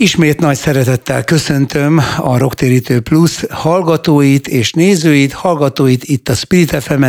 Ismét 0.00 0.40
nagy 0.40 0.56
szeretettel 0.56 1.24
köszöntöm 1.24 2.00
a 2.16 2.38
Rocktérítő 2.38 3.00
Plus 3.00 3.44
hallgatóit 3.50 4.48
és 4.48 4.72
nézőit, 4.72 5.32
hallgatóit 5.32 6.04
itt 6.04 6.28
a 6.28 6.34
Spirit 6.34 6.82
fm 6.82 7.04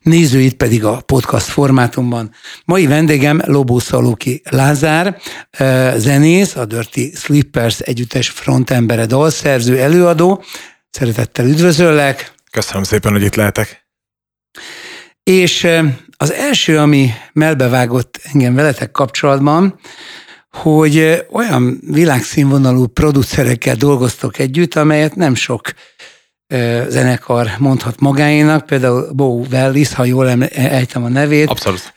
nézőit 0.00 0.54
pedig 0.54 0.84
a 0.84 1.00
podcast 1.06 1.46
formátumban. 1.46 2.30
Mai 2.64 2.86
vendégem 2.86 3.42
Lobó 3.44 3.78
Szalóki 3.78 4.42
Lázár, 4.50 5.16
zenész, 5.96 6.56
a 6.56 6.64
Dirty 6.64 7.16
Slippers 7.16 7.78
együttes 7.78 8.28
frontembere, 8.28 9.06
dalszerző, 9.06 9.78
előadó. 9.78 10.44
Szeretettel 10.90 11.46
üdvözöllek. 11.46 12.34
Köszönöm 12.50 12.82
szépen, 12.82 13.12
hogy 13.12 13.22
itt 13.22 13.34
lehetek. 13.34 13.86
És 15.22 15.68
az 16.16 16.32
első, 16.32 16.78
ami 16.78 17.10
melbevágott 17.32 18.20
engem 18.32 18.54
veletek 18.54 18.90
kapcsolatban, 18.90 19.78
hogy 20.52 21.24
olyan 21.30 21.80
világszínvonalú 21.86 22.86
producerekkel 22.86 23.74
dolgoztok 23.74 24.38
együtt, 24.38 24.74
amelyet 24.74 25.14
nem 25.14 25.34
sok 25.34 25.72
zenekar 26.88 27.50
mondhat 27.58 28.00
magáénak, 28.00 28.66
például 28.66 29.12
Bo 29.12 29.44
Wellis, 29.50 29.92
ha 29.92 30.04
jól 30.04 30.44
ejtem 30.52 31.04
a 31.04 31.08
nevét. 31.08 31.48
Abszolút. 31.48 31.94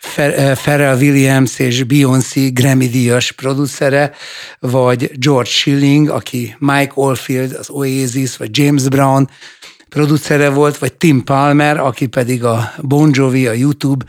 Pharrell 0.53 0.97
Williams 0.97 1.59
és 1.59 1.83
Beyoncé 1.83 2.49
Grammy-díjas 2.49 3.31
producere, 3.31 4.11
vagy 4.59 5.11
George 5.13 5.49
Schilling, 5.49 6.09
aki 6.09 6.55
Mike 6.59 6.91
Oldfield, 6.93 7.53
az 7.59 7.69
Oasis, 7.69 8.37
vagy 8.37 8.57
James 8.57 8.83
Brown 8.83 9.29
producere 9.89 10.49
volt, 10.49 10.77
vagy 10.77 10.93
Tim 10.93 11.23
Palmer, 11.23 11.77
aki 11.77 12.05
pedig 12.07 12.43
a 12.43 12.73
Bon 12.81 13.09
Jovi, 13.13 13.47
a 13.47 13.53
YouTube 13.53 14.05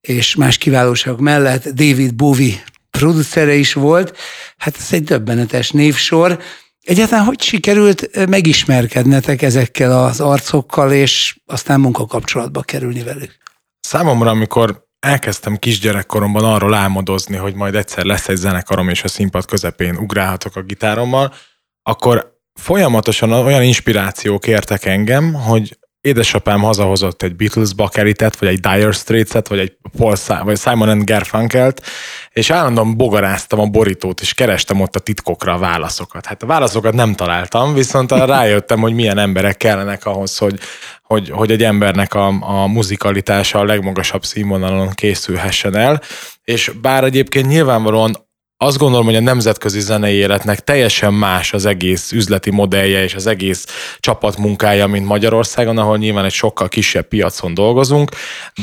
és 0.00 0.34
más 0.34 0.58
kiválóságok 0.58 1.20
mellett 1.20 1.68
David 1.68 2.14
Bowie 2.14 2.62
producere 2.90 3.54
is 3.54 3.72
volt. 3.72 4.16
Hát 4.56 4.76
ez 4.76 4.88
egy 4.90 5.04
döbbenetes 5.04 5.70
névsor. 5.70 6.38
Egyáltalán 6.82 7.24
hogy 7.24 7.42
sikerült 7.42 8.26
megismerkednetek 8.28 9.42
ezekkel 9.42 10.04
az 10.04 10.20
arcokkal, 10.20 10.92
és 10.92 11.36
aztán 11.46 11.80
munkakapcsolatba 11.80 12.62
kerülni 12.62 13.02
velük? 13.02 13.36
Számomra, 13.80 14.30
amikor 14.30 14.88
elkezdtem 15.00 15.56
kisgyerekkoromban 15.56 16.44
arról 16.44 16.74
álmodozni, 16.74 17.36
hogy 17.36 17.54
majd 17.54 17.74
egyszer 17.74 18.04
lesz 18.04 18.28
egy 18.28 18.36
zenekarom, 18.36 18.88
és 18.88 19.04
a 19.04 19.08
színpad 19.08 19.44
közepén 19.44 19.96
ugrálhatok 19.96 20.56
a 20.56 20.62
gitárommal, 20.62 21.34
akkor 21.82 22.38
folyamatosan 22.54 23.32
olyan 23.32 23.62
inspirációk 23.62 24.46
értek 24.46 24.84
engem, 24.84 25.32
hogy 25.32 25.78
édesapám 26.00 26.60
hazahozott 26.60 27.22
egy 27.22 27.36
Beatles 27.36 27.74
bakeritet, 27.74 28.38
vagy 28.38 28.48
egy 28.48 28.60
Dire 28.60 28.92
Straits-et, 28.92 29.48
vagy 29.48 29.58
egy 29.58 29.76
Paul 29.96 30.14
vagy 30.42 30.58
Simon 30.58 30.88
and 30.88 31.04
Garfunkelt, 31.04 31.82
és 32.30 32.50
állandóan 32.50 32.96
bogaráztam 32.96 33.60
a 33.60 33.66
borítót, 33.66 34.20
és 34.20 34.34
kerestem 34.34 34.80
ott 34.80 34.96
a 34.96 35.00
titkokra 35.00 35.54
a 35.54 35.58
válaszokat. 35.58 36.26
Hát 36.26 36.42
a 36.42 36.46
válaszokat 36.46 36.94
nem 36.94 37.14
találtam, 37.14 37.74
viszont 37.74 38.12
rájöttem, 38.12 38.80
hogy 38.80 38.94
milyen 38.94 39.18
emberek 39.18 39.56
kellenek 39.56 40.06
ahhoz, 40.06 40.38
hogy, 40.38 40.58
hogy, 41.02 41.30
hogy 41.30 41.50
egy 41.50 41.62
embernek 41.62 42.14
a, 42.14 42.26
a 42.40 42.66
muzikalitása 42.66 43.58
a 43.58 43.64
legmagasabb 43.64 44.24
színvonalon 44.24 44.90
készülhessen 44.90 45.76
el, 45.76 46.00
és 46.44 46.72
bár 46.80 47.04
egyébként 47.04 47.46
nyilvánvalóan 47.46 48.28
azt 48.62 48.78
gondolom, 48.78 49.04
hogy 49.04 49.16
a 49.16 49.20
nemzetközi 49.20 49.80
zenei 49.80 50.14
életnek 50.14 50.60
teljesen 50.60 51.14
más 51.14 51.52
az 51.52 51.66
egész 51.66 52.12
üzleti 52.12 52.50
modellje 52.50 53.02
és 53.02 53.14
az 53.14 53.26
egész 53.26 53.66
csapatmunkája, 53.98 54.86
mint 54.86 55.06
Magyarországon, 55.06 55.78
ahol 55.78 55.98
nyilván 55.98 56.24
egy 56.24 56.32
sokkal 56.32 56.68
kisebb 56.68 57.08
piacon 57.08 57.54
dolgozunk, 57.54 58.10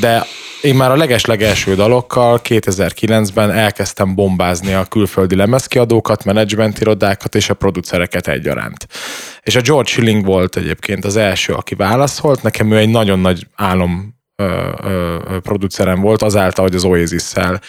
de 0.00 0.26
én 0.62 0.74
már 0.74 0.90
a 0.90 0.96
leges-legelső 0.96 1.74
dalokkal 1.74 2.40
2009-ben 2.44 3.50
elkezdtem 3.50 4.14
bombázni 4.14 4.72
a 4.72 4.84
külföldi 4.84 5.36
lemezkiadókat, 5.36 6.24
menedzsmentirodákat 6.24 7.34
és 7.34 7.50
a 7.50 7.54
producereket 7.54 8.28
egyaránt. 8.28 8.86
És 9.42 9.56
a 9.56 9.60
George 9.60 9.88
Schilling 9.88 10.24
volt 10.24 10.56
egyébként 10.56 11.04
az 11.04 11.16
első, 11.16 11.52
aki 11.52 11.74
válaszolt, 11.74 12.42
nekem 12.42 12.72
ő 12.72 12.76
egy 12.76 12.90
nagyon 12.90 13.18
nagy 13.18 13.46
álom 13.54 14.17
producerem 15.42 16.00
volt, 16.00 16.22
azáltal, 16.22 16.64
hogy 16.64 16.74
az 16.74 16.84
Oasis-szel 16.84 17.60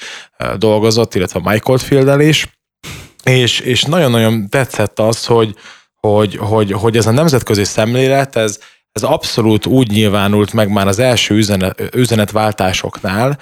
dolgozott, 0.57 1.15
illetve 1.15 1.39
Michael 1.39 1.61
Oldfield-el 1.63 2.19
is, 2.19 2.47
és, 3.23 3.59
és 3.59 3.83
nagyon-nagyon 3.83 4.49
tetszett 4.49 4.99
az, 4.99 5.25
hogy, 5.25 5.55
hogy, 5.99 6.35
hogy, 6.35 6.71
hogy 6.71 6.97
ez 6.97 7.07
a 7.07 7.11
nemzetközi 7.11 7.63
szemlélet, 7.63 8.35
ez, 8.35 8.59
ez 8.91 9.03
abszolút 9.03 9.65
úgy 9.65 9.89
nyilvánult 9.89 10.53
meg 10.53 10.69
már 10.69 10.87
az 10.87 10.99
első 10.99 11.35
üzenet, 11.35 11.95
üzenetváltásoknál, 11.95 13.39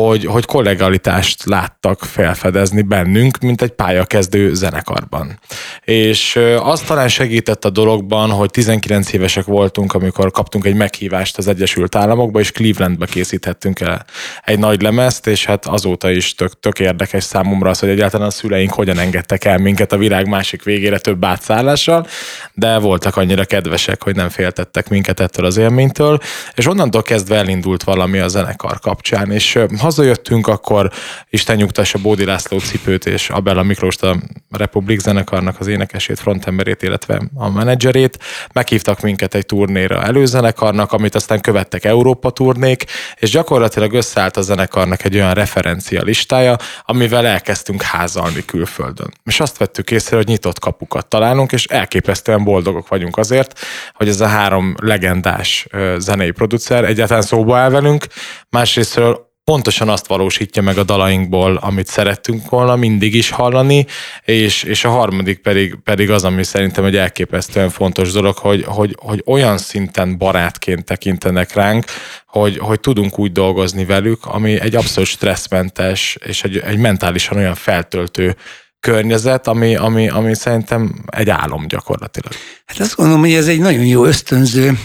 hogy, 0.00 0.24
hogy 0.24 0.44
kollegalitást 0.44 1.44
láttak 1.44 2.04
felfedezni 2.04 2.82
bennünk, 2.82 3.38
mint 3.38 3.62
egy 3.62 3.70
pályakezdő 3.70 4.54
zenekarban. 4.54 5.38
És 5.84 6.38
az 6.62 6.80
talán 6.80 7.08
segített 7.08 7.64
a 7.64 7.70
dologban, 7.70 8.30
hogy 8.30 8.50
19 8.50 9.12
évesek 9.12 9.44
voltunk, 9.44 9.92
amikor 9.92 10.30
kaptunk 10.30 10.64
egy 10.64 10.74
meghívást 10.74 11.38
az 11.38 11.48
Egyesült 11.48 11.94
Államokba, 11.94 12.40
és 12.40 12.52
Clevelandbe 12.52 13.06
készíthettünk 13.06 13.80
el 13.80 14.04
egy 14.44 14.58
nagy 14.58 14.82
lemezt, 14.82 15.26
és 15.26 15.44
hát 15.44 15.66
azóta 15.66 16.10
is 16.10 16.34
tök, 16.34 16.60
tök 16.60 16.78
érdekes 16.78 17.24
számomra 17.24 17.70
az, 17.70 17.78
hogy 17.78 17.88
egyáltalán 17.88 18.26
a 18.26 18.30
szüleink 18.30 18.72
hogyan 18.72 18.98
engedtek 18.98 19.44
el 19.44 19.58
minket 19.58 19.92
a 19.92 19.96
világ 19.96 20.28
másik 20.28 20.62
végére 20.62 20.98
több 20.98 21.24
átszállással, 21.24 22.06
de 22.54 22.78
voltak 22.78 23.16
annyira 23.16 23.44
kedvesek, 23.44 24.02
hogy 24.02 24.14
nem 24.14 24.28
féltettek 24.28 24.88
minket 24.88 25.20
ettől 25.20 25.46
az 25.46 25.56
élménytől, 25.56 26.18
és 26.54 26.66
onnantól 26.66 27.02
kezdve 27.02 27.36
elindult 27.36 27.82
valami 27.82 28.18
a 28.18 28.28
zenekar 28.28 28.78
kapcsán, 28.80 29.30
és 29.30 29.58
hazajöttünk, 29.86 30.46
akkor 30.46 30.90
Isten 31.30 31.56
nyugtassa 31.56 31.98
Bódi 31.98 32.24
László 32.24 32.58
cipőt 32.58 33.06
és 33.06 33.30
Abella 33.30 33.62
Miklóst 33.62 34.02
a 34.02 34.16
Republik 34.50 34.98
zenekarnak 34.98 35.60
az 35.60 35.66
énekesét, 35.66 36.18
frontemberét, 36.18 36.82
illetve 36.82 37.22
a 37.34 37.50
menedzserét. 37.50 38.18
Meghívtak 38.52 39.00
minket 39.00 39.34
egy 39.34 39.46
turnéra 39.46 40.02
előzenekarnak, 40.02 40.92
amit 40.92 41.14
aztán 41.14 41.40
követtek 41.40 41.84
Európa 41.84 42.30
turnék, 42.30 42.84
és 43.16 43.30
gyakorlatilag 43.30 43.92
összeállt 43.92 44.36
a 44.36 44.42
zenekarnak 44.42 45.04
egy 45.04 45.14
olyan 45.14 45.34
referencia 45.34 46.02
listája, 46.02 46.56
amivel 46.82 47.26
elkezdtünk 47.26 47.82
házalni 47.82 48.44
külföldön. 48.44 49.12
És 49.24 49.40
azt 49.40 49.58
vettük 49.58 49.90
észre, 49.90 50.16
hogy 50.16 50.26
nyitott 50.26 50.58
kapukat 50.58 51.06
találunk, 51.06 51.52
és 51.52 51.64
elképesztően 51.64 52.44
boldogok 52.44 52.88
vagyunk 52.88 53.16
azért, 53.16 53.60
hogy 53.92 54.08
ez 54.08 54.20
a 54.20 54.26
három 54.26 54.74
legendás 54.82 55.66
zenei 55.98 56.30
producer 56.30 56.84
egyáltalán 56.84 57.22
szóba 57.22 57.56
áll 57.56 57.70
velünk, 57.70 58.06
másrésztről 58.50 59.25
pontosan 59.50 59.88
azt 59.88 60.06
valósítja 60.06 60.62
meg 60.62 60.78
a 60.78 60.82
dalainkból, 60.82 61.56
amit 61.56 61.86
szerettünk 61.86 62.50
volna 62.50 62.76
mindig 62.76 63.14
is 63.14 63.30
hallani, 63.30 63.86
és, 64.24 64.62
és 64.62 64.84
a 64.84 64.88
harmadik 64.90 65.38
pedig, 65.38 65.76
pedig 65.84 66.10
az, 66.10 66.24
ami 66.24 66.44
szerintem 66.44 66.84
egy 66.84 66.96
elképesztően 66.96 67.70
fontos 67.70 68.12
dolog, 68.12 68.36
hogy, 68.36 68.64
hogy, 68.64 68.96
hogy 69.00 69.22
olyan 69.26 69.58
szinten 69.58 70.18
barátként 70.18 70.84
tekintenek 70.84 71.52
ránk, 71.52 71.84
hogy, 72.26 72.58
hogy 72.58 72.80
tudunk 72.80 73.18
úgy 73.18 73.32
dolgozni 73.32 73.84
velük, 73.84 74.24
ami 74.24 74.60
egy 74.60 74.76
abszolút 74.76 75.08
stresszmentes 75.08 76.18
és 76.24 76.42
egy, 76.42 76.58
egy 76.58 76.78
mentálisan 76.78 77.36
olyan 77.36 77.54
feltöltő 77.54 78.36
környezet, 78.80 79.46
ami, 79.46 79.76
ami, 79.76 80.08
ami 80.08 80.34
szerintem 80.34 81.04
egy 81.06 81.30
álom 81.30 81.66
gyakorlatilag. 81.66 82.32
Hát 82.64 82.80
azt 82.80 82.96
gondolom, 82.96 83.20
hogy 83.20 83.32
ez 83.32 83.48
egy 83.48 83.60
nagyon 83.60 83.84
jó 83.84 84.04
ösztönző 84.04 84.78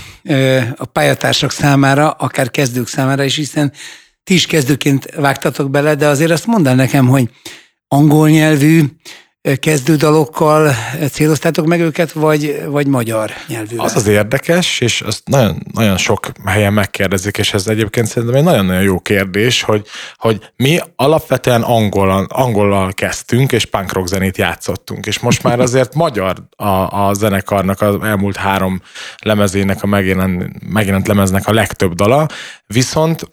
a 0.75 0.85
pályatársak 0.85 1.51
számára, 1.51 2.09
akár 2.09 2.51
kezdők 2.51 2.87
számára 2.87 3.23
is, 3.23 3.35
hiszen 3.35 3.71
ti 4.23 4.33
is 4.33 4.45
kezdőként 4.45 5.05
vágtatok 5.15 5.69
bele, 5.69 5.95
de 5.95 6.07
azért 6.07 6.31
azt 6.31 6.45
mondd 6.45 6.75
nekem, 6.75 7.07
hogy 7.07 7.29
angol 7.87 8.29
nyelvű 8.29 8.83
kezdődalokkal 9.59 10.75
céloztátok 11.11 11.65
meg 11.65 11.79
őket, 11.79 12.11
vagy, 12.11 12.63
vagy 12.65 12.87
magyar 12.87 13.31
nyelvű? 13.47 13.77
Az 13.77 13.95
az 13.95 14.07
érdekes, 14.07 14.79
és 14.79 15.01
azt 15.01 15.21
nagyon, 15.25 15.57
nagyon 15.73 15.97
sok 15.97 16.31
helyen 16.45 16.73
megkérdezik, 16.73 17.37
és 17.37 17.53
ez 17.53 17.67
egyébként 17.67 18.07
szerintem 18.07 18.37
egy 18.37 18.43
nagyon-nagyon 18.43 18.81
jó 18.81 18.99
kérdés, 18.99 19.61
hogy, 19.61 19.87
hogy 20.15 20.51
mi 20.55 20.79
alapvetően 20.95 21.61
angol, 21.61 22.25
angolal 22.29 22.93
kezdtünk, 22.93 23.51
és 23.51 23.65
punk 23.65 23.93
rock 23.93 24.07
zenét 24.07 24.37
játszottunk, 24.37 25.05
és 25.05 25.19
most 25.19 25.43
már 25.43 25.59
azért 25.59 25.95
magyar 25.95 26.35
a, 26.55 27.07
a 27.07 27.13
zenekarnak 27.13 27.81
az 27.81 27.95
elmúlt 28.03 28.35
három 28.35 28.81
lemezének, 29.19 29.83
a 29.83 29.87
megjelent, 29.87 30.69
megjelent 30.71 31.07
lemeznek 31.07 31.47
a 31.47 31.53
legtöbb 31.53 31.93
dala, 31.93 32.27
viszont 32.67 33.29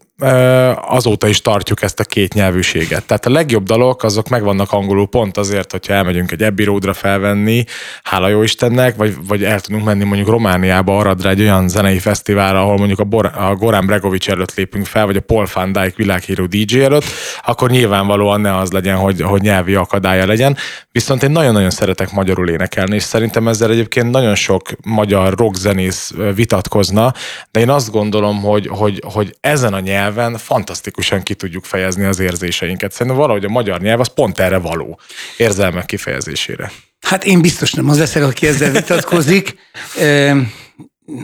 azóta 0.81 1.29
is 1.29 1.41
tartjuk 1.41 1.82
ezt 1.82 2.00
a 2.00 2.05
két 2.05 2.35
nyelvűséget. 2.35 3.05
Tehát 3.05 3.26
a 3.26 3.31
legjobb 3.31 3.65
dalok 3.65 4.03
azok 4.03 4.29
megvannak 4.29 4.73
angolul 4.73 5.06
pont 5.06 5.37
azért, 5.37 5.70
hogyha 5.70 5.93
elmegyünk 5.93 6.31
egy 6.31 6.43
Abbey 6.43 6.65
Roadra 6.65 6.93
felvenni, 6.93 7.65
hála 8.03 8.29
jó 8.29 8.43
Istennek, 8.43 8.97
vagy, 8.97 9.17
vagy 9.26 9.44
el 9.44 9.61
tudunk 9.61 9.85
menni 9.85 10.05
mondjuk 10.05 10.29
Romániába, 10.29 10.99
Aradra 10.99 11.29
egy 11.29 11.41
olyan 11.41 11.69
zenei 11.69 11.99
fesztiválra, 11.99 12.61
ahol 12.61 12.76
mondjuk 12.76 12.99
a, 12.99 13.05
Bor- 13.05 13.37
a 13.37 13.55
Goran 13.55 13.87
Bregovic 13.87 14.29
előtt 14.29 14.55
lépünk 14.55 14.87
fel, 14.87 15.06
vagy 15.06 15.17
a 15.17 15.20
Paul 15.20 15.47
van 15.55 15.73
Dyke 15.73 15.94
világhíró 15.97 16.47
DJ 16.47 16.82
előtt, 16.82 17.05
akkor 17.44 17.71
nyilvánvalóan 17.71 18.41
ne 18.41 18.56
az 18.56 18.73
legyen, 18.73 18.97
hogy, 18.97 19.21
hogy 19.21 19.41
nyelvi 19.41 19.75
akadálya 19.75 20.26
legyen. 20.26 20.56
Viszont 20.91 21.23
én 21.23 21.31
nagyon-nagyon 21.31 21.71
szeretek 21.71 22.12
magyarul 22.12 22.49
énekelni, 22.49 22.94
és 22.94 23.03
szerintem 23.03 23.49
ezzel 23.49 23.71
egyébként 23.71 24.11
nagyon 24.11 24.35
sok 24.35 24.69
magyar 24.85 25.35
rockzenész 25.35 26.14
vitatkozna, 26.35 27.12
de 27.50 27.61
én 27.61 27.71
azt 27.71 27.91
gondolom, 27.91 28.43
hogy, 28.43 28.67
hogy, 28.67 29.03
hogy 29.12 29.37
ezen 29.41 29.75
a 29.75 29.81
nyelv 29.81 30.07
nyelven 30.08 30.38
fantasztikusan 30.38 31.22
ki 31.22 31.34
tudjuk 31.34 31.64
fejezni 31.64 32.05
az 32.05 32.19
érzéseinket. 32.19 32.93
Szerintem 32.93 33.16
valahogy 33.16 33.44
a 33.44 33.49
magyar 33.49 33.81
nyelv 33.81 34.00
az 34.00 34.14
pont 34.14 34.38
erre 34.38 34.58
való, 34.58 35.00
érzelmek 35.37 35.87
kifejezésére. 35.87 36.72
Hát 37.00 37.25
én 37.25 37.40
biztos 37.40 37.72
nem 37.72 37.88
az 37.88 37.99
leszek, 37.99 38.22
aki 38.22 38.46
ezzel 38.46 38.70
vitatkozik. 38.70 39.55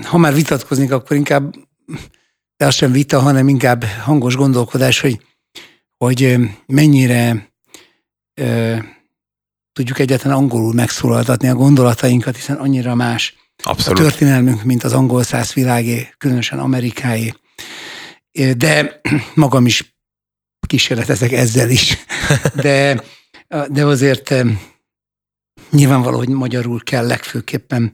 Ha 0.02 0.18
már 0.18 0.34
vitatkoznék, 0.34 0.92
akkor 0.92 1.16
inkább, 1.16 1.54
de 2.56 2.66
az 2.66 2.74
sem 2.74 2.92
vita, 2.92 3.20
hanem 3.20 3.48
inkább 3.48 3.84
hangos 3.84 4.36
gondolkodás, 4.36 5.00
hogy, 5.00 5.20
hogy 5.96 6.36
mennyire 6.66 7.48
tudjuk 9.72 9.98
egyáltalán 9.98 10.36
angolul 10.36 10.72
megszólaltatni 10.72 11.48
a 11.48 11.54
gondolatainkat, 11.54 12.36
hiszen 12.36 12.56
annyira 12.56 12.94
más 12.94 13.34
Abszolút. 13.62 13.98
a 13.98 14.02
történelmünk, 14.02 14.62
mint 14.62 14.84
az 14.84 14.92
angol 14.92 15.22
száz 15.22 15.52
világé, 15.52 16.08
különösen 16.18 16.58
amerikáé. 16.58 17.34
De 18.56 19.00
magam 19.34 19.66
is 19.66 19.96
kísérletezek 20.66 21.32
ezzel 21.32 21.70
is. 21.70 21.96
De, 22.62 23.02
de 23.68 23.84
azért 23.84 24.34
nyilvánvaló, 25.70 26.16
hogy 26.16 26.28
magyarul 26.28 26.80
kell 26.82 27.06
legfőképpen 27.06 27.92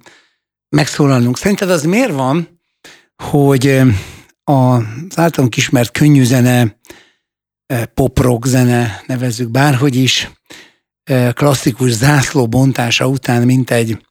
megszólalnunk. 0.68 1.38
Szerinted 1.38 1.70
az 1.70 1.82
miért 1.82 2.12
van, 2.12 2.60
hogy 3.22 3.80
az 4.44 5.18
általunk 5.18 5.56
ismert 5.56 5.90
könnyű 5.90 6.24
zene, 6.24 6.78
pop-rock 7.94 8.46
zene, 8.46 9.02
nevezzük 9.06 9.50
bárhogy 9.50 9.96
is, 9.96 10.30
klasszikus 11.32 11.90
zászló 11.90 12.48
bontása 12.48 13.06
után, 13.06 13.42
mint 13.42 13.70
egy 13.70 14.06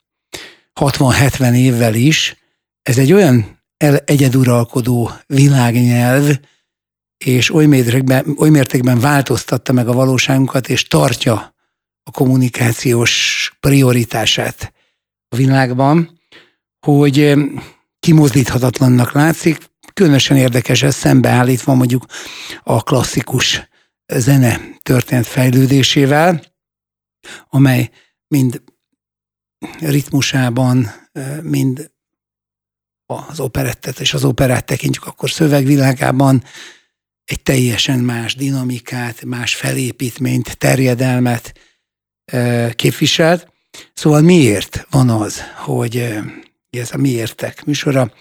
60-70 0.80 1.54
évvel 1.54 1.94
is, 1.94 2.36
ez 2.82 2.98
egy 2.98 3.12
olyan 3.12 3.59
egyeduralkodó 4.04 5.10
világnyelv, 5.26 6.38
és 7.24 7.54
oly 7.54 7.66
mértékben, 7.66 8.34
oly 8.38 8.50
mértékben 8.50 9.00
változtatta 9.00 9.72
meg 9.72 9.88
a 9.88 9.92
valóságunkat, 9.92 10.68
és 10.68 10.86
tartja 10.86 11.54
a 12.02 12.10
kommunikációs 12.10 13.52
prioritását 13.60 14.72
a 15.28 15.36
világban, 15.36 16.20
hogy 16.86 17.34
kimozdíthatatlannak 17.98 19.12
látszik. 19.12 19.68
Különösen 19.94 20.36
érdekes 20.36 20.82
ez 20.82 20.94
szembeállítva 20.94 21.74
mondjuk 21.74 22.04
a 22.62 22.82
klasszikus 22.82 23.68
zene 24.06 24.60
történt 24.82 25.26
fejlődésével, 25.26 26.42
amely 27.48 27.90
mind 28.28 28.62
ritmusában, 29.78 30.90
mind 31.42 31.89
az 33.10 33.40
operettet 33.40 34.00
és 34.00 34.14
az 34.14 34.24
operát 34.24 34.64
tekintjük, 34.64 35.06
akkor 35.06 35.30
szövegvilágában 35.30 36.44
egy 37.24 37.42
teljesen 37.42 37.98
más 37.98 38.34
dinamikát, 38.34 39.24
más 39.24 39.54
felépítményt, 39.54 40.58
terjedelmet 40.58 41.52
képviselt. 42.74 43.52
Szóval 43.94 44.20
miért 44.20 44.86
van 44.90 45.10
az, 45.10 45.42
hogy 45.56 46.18
ez 46.70 46.90
a 46.92 46.96
miértek 46.96 47.64
műsora, 47.64 48.12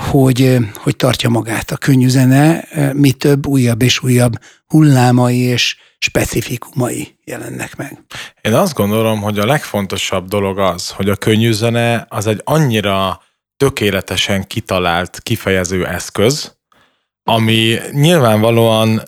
hogy, 0.00 0.56
hogy 0.74 0.96
tartja 0.96 1.28
magát 1.28 1.70
a 1.70 1.76
könnyű 1.76 2.08
zene, 2.08 2.68
mi 2.92 3.12
több 3.12 3.46
újabb 3.46 3.82
és 3.82 4.02
újabb 4.02 4.32
hullámai 4.66 5.38
és 5.38 5.76
specifikumai 5.98 7.18
jelennek 7.24 7.76
meg. 7.76 8.04
Én 8.40 8.54
azt 8.54 8.74
gondolom, 8.74 9.20
hogy 9.20 9.38
a 9.38 9.46
legfontosabb 9.46 10.28
dolog 10.28 10.58
az, 10.58 10.90
hogy 10.90 11.08
a 11.08 11.16
könnyű 11.16 11.52
zene 11.52 12.06
az 12.08 12.26
egy 12.26 12.40
annyira 12.44 13.20
tökéletesen 13.56 14.46
kitalált 14.46 15.20
kifejező 15.22 15.86
eszköz, 15.86 16.56
ami 17.22 17.78
nyilvánvalóan 17.90 19.02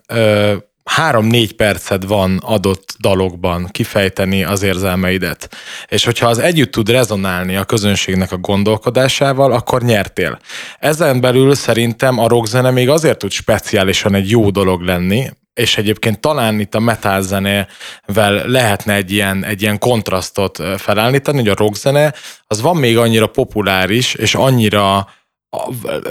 három-négy 0.84 1.52
percet 1.52 2.04
van 2.04 2.38
adott 2.42 2.96
dalokban 3.00 3.66
kifejteni 3.70 4.44
az 4.44 4.62
érzelmeidet. 4.62 5.56
És 5.86 6.04
hogyha 6.04 6.28
az 6.28 6.38
együtt 6.38 6.70
tud 6.70 6.90
rezonálni 6.90 7.56
a 7.56 7.64
közönségnek 7.64 8.32
a 8.32 8.36
gondolkodásával, 8.36 9.52
akkor 9.52 9.82
nyertél. 9.82 10.38
Ezen 10.78 11.20
belül 11.20 11.54
szerintem 11.54 12.18
a 12.18 12.28
rockzene 12.28 12.70
még 12.70 12.88
azért 12.88 13.18
tud 13.18 13.30
speciálisan 13.30 14.14
egy 14.14 14.30
jó 14.30 14.50
dolog 14.50 14.80
lenni, 14.80 15.30
és 15.58 15.76
egyébként 15.76 16.20
talán 16.20 16.60
itt 16.60 16.74
a 16.74 16.80
metal 16.80 17.22
zenével 17.22 18.46
lehetne 18.46 18.94
egy 18.94 19.12
ilyen, 19.12 19.44
egy 19.44 19.62
ilyen 19.62 19.78
kontrasztot 19.78 20.62
felállítani, 20.76 21.38
hogy 21.38 21.48
a 21.48 21.54
rockzene 21.54 22.14
az 22.46 22.60
van 22.60 22.76
még 22.76 22.98
annyira 22.98 23.26
populáris, 23.26 24.14
és 24.14 24.34
annyira 24.34 25.08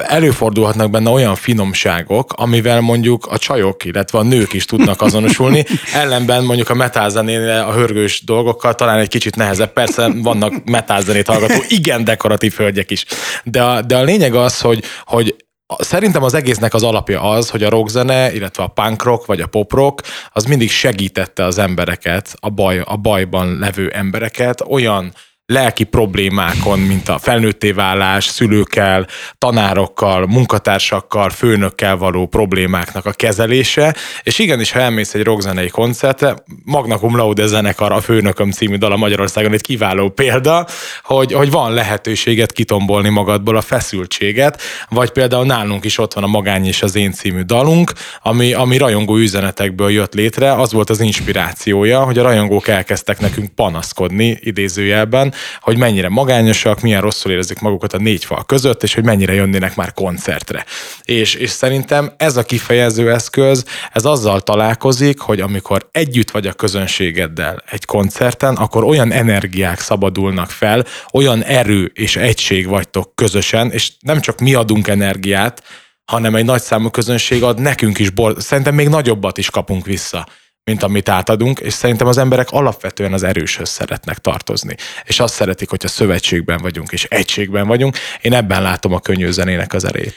előfordulhatnak 0.07 0.89
benne 0.89 1.09
olyan 1.09 1.35
finomságok, 1.35 2.33
amivel 2.35 2.81
mondjuk 2.81 3.25
a 3.25 3.37
csajok, 3.37 3.85
illetve 3.85 4.17
a 4.19 4.23
nők 4.23 4.53
is 4.53 4.65
tudnak 4.65 5.01
azonosulni, 5.01 5.65
ellenben 5.93 6.43
mondjuk 6.43 6.69
a 6.69 6.73
metálzenénél 6.73 7.63
a 7.67 7.71
hörgős 7.71 8.23
dolgokkal 8.23 8.75
talán 8.75 8.99
egy 8.99 9.07
kicsit 9.07 9.35
nehezebb. 9.35 9.73
Persze 9.73 10.11
vannak 10.15 10.63
metálzenét 10.63 11.27
hallgató, 11.27 11.63
igen 11.67 12.03
dekoratív 12.03 12.53
hölgyek 12.53 12.91
is. 12.91 13.05
De 13.43 13.63
a, 13.63 13.81
de 13.81 13.97
a 13.97 14.03
lényeg 14.03 14.35
az, 14.35 14.61
hogy, 14.61 14.83
hogy 15.05 15.35
Szerintem 15.77 16.23
az 16.23 16.33
egésznek 16.33 16.73
az 16.73 16.83
alapja 16.83 17.21
az, 17.21 17.49
hogy 17.49 17.63
a 17.63 17.69
rockzene, 17.69 18.33
illetve 18.33 18.63
a 18.63 18.67
punk 18.67 19.03
rock 19.03 19.25
vagy 19.25 19.41
a 19.41 19.47
pop 19.47 19.71
rock, 19.73 20.05
az 20.31 20.43
mindig 20.43 20.69
segítette 20.69 21.43
az 21.43 21.57
embereket, 21.57 22.35
a, 22.39 22.49
baj, 22.49 22.79
a 22.85 22.95
bajban 22.95 23.57
levő 23.59 23.89
embereket. 23.89 24.61
Olyan 24.61 25.13
lelki 25.47 25.83
problémákon, 25.83 26.79
mint 26.79 27.09
a 27.09 27.17
felnőtté 27.17 27.71
válás, 27.71 28.25
szülőkkel, 28.25 29.07
tanárokkal, 29.37 30.25
munkatársakkal, 30.25 31.29
főnökkel 31.29 31.97
való 31.97 32.25
problémáknak 32.25 33.05
a 33.05 33.11
kezelése, 33.11 33.95
és 34.23 34.39
igenis, 34.39 34.71
ha 34.71 34.79
elmész 34.79 35.13
egy 35.13 35.23
rockzenei 35.23 35.67
koncertre, 35.67 36.35
Magna 36.63 36.97
Cum 36.97 37.15
Laude 37.15 37.45
zenekar 37.45 37.91
a 37.91 38.01
Főnököm 38.01 38.51
című 38.51 38.75
dal 38.75 38.91
a 38.91 38.97
Magyarországon 38.97 39.53
egy 39.53 39.61
kiváló 39.61 40.09
példa, 40.09 40.67
hogy, 41.03 41.33
hogy 41.33 41.51
van 41.51 41.73
lehetőséget 41.73 42.51
kitombolni 42.51 43.09
magadból 43.09 43.55
a 43.55 43.61
feszültséget, 43.61 44.61
vagy 44.89 45.09
például 45.09 45.45
nálunk 45.45 45.85
is 45.85 45.97
ott 45.97 46.13
van 46.13 46.23
a 46.23 46.27
Magány 46.27 46.65
és 46.65 46.81
az 46.81 46.95
én 46.95 47.11
című 47.11 47.41
dalunk, 47.41 47.91
ami, 48.21 48.53
ami 48.53 48.77
rajongó 48.77 49.15
üzenetekből 49.15 49.89
jött 49.89 50.13
létre, 50.13 50.53
az 50.53 50.71
volt 50.71 50.89
az 50.89 50.99
inspirációja, 50.99 52.03
hogy 52.03 52.17
a 52.17 52.23
rajongók 52.23 52.67
elkezdtek 52.67 53.19
nekünk 53.19 53.49
panaszkodni 53.49 54.37
idézőjelben, 54.41 55.35
hogy 55.59 55.77
mennyire 55.77 56.09
magányosak, 56.09 56.81
milyen 56.81 57.01
rosszul 57.01 57.31
érzik 57.31 57.59
magukat 57.59 57.93
a 57.93 57.97
négy 57.97 58.25
fal 58.25 58.45
között, 58.45 58.83
és 58.83 58.93
hogy 58.93 59.03
mennyire 59.03 59.33
jönnének 59.33 59.75
már 59.75 59.93
koncertre. 59.93 60.65
És, 61.03 61.33
és 61.33 61.49
szerintem 61.49 62.13
ez 62.17 62.37
a 62.37 62.43
kifejező 62.43 63.11
eszköz, 63.11 63.65
ez 63.91 64.05
azzal 64.05 64.41
találkozik, 64.41 65.19
hogy 65.19 65.39
amikor 65.39 65.89
együtt 65.91 66.31
vagy 66.31 66.47
a 66.47 66.53
közönségeddel 66.53 67.63
egy 67.69 67.85
koncerten, 67.85 68.55
akkor 68.55 68.83
olyan 68.83 69.11
energiák 69.11 69.79
szabadulnak 69.79 70.49
fel, 70.49 70.85
olyan 71.13 71.43
erő 71.43 71.91
és 71.93 72.15
egység 72.15 72.67
vagytok 72.67 73.15
közösen, 73.15 73.71
és 73.71 73.91
nem 73.99 74.19
csak 74.19 74.39
mi 74.39 74.53
adunk 74.53 74.87
energiát, 74.87 75.63
hanem 76.05 76.35
egy 76.35 76.45
nagy 76.45 76.61
számú 76.61 76.89
közönség 76.89 77.43
ad 77.43 77.59
nekünk 77.59 77.99
is, 77.99 78.09
bor- 78.09 78.41
szerintem 78.41 78.75
még 78.75 78.87
nagyobbat 78.87 79.37
is 79.37 79.49
kapunk 79.49 79.85
vissza 79.85 80.27
mint 80.67 80.83
amit 80.83 81.09
átadunk, 81.09 81.59
és 81.59 81.73
szerintem 81.73 82.07
az 82.07 82.17
emberek 82.17 82.49
alapvetően 82.49 83.13
az 83.13 83.23
erőshöz 83.23 83.69
szeretnek 83.69 84.17
tartozni. 84.17 84.75
És 85.03 85.19
azt 85.19 85.33
szeretik, 85.33 85.69
hogyha 85.69 85.87
szövetségben 85.87 86.57
vagyunk, 86.57 86.91
és 86.91 87.03
egységben 87.03 87.67
vagyunk. 87.67 87.97
Én 88.21 88.33
ebben 88.33 88.61
látom 88.61 88.93
a 88.93 88.99
könnyű 88.99 89.31
zenének 89.31 89.73
az 89.73 89.85
erejét. 89.85 90.15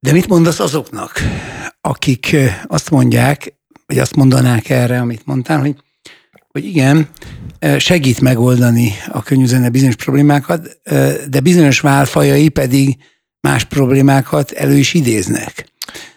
De 0.00 0.12
mit 0.12 0.28
mondasz 0.28 0.60
azoknak, 0.60 1.22
akik 1.80 2.36
azt 2.66 2.90
mondják, 2.90 3.54
vagy 3.86 3.98
azt 3.98 4.14
mondanák 4.14 4.68
erre, 4.68 5.00
amit 5.00 5.26
mondtál, 5.26 5.60
hogy, 5.60 5.74
hogy 6.48 6.64
igen, 6.64 7.08
segít 7.78 8.20
megoldani 8.20 8.92
a 9.08 9.22
könnyű 9.22 9.46
zene 9.46 9.68
bizonyos 9.68 9.96
problémákat, 9.96 10.80
de 11.28 11.40
bizonyos 11.42 11.80
válfajai 11.80 12.48
pedig 12.48 12.96
más 13.40 13.64
problémákat 13.64 14.50
elő 14.50 14.76
is 14.76 14.94
idéznek. 14.94 15.66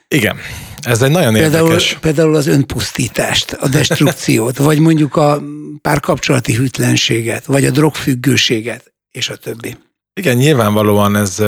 Igen. 0.07 0.37
Ez 0.81 1.01
egy 1.01 1.11
nagyon 1.11 1.33
például, 1.33 1.63
érdekes. 1.63 1.97
Például 2.01 2.35
az 2.35 2.47
önpusztítást, 2.47 3.51
a 3.51 3.67
destrukciót, 3.67 4.57
vagy 4.57 4.79
mondjuk 4.79 5.15
a 5.15 5.41
párkapcsolati 5.81 6.53
hűtlenséget, 6.53 7.45
vagy 7.45 7.65
a 7.65 7.71
drogfüggőséget, 7.71 8.93
és 9.11 9.29
a 9.29 9.35
többi. 9.35 9.77
Igen, 10.13 10.37
nyilvánvalóan 10.37 11.15
ez 11.15 11.43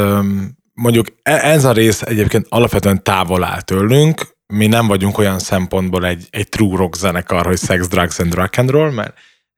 mondjuk 0.73 1.07
e, 1.23 1.33
ez 1.33 1.65
a 1.65 1.71
rész 1.71 2.01
egyébként 2.01 2.45
alapvetően 2.49 3.03
távol 3.03 3.43
áll 3.43 3.61
tőlünk, 3.61 4.33
mi 4.53 4.67
nem 4.67 4.87
vagyunk 4.87 5.17
olyan 5.17 5.39
szempontból 5.39 6.05
egy, 6.05 6.27
egy 6.29 6.49
true 6.49 6.77
rock 6.77 6.95
zenekar, 6.95 7.45
hogy 7.45 7.59
sex, 7.59 7.87
drugs 7.87 8.19
and 8.19 8.33
rock 8.33 8.57
and 8.57 8.69
roll, 8.69 8.91
mert 8.91 9.13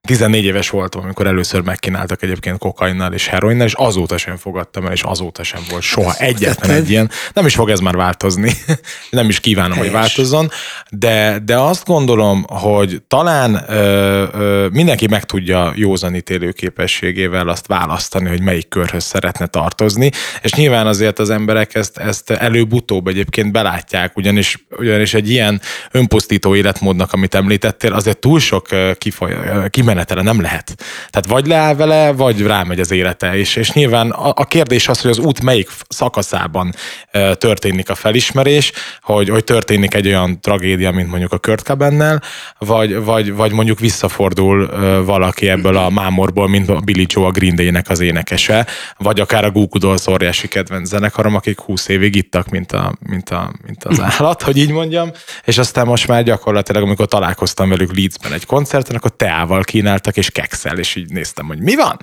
14 0.05 0.43
éves 0.43 0.69
voltam, 0.69 1.03
amikor 1.03 1.27
először 1.27 1.61
megkínáltak 1.61 2.23
egyébként 2.23 2.57
kokainnal 2.57 3.13
és 3.13 3.27
heroinnal, 3.27 3.65
és 3.65 3.73
azóta 3.73 4.17
sem 4.17 4.37
fogadtam 4.37 4.85
el, 4.85 4.91
és 4.91 5.01
azóta 5.01 5.43
sem 5.43 5.61
volt 5.69 5.81
soha 5.81 6.09
Ezt 6.09 6.21
egyetlen 6.21 6.75
egy 6.75 6.89
ilyen. 6.89 7.09
Nem 7.33 7.45
is 7.45 7.55
fog 7.55 7.69
ez 7.69 7.79
már 7.79 7.95
változni, 7.95 8.51
nem 9.09 9.29
is 9.29 9.39
kívánom, 9.39 9.71
Helyes. 9.71 9.91
hogy 9.91 9.99
változzon, 9.99 10.49
de, 10.89 11.39
de 11.45 11.57
azt 11.57 11.85
gondolom, 11.85 12.45
hogy 12.47 13.01
talán 13.07 13.63
ö, 13.67 14.23
ö, 14.33 14.67
mindenki 14.71 15.07
meg 15.07 15.23
tudja 15.25 15.73
józanítélő 15.75 16.51
képességével 16.51 17.47
azt 17.47 17.67
választani, 17.67 18.29
hogy 18.29 18.41
melyik 18.41 18.67
körhöz 18.67 19.03
szeretne 19.03 19.47
tartozni, 19.47 20.11
és 20.41 20.53
nyilván 20.53 20.87
azért 20.87 21.19
az 21.19 21.29
emberek 21.29 21.75
ezt, 21.75 21.97
ezt 21.97 22.29
előbb-utóbb 22.29 23.07
egyébként 23.07 23.51
belátják, 23.51 24.17
ugyanis, 24.17 24.65
ugyanis 24.77 25.13
egy 25.13 25.29
ilyen 25.29 25.61
önpusztító 25.91 26.55
életmódnak, 26.55 27.13
amit 27.13 27.35
említettél, 27.35 27.93
azért 27.93 28.17
túl 28.17 28.39
sok 28.39 28.67
kifoly, 28.97 29.35
kimen 29.69 29.94
menetele, 29.95 30.21
nem 30.21 30.41
lehet. 30.41 30.75
Tehát 31.09 31.27
vagy 31.27 31.47
leáll 31.47 31.75
vele, 31.75 32.11
vagy 32.11 32.41
rámegy 32.41 32.79
az 32.79 32.91
élete. 32.91 33.37
És, 33.37 33.55
és 33.55 33.71
nyilván 33.71 34.11
a, 34.11 34.33
a 34.35 34.45
kérdés 34.45 34.87
az, 34.87 35.01
hogy 35.01 35.11
az 35.11 35.17
út 35.17 35.41
melyik 35.41 35.69
szakaszában 35.89 36.73
e, 37.11 37.35
történik 37.35 37.89
a 37.89 37.95
felismerés, 37.95 38.71
hogy, 39.01 39.29
hogy 39.29 39.43
történik 39.43 39.93
egy 39.93 40.07
olyan 40.07 40.41
tragédia, 40.41 40.91
mint 40.91 41.09
mondjuk 41.09 41.31
a 41.31 41.37
Kurt 41.37 41.67
Cobain-nel, 41.67 42.21
vagy, 42.57 43.03
vagy, 43.03 43.33
vagy 43.33 43.51
mondjuk 43.51 43.79
visszafordul 43.79 44.69
e, 44.69 44.97
valaki 44.99 45.49
ebből 45.49 45.77
a 45.77 45.89
mámorból, 45.89 46.47
mint 46.47 46.69
a 46.69 46.79
Billy 46.79 47.05
Joe 47.07 47.25
a 47.25 47.31
Green 47.31 47.55
Day-nek 47.55 47.89
az 47.89 47.99
énekese, 47.99 48.67
vagy 48.97 49.19
akár 49.19 49.45
a 49.45 49.51
Goo 49.51 49.67
Dolls 49.71 50.07
óriási 50.07 50.47
kedvenc 50.47 50.87
zenekarom, 50.87 51.35
akik 51.35 51.59
20 51.59 51.87
évig 51.87 52.15
ittak, 52.15 52.49
mint, 52.49 52.71
a, 52.71 52.93
mint, 52.99 53.29
a, 53.29 53.53
mint 53.65 53.83
az 53.83 54.01
állat, 54.01 54.41
hogy 54.41 54.57
így 54.57 54.71
mondjam, 54.71 55.11
és 55.43 55.57
aztán 55.57 55.85
most 55.85 56.07
már 56.07 56.23
gyakorlatilag, 56.23 56.83
amikor 56.83 57.05
találkoztam 57.05 57.69
velük 57.69 57.95
Leedsben 57.95 58.33
egy 58.33 58.45
koncerten, 58.45 58.95
akkor 58.95 59.15
teával 59.15 59.63
kínáltak, 59.85 60.17
és 60.17 60.29
kekszel, 60.29 60.77
és 60.77 60.95
így 60.95 61.11
néztem, 61.11 61.45
hogy 61.45 61.59
mi 61.59 61.75
van? 61.75 61.97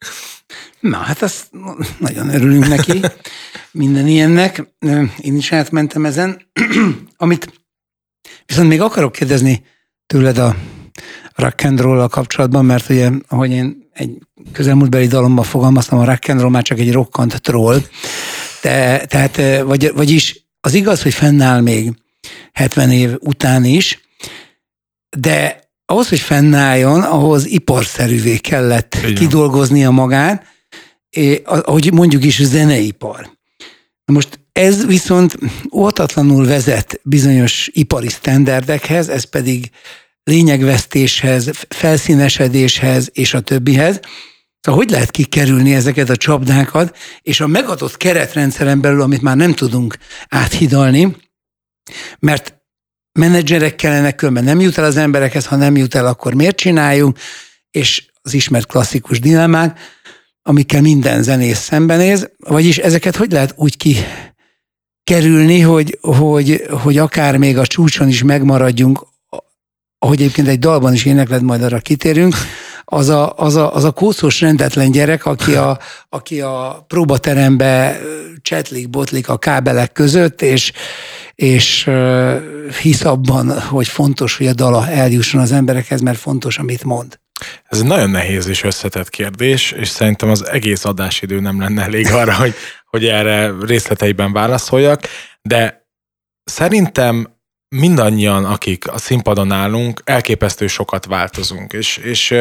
Na, 0.80 0.96
hát 0.96 1.22
azt 1.22 1.46
nagyon 1.98 2.28
örülünk 2.28 2.68
neki, 2.68 3.00
minden 3.70 4.06
ilyennek. 4.06 4.62
Én 5.20 5.36
is 5.36 5.52
átmentem 5.52 6.04
ezen. 6.04 6.50
Amit 7.16 7.52
viszont 8.46 8.68
még 8.68 8.80
akarok 8.80 9.12
kérdezni 9.12 9.64
tőled 10.06 10.38
a 10.38 10.56
rock 11.34 11.64
and 11.64 11.80
roll 11.80 12.08
kapcsolatban, 12.08 12.64
mert 12.64 12.90
ugye, 12.90 13.10
ahogy 13.28 13.50
én 13.50 13.88
egy 13.92 14.18
közelmúltbeli 14.52 15.06
dalomban 15.06 15.44
fogalmaztam, 15.44 15.98
a 15.98 16.04
rock 16.04 16.28
and 16.28 16.40
roll 16.40 16.50
már 16.50 16.62
csak 16.62 16.78
egy 16.78 16.92
rokkant 16.92 17.40
troll. 17.40 17.80
De, 18.62 19.06
tehát, 19.06 19.62
vagy, 19.62 19.92
vagyis 19.94 20.46
az 20.60 20.74
igaz, 20.74 21.02
hogy 21.02 21.14
fennáll 21.14 21.60
még 21.60 21.92
70 22.52 22.90
év 22.90 23.16
után 23.20 23.64
is, 23.64 24.00
de 25.16 25.63
ahhoz, 25.86 26.08
hogy 26.08 26.20
fennálljon, 26.20 27.02
ahhoz 27.02 27.46
iparszerűvé 27.46 28.36
kellett 28.36 28.94
Igen. 28.94 29.14
kidolgoznia 29.14 29.90
magát, 29.90 30.46
ahogy 31.44 31.92
mondjuk 31.92 32.24
is 32.24 32.42
zeneipar. 32.42 33.30
Most 34.04 34.40
ez 34.52 34.86
viszont 34.86 35.36
óhatatlanul 35.72 36.46
vezet 36.46 37.00
bizonyos 37.02 37.70
ipari 37.72 38.08
sztenderdekhez, 38.08 39.08
ez 39.08 39.24
pedig 39.24 39.70
lényegvesztéshez, 40.24 41.50
felszínesedéshez 41.68 43.10
és 43.12 43.34
a 43.34 43.40
többihez. 43.40 44.00
Szóval 44.60 44.80
hogy 44.80 44.90
lehet 44.90 45.10
kikerülni 45.10 45.74
ezeket 45.74 46.10
a 46.10 46.16
csapdákat, 46.16 46.96
és 47.22 47.40
a 47.40 47.46
megadott 47.46 47.96
keretrendszeren 47.96 48.80
belül, 48.80 49.00
amit 49.00 49.22
már 49.22 49.36
nem 49.36 49.52
tudunk 49.52 49.96
áthidalni, 50.28 51.16
mert 52.18 52.63
menedzserek 53.18 53.74
kellenek, 53.74 54.14
különben 54.14 54.44
nem 54.44 54.60
jut 54.60 54.78
el 54.78 54.84
az 54.84 54.96
emberekhez, 54.96 55.46
ha 55.46 55.56
nem 55.56 55.76
jut 55.76 55.94
el, 55.94 56.06
akkor 56.06 56.34
miért 56.34 56.56
csináljunk, 56.56 57.18
és 57.70 58.06
az 58.22 58.34
ismert 58.34 58.66
klasszikus 58.66 59.20
dilemmák, 59.20 59.78
amikkel 60.42 60.80
minden 60.80 61.22
zenész 61.22 61.58
szembenéz, 61.58 62.30
vagyis 62.38 62.78
ezeket 62.78 63.16
hogy 63.16 63.32
lehet 63.32 63.54
úgy 63.56 63.76
ki 63.76 63.96
kerülni, 65.04 65.60
hogy, 65.60 65.98
hogy, 66.00 66.66
hogy 66.82 66.98
akár 66.98 67.36
még 67.36 67.58
a 67.58 67.66
csúcson 67.66 68.08
is 68.08 68.22
megmaradjunk, 68.22 69.06
ahogy 69.98 70.20
egyébként 70.20 70.48
egy 70.48 70.58
dalban 70.58 70.92
is 70.92 71.04
énekled, 71.04 71.42
majd 71.42 71.62
arra 71.62 71.78
kitérünk, 71.78 72.34
az 72.84 73.08
a, 73.08 73.32
az 73.36 73.56
a, 73.56 73.74
az 73.74 73.84
a 73.84 73.90
kószos 73.90 74.40
rendetlen 74.40 74.90
gyerek, 74.90 75.26
aki 75.26 75.54
a, 75.54 75.78
aki 76.08 76.40
a 76.40 76.84
próbaterembe 76.88 78.00
csetlik, 78.42 78.90
botlik 78.90 79.28
a 79.28 79.38
kábelek 79.38 79.92
között, 79.92 80.42
és, 80.42 80.72
és 81.34 81.90
hisz 82.80 83.04
abban, 83.04 83.60
hogy 83.60 83.88
fontos, 83.88 84.36
hogy 84.36 84.46
a 84.46 84.54
dala 84.54 84.88
eljusson 84.88 85.40
az 85.40 85.52
emberekhez, 85.52 86.00
mert 86.00 86.18
fontos, 86.18 86.58
amit 86.58 86.84
mond. 86.84 87.18
Ez 87.68 87.78
egy 87.78 87.86
nagyon 87.86 88.10
nehéz 88.10 88.46
és 88.46 88.62
összetett 88.62 89.08
kérdés, 89.08 89.70
és 89.70 89.88
szerintem 89.88 90.30
az 90.30 90.48
egész 90.48 90.84
adásidő 90.84 91.40
nem 91.40 91.60
lenne 91.60 91.82
elég 91.82 92.12
arra, 92.12 92.34
hogy, 92.34 92.54
hogy 92.86 93.06
erre 93.06 93.52
részleteiben 93.60 94.32
válaszoljak, 94.32 95.02
de 95.42 95.86
szerintem 96.44 97.34
mindannyian, 97.74 98.44
akik 98.44 98.92
a 98.92 98.98
színpadon 98.98 99.52
állunk, 99.52 100.02
elképesztő 100.04 100.66
sokat 100.66 101.06
változunk, 101.06 101.72
és, 101.72 101.96
és 101.96 102.34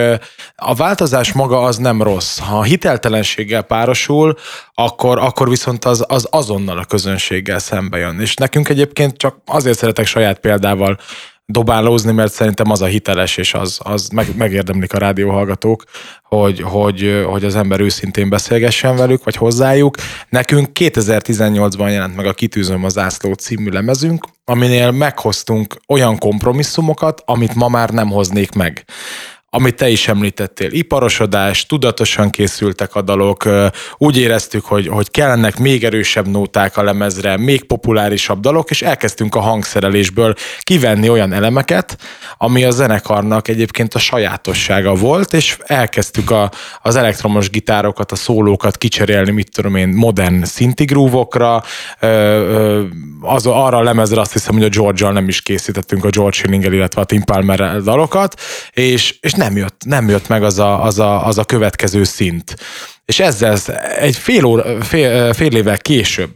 a 0.56 0.76
változás 0.76 1.32
maga 1.32 1.62
az 1.62 1.78
nem 1.78 2.02
rossz. 2.02 2.40
Ha 2.40 2.64
hiteltelenséggel 2.64 3.62
párosul, 3.62 4.38
akkor, 4.74 5.20
akkor 5.20 5.50
viszont 5.50 5.86
az, 5.86 6.06
az 6.08 6.28
azonnal 6.32 6.78
a 6.78 6.86
közönséggel 6.86 7.60
szembe 7.60 7.98
jön. 7.98 8.20
És 8.20 8.34
nekünk 8.34 8.70
egyébként 8.70 9.18
csak 9.18 9.38
azért 9.46 9.78
szeretek 9.78 10.06
saját 10.06 10.40
példával 10.40 11.00
dobálózni, 11.46 12.12
mert 12.12 12.34
szerintem 12.34 12.72
az 12.72 12.82
a 12.82 12.86
hiteles, 12.86 13.38
és 13.38 13.54
az, 13.54 13.80
az 13.84 14.08
meg, 14.08 14.28
megérdemlik 14.38 14.94
a 14.94 14.98
rádióhallgatók, 14.98 15.84
hogy, 16.24 16.60
hogy, 16.60 17.24
hogy 17.26 17.46
az 17.46 17.56
ember 17.56 17.80
őszintén 17.80 18.30
beszélgessen 18.30 18.96
velük, 18.96 19.24
vagy 19.24 19.36
hozzájuk. 19.36 19.96
Nekünk 20.30 20.68
2018-ban 20.80 21.92
jelent 21.92 22.16
meg 22.16 22.26
a 22.26 22.34
Kitűzöm 22.34 22.84
az 22.84 22.98
Ászló 22.98 23.34
című 23.34 23.70
lemezünk, 23.70 24.26
aminél 24.46 24.92
meghoztunk 24.92 25.76
olyan 25.88 26.18
kompromisszumokat, 26.18 27.22
amit 27.26 27.56
ma 27.56 27.68
már 27.68 27.90
nem 27.90 28.10
hoznék 28.10 28.52
meg 28.52 28.86
amit 29.56 29.76
te 29.76 29.90
is 29.90 30.08
említettél, 30.08 30.72
iparosodás, 30.72 31.66
tudatosan 31.66 32.30
készültek 32.30 32.96
a 32.96 33.02
dalok, 33.02 33.50
úgy 33.98 34.18
éreztük, 34.18 34.66
hogy, 34.66 34.88
hogy 34.88 35.12
kellenek 35.12 35.60
még 35.60 35.84
erősebb 35.84 36.28
nóták 36.28 36.78
a 36.78 36.84
lemezre, 36.84 37.38
még 37.38 37.64
populárisabb 37.64 38.40
dalok, 38.40 38.70
és 38.70 38.82
elkezdtünk 38.82 39.36
a 39.36 39.40
hangszerelésből 39.40 40.34
kivenni 40.60 41.10
olyan 41.10 41.34
elemeket, 41.34 41.98
ami 42.38 42.64
a 42.64 42.72
zenekarnak 42.72 43.48
egyébként 43.48 43.94
a 43.94 44.00
sajátossága 44.00 44.94
volt, 44.94 45.34
és 45.34 45.58
elkezdtük 45.64 46.32
a, 46.32 46.52
az 46.82 46.96
elektromos 46.96 47.50
gitárokat, 47.50 48.12
a 48.12 48.16
szólókat 48.16 48.78
kicserélni, 48.78 49.32
mit 49.32 49.52
tudom 49.52 49.76
én, 49.76 49.88
modern 49.90 50.44
szintigrúvokra, 50.44 51.64
az, 53.22 53.46
arra 53.46 53.78
a 53.78 53.84
lemezre 53.84 54.22
azt 54.22 54.34
hiszem, 54.34 54.54
hogy 54.54 54.64
a 54.64 54.70
george 54.70 55.12
nem 55.12 55.28
is 55.28 55.42
készítettünk 55.42 56.06
a 56.06 56.10
George 56.10 56.38
schilling 56.38 56.74
illetve 56.74 57.02
a 57.02 57.06
Tim 57.06 57.24
Palmer 57.24 57.82
dalokat, 57.82 58.42
és, 58.72 59.18
és 59.22 59.32
nem 59.44 59.58
jött, 59.58 59.86
nem 59.86 60.10
jött 60.10 60.28
meg 60.28 60.44
az 60.44 60.60
a, 60.60 60.84
az, 60.84 61.00
a, 61.00 61.26
az 61.26 61.38
a 61.38 61.44
következő 61.44 62.04
szint. 62.04 62.56
És 63.06 63.20
ezzel 63.20 63.58
egy 63.98 64.16
fél, 64.16 64.46
óra, 64.46 64.82
fél, 64.82 65.34
fél 65.34 65.56
évvel 65.56 65.78
később 65.78 66.32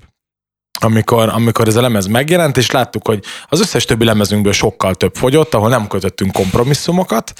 amikor, 0.79 1.29
amikor 1.29 1.67
ez 1.67 1.75
a 1.75 1.81
lemez 1.81 2.05
megjelent, 2.05 2.57
és 2.57 2.71
láttuk, 2.71 3.07
hogy 3.07 3.23
az 3.47 3.59
összes 3.59 3.85
többi 3.85 4.05
lemezünkből 4.05 4.53
sokkal 4.53 4.95
több 4.95 5.15
fogyott, 5.15 5.53
ahol 5.53 5.69
nem 5.69 5.87
kötöttünk 5.87 6.31
kompromisszumokat, 6.31 7.33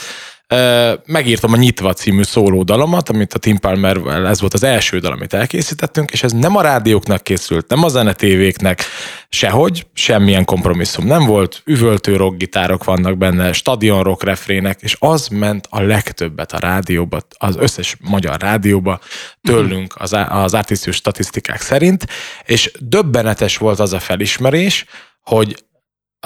megírtam 1.06 1.54
a 1.54 1.58
Nyitva 1.58 1.94
című 1.94 2.24
szóló 2.24 2.64
dalomat, 2.64 3.10
amit 3.10 3.34
a 3.34 3.38
Tim 3.38 3.58
Palmer, 3.58 3.98
ez 4.26 4.40
volt 4.40 4.54
az 4.54 4.64
első 4.64 5.00
dal, 5.00 5.12
amit 5.12 5.34
elkészítettünk, 5.34 6.12
és 6.12 6.24
ez 6.24 6.32
nem 6.32 6.56
a 6.56 6.62
rádióknak 6.62 7.24
készült, 7.24 7.68
nem 7.68 7.84
a 7.84 7.88
zenetévéknek, 7.88 8.84
sehogy, 9.30 9.88
semmilyen 9.94 10.46
kompromisszum 10.46 11.06
nem 11.06 11.26
volt, 11.26 11.62
üvöltő 11.66 12.16
rockgitárok 12.16 12.84
vannak 12.84 13.18
benne, 13.18 13.54
stadion 13.54 14.04
rock 14.04 14.24
refrének, 14.24 14.82
és 14.82 14.96
az 15.00 15.28
ment 15.28 15.68
a 15.70 15.82
legtöbbet 15.82 16.52
a 16.52 16.60
rádióba, 16.60 17.20
az 17.38 17.56
összes 17.56 17.98
magyar 18.10 18.42
rádióba, 18.42 19.00
tőlünk 19.42 19.94
az, 19.98 20.16
az 20.30 20.54
artisztikus 20.54 20.96
statisztikák 20.96 21.62
szerint, 21.62 22.08
és 22.46 22.72
döbbenetes 22.80 23.58
volt 23.58 23.80
az 23.80 23.94
a 23.94 24.00
felismerés, 24.00 24.86
hogy 25.22 25.66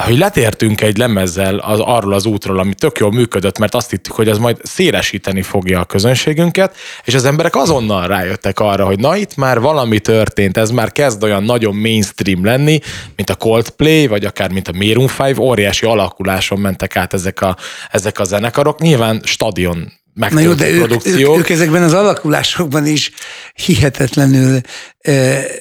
hogy 0.01 0.17
letértünk 0.17 0.81
egy 0.81 0.97
lemezzel 0.97 1.57
az, 1.57 1.79
arról 1.79 2.13
az 2.13 2.25
útról, 2.25 2.59
ami 2.59 2.73
tök 2.73 2.97
jól 2.97 3.11
működött, 3.11 3.57
mert 3.57 3.75
azt 3.75 3.89
hittük, 3.89 4.13
hogy 4.13 4.29
az 4.29 4.37
majd 4.37 4.57
szélesíteni 4.63 5.41
fogja 5.41 5.79
a 5.79 5.85
közönségünket, 5.85 6.75
és 7.03 7.13
az 7.13 7.25
emberek 7.25 7.55
azonnal 7.55 8.07
rájöttek 8.07 8.59
arra, 8.59 8.85
hogy 8.85 8.99
na 8.99 9.15
itt 9.15 9.35
már 9.35 9.59
valami 9.59 9.99
történt, 9.99 10.57
ez 10.57 10.69
már 10.69 10.91
kezd 10.91 11.23
olyan 11.23 11.43
nagyon 11.43 11.75
mainstream 11.75 12.45
lenni, 12.45 12.79
mint 13.15 13.29
a 13.29 13.35
Coldplay, 13.35 14.07
vagy 14.07 14.25
akár 14.25 14.51
mint 14.51 14.67
a 14.67 14.73
Maroon 14.73 15.09
5, 15.19 15.37
óriási 15.37 15.85
alakuláson 15.85 16.59
mentek 16.59 16.95
át 16.95 17.13
ezek 17.13 17.41
a, 17.41 17.57
ezek 17.91 18.19
a 18.19 18.23
zenekarok. 18.23 18.79
Nyilván 18.79 19.21
stadion 19.23 19.91
Na 20.13 20.39
jó, 20.39 20.53
de 20.53 20.69
ők, 20.69 21.05
ők, 21.05 21.37
ők 21.37 21.49
ezekben 21.49 21.83
az 21.83 21.93
alakulásokban 21.93 22.85
is 22.85 23.11
hihetetlenül 23.53 24.61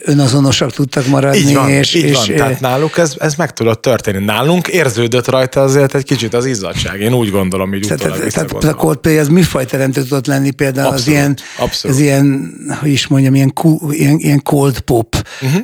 önazonosak 0.04 0.72
tudtak 0.72 1.06
maradni. 1.06 1.38
Így 1.38 1.54
van, 1.54 1.68
és, 1.68 1.94
így 1.94 2.04
és, 2.04 2.16
van. 2.16 2.26
Tehát 2.26 2.60
náluk 2.60 2.98
ez, 2.98 3.14
ez 3.18 3.34
meg 3.34 3.52
tudott 3.52 3.82
történni. 3.82 4.24
Nálunk 4.24 4.68
érződött 4.68 5.28
rajta 5.28 5.62
azért 5.62 5.94
egy 5.94 6.04
kicsit 6.04 6.34
az 6.34 6.44
izzadság. 6.44 7.00
Én 7.00 7.14
úgy 7.14 7.30
gondolom, 7.30 7.74
így 7.74 7.86
tehát, 7.86 8.04
utólag 8.04 8.30
Tehát 8.30 8.64
a 8.64 8.74
Coldplay 8.74 9.18
az 9.18 9.28
műfajteremtő 9.28 10.02
tudott 10.02 10.26
lenni 10.26 10.50
például 10.50 10.86
abszolút, 10.86 11.06
az 11.06 11.12
ilyen, 11.12 11.36
abszolút. 11.58 11.96
az 11.96 12.02
ilyen, 12.02 12.54
hogy 12.80 12.90
is 12.90 13.06
mondjam, 13.06 13.34
ilyen, 13.34 13.52
ilyen, 13.90 14.18
ilyen 14.18 14.42
cold 14.42 14.80
pop 14.80 15.26
uh-huh. 15.42 15.62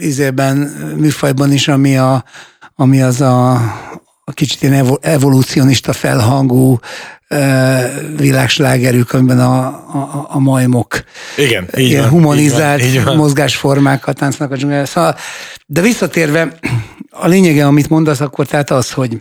izében, 0.00 0.56
műfajban 0.96 1.52
is, 1.52 1.68
ami, 1.68 1.96
a, 1.96 2.24
ami 2.74 3.02
az 3.02 3.20
a, 3.20 3.52
a 4.24 4.32
kicsit 4.32 4.62
ilyen 4.62 4.98
evolúcionista 5.00 5.92
felhangú 5.92 6.78
világslágerük, 8.16 9.12
amiben 9.12 9.40
a, 9.40 9.66
a, 9.66 10.26
a 10.28 10.38
majmok 10.38 11.04
Igen, 11.36 11.68
így 11.76 11.88
ilyen 11.88 12.00
van, 12.00 12.10
humanizált 12.10 12.80
így 12.82 12.86
van, 12.86 12.96
így 12.98 13.04
van. 13.04 13.16
mozgásformákat 13.16 14.16
táncnak 14.18 14.50
a 14.50 14.56
dzsungelben. 14.56 14.86
Szóval, 14.86 15.16
de 15.66 15.80
visszatérve, 15.80 16.56
a 17.10 17.26
lényege, 17.26 17.66
amit 17.66 17.88
mondasz, 17.88 18.20
akkor 18.20 18.46
tehát 18.46 18.70
az, 18.70 18.90
hogy 18.90 19.20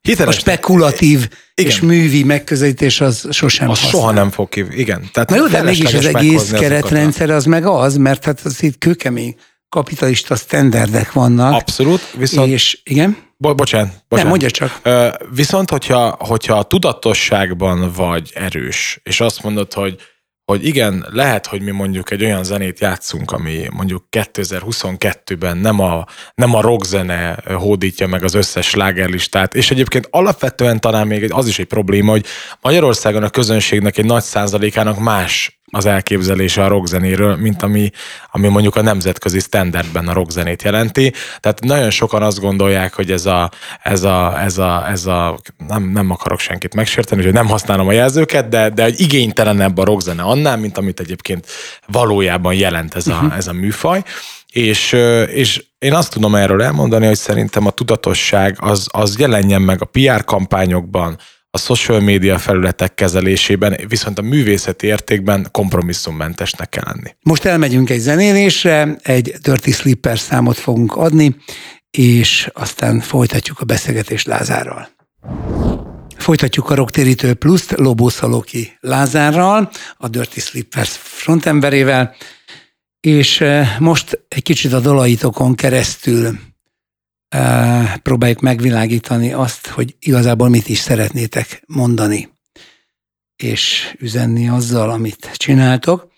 Hiteles, 0.00 0.36
a 0.36 0.38
spekulatív 0.38 1.28
igen. 1.54 1.70
és 1.70 1.80
művi 1.80 2.22
megközelítés 2.24 3.00
az 3.00 3.26
sosem 3.30 3.70
Az 3.70 3.80
használ. 3.80 4.00
soha 4.00 4.12
nem 4.12 4.30
fog 4.30 4.48
ki, 4.48 4.64
igen. 4.70 5.08
Tehát 5.12 5.30
Na 5.30 5.36
jó, 5.36 5.46
de 5.46 5.62
mégis 5.62 5.94
az 5.94 6.04
egész 6.06 6.50
keretrendszer 6.50 7.30
az 7.30 7.44
meg 7.44 7.66
az, 7.66 7.96
mert 7.96 8.24
hát 8.24 8.40
az 8.44 8.62
itt 8.62 8.78
kőkemény 8.78 9.34
kapitalista 9.70 10.36
standardek 10.36 11.12
vannak. 11.12 11.52
Abszolút, 11.52 12.00
viszont... 12.16 12.52
És 12.52 12.80
igen? 12.84 13.16
Bo- 13.36 13.56
bocsánat, 13.56 14.04
bocsánat. 14.08 14.08
Nem, 14.08 14.26
mondja 14.26 14.50
csak. 14.50 14.80
Viszont, 15.34 15.70
hogyha, 15.70 16.16
hogyha 16.18 16.58
a 16.58 16.62
tudatosságban 16.62 17.92
vagy 17.92 18.30
erős, 18.34 19.00
és 19.02 19.20
azt 19.20 19.42
mondod, 19.42 19.72
hogy 19.72 20.00
hogy 20.50 20.66
igen, 20.66 21.06
lehet, 21.10 21.46
hogy 21.46 21.62
mi 21.62 21.70
mondjuk 21.70 22.10
egy 22.10 22.24
olyan 22.24 22.44
zenét 22.44 22.80
játszunk, 22.80 23.30
ami 23.30 23.66
mondjuk 23.72 24.04
2022-ben 24.10 25.56
nem 25.56 25.80
a, 25.80 26.06
nem 26.34 26.54
a 26.54 26.60
rockzene 26.60 27.42
hódítja 27.54 28.06
meg 28.06 28.24
az 28.24 28.34
összes 28.34 28.66
slágerlistát, 28.66 29.54
és 29.54 29.70
egyébként 29.70 30.08
alapvetően 30.10 30.80
talán 30.80 31.06
még 31.06 31.32
az 31.32 31.46
is 31.46 31.58
egy 31.58 31.66
probléma, 31.66 32.10
hogy 32.10 32.26
Magyarországon 32.60 33.22
a 33.22 33.30
közönségnek 33.30 33.98
egy 33.98 34.04
nagy 34.04 34.22
százalékának 34.22 34.98
más 34.98 35.59
az 35.70 35.86
elképzelése 35.86 36.64
a 36.64 36.68
rockzenéről, 36.68 37.36
mint 37.36 37.62
ami, 37.62 37.90
ami 38.30 38.48
mondjuk 38.48 38.76
a 38.76 38.82
nemzetközi 38.82 39.38
standardben 39.38 40.08
a 40.08 40.12
rockzenét 40.12 40.62
jelenti. 40.62 41.12
Tehát 41.40 41.60
nagyon 41.60 41.90
sokan 41.90 42.22
azt 42.22 42.40
gondolják, 42.40 42.94
hogy 42.94 43.10
ez 43.10 43.26
a, 43.26 43.50
ez 43.82 44.02
a, 44.02 44.40
ez 44.42 44.58
a, 44.58 44.88
ez 44.90 45.06
a 45.06 45.38
nem, 45.68 45.82
nem 45.82 46.10
akarok 46.10 46.38
senkit 46.40 46.74
megsérteni, 46.74 47.22
hogy 47.22 47.32
nem 47.32 47.46
használom 47.46 47.88
a 47.88 47.92
jelzőket, 47.92 48.48
de, 48.48 48.68
de 48.68 48.84
egy 48.84 49.00
igénytelenebb 49.00 49.78
a 49.78 49.84
rockzene 49.84 50.22
annál, 50.22 50.56
mint 50.56 50.78
amit 50.78 51.00
egyébként 51.00 51.46
valójában 51.86 52.54
jelent 52.54 52.94
ez 52.94 53.06
a, 53.06 53.14
uh-huh. 53.14 53.36
ez 53.36 53.46
a 53.46 53.52
műfaj. 53.52 54.02
És, 54.52 54.92
és 55.26 55.64
én 55.78 55.94
azt 55.94 56.12
tudom 56.12 56.34
erről 56.34 56.62
elmondani, 56.62 57.06
hogy 57.06 57.16
szerintem 57.16 57.66
a 57.66 57.70
tudatosság 57.70 58.56
az, 58.60 58.88
az 58.92 59.18
jelenjen 59.18 59.62
meg 59.62 59.82
a 59.82 59.84
PR 59.84 60.24
kampányokban, 60.24 61.18
a 61.50 61.58
social 61.58 62.00
média 62.00 62.38
felületek 62.38 62.94
kezelésében, 62.94 63.76
viszont 63.88 64.18
a 64.18 64.22
művészeti 64.22 64.86
értékben 64.86 65.48
kompromisszummentesnek 65.50 66.68
kell 66.68 66.84
lenni. 66.86 67.16
Most 67.22 67.44
elmegyünk 67.44 67.90
egy 67.90 67.98
zenélésre, 67.98 68.96
egy 69.02 69.34
Dirty 69.42 69.70
Slipper 69.70 70.18
számot 70.18 70.56
fogunk 70.56 70.96
adni, 70.96 71.36
és 71.90 72.48
aztán 72.52 73.00
folytatjuk 73.00 73.60
a 73.60 73.64
beszélgetést 73.64 74.26
Lázárral. 74.26 74.88
Folytatjuk 76.16 76.70
a 76.70 76.74
Rocktérítő 76.74 77.34
Pluszt 77.34 77.70
Lobó 77.70 78.08
Szaloki 78.08 78.76
Lázárral, 78.80 79.70
a 79.96 80.08
Dirty 80.08 80.38
Slippers 80.38 80.98
frontemberével, 81.02 82.14
és 83.00 83.40
eh, 83.40 83.76
most 83.78 84.24
egy 84.28 84.42
kicsit 84.42 84.72
a 84.72 84.80
dalaitokon 84.80 85.54
keresztül 85.54 86.38
próbáljuk 88.02 88.40
megvilágítani 88.40 89.32
azt, 89.32 89.66
hogy 89.66 89.96
igazából 89.98 90.48
mit 90.48 90.68
is 90.68 90.78
szeretnétek 90.78 91.62
mondani, 91.66 92.28
és 93.36 93.94
üzenni 93.98 94.48
azzal, 94.48 94.90
amit 94.90 95.30
csináltok. 95.36 96.12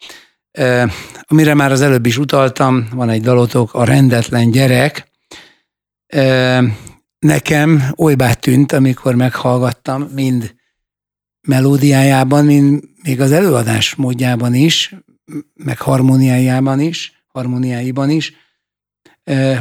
Amire 1.27 1.55
már 1.55 1.73
az 1.73 1.81
előbb 1.81 2.07
is 2.07 2.19
utaltam, 2.19 2.89
van 2.93 3.09
egy 3.09 3.23
dalotok, 3.23 3.75
a 3.75 3.85
rendetlen 3.85 4.51
gyerek. 4.51 5.11
Nekem 7.19 7.83
olybá 7.95 8.33
tűnt, 8.35 8.73
amikor 8.73 9.15
meghallgattam, 9.15 10.03
mind 10.03 10.55
melódiájában, 11.49 12.45
mind 12.45 12.85
még 13.03 13.21
az 13.21 13.33
előadás 13.33 13.95
módjában 13.95 14.55
is, 14.55 14.95
meg 15.55 15.79
harmóniájában 15.79 16.81
is, 16.81 17.25
harmóniáiban 17.27 18.11
is, 18.11 18.33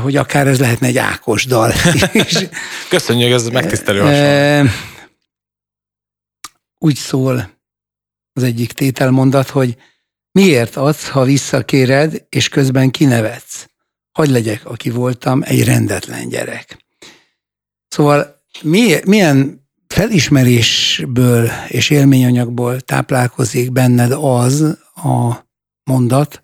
hogy 0.02 0.16
akár 0.16 0.48
ez 0.48 0.60
lehetne 0.60 0.88
egy 0.88 0.98
Ákos 0.98 1.46
dal. 1.46 1.74
Köszönjük, 2.90 3.32
ez 3.32 3.48
megtisztelő 3.48 4.00
hasonló. 4.00 4.70
Úgy 6.78 6.96
szól 6.96 7.60
az 8.34 8.44
egyik 8.44 8.72
tételmondat, 8.72 9.50
hogy 9.50 9.78
miért 10.32 10.76
adsz, 10.76 11.08
ha 11.08 11.24
visszakéred, 11.24 12.26
és 12.30 12.50
közben 12.50 12.92
kinevetsz? 12.92 13.70
Hogy 14.12 14.30
legyek, 14.30 14.66
aki 14.66 14.90
voltam, 14.90 15.42
egy 15.46 15.64
rendetlen 15.64 16.30
gyerek. 16.30 16.78
Szóval 17.88 18.44
milyen 19.06 19.68
felismerésből 19.88 21.50
és 21.68 21.90
élményanyagból 21.90 22.80
táplálkozik 22.80 23.72
benned 23.72 24.12
az 24.12 24.62
a 24.96 25.46
mondat, 25.84 26.42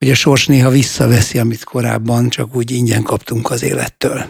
hogy 0.00 0.10
a 0.10 0.14
sors 0.14 0.46
néha 0.46 0.70
visszaveszi, 0.70 1.38
amit 1.38 1.64
korábban 1.64 2.28
csak 2.28 2.56
úgy 2.56 2.70
ingyen 2.70 3.02
kaptunk 3.02 3.50
az 3.50 3.62
élettől. 3.62 4.24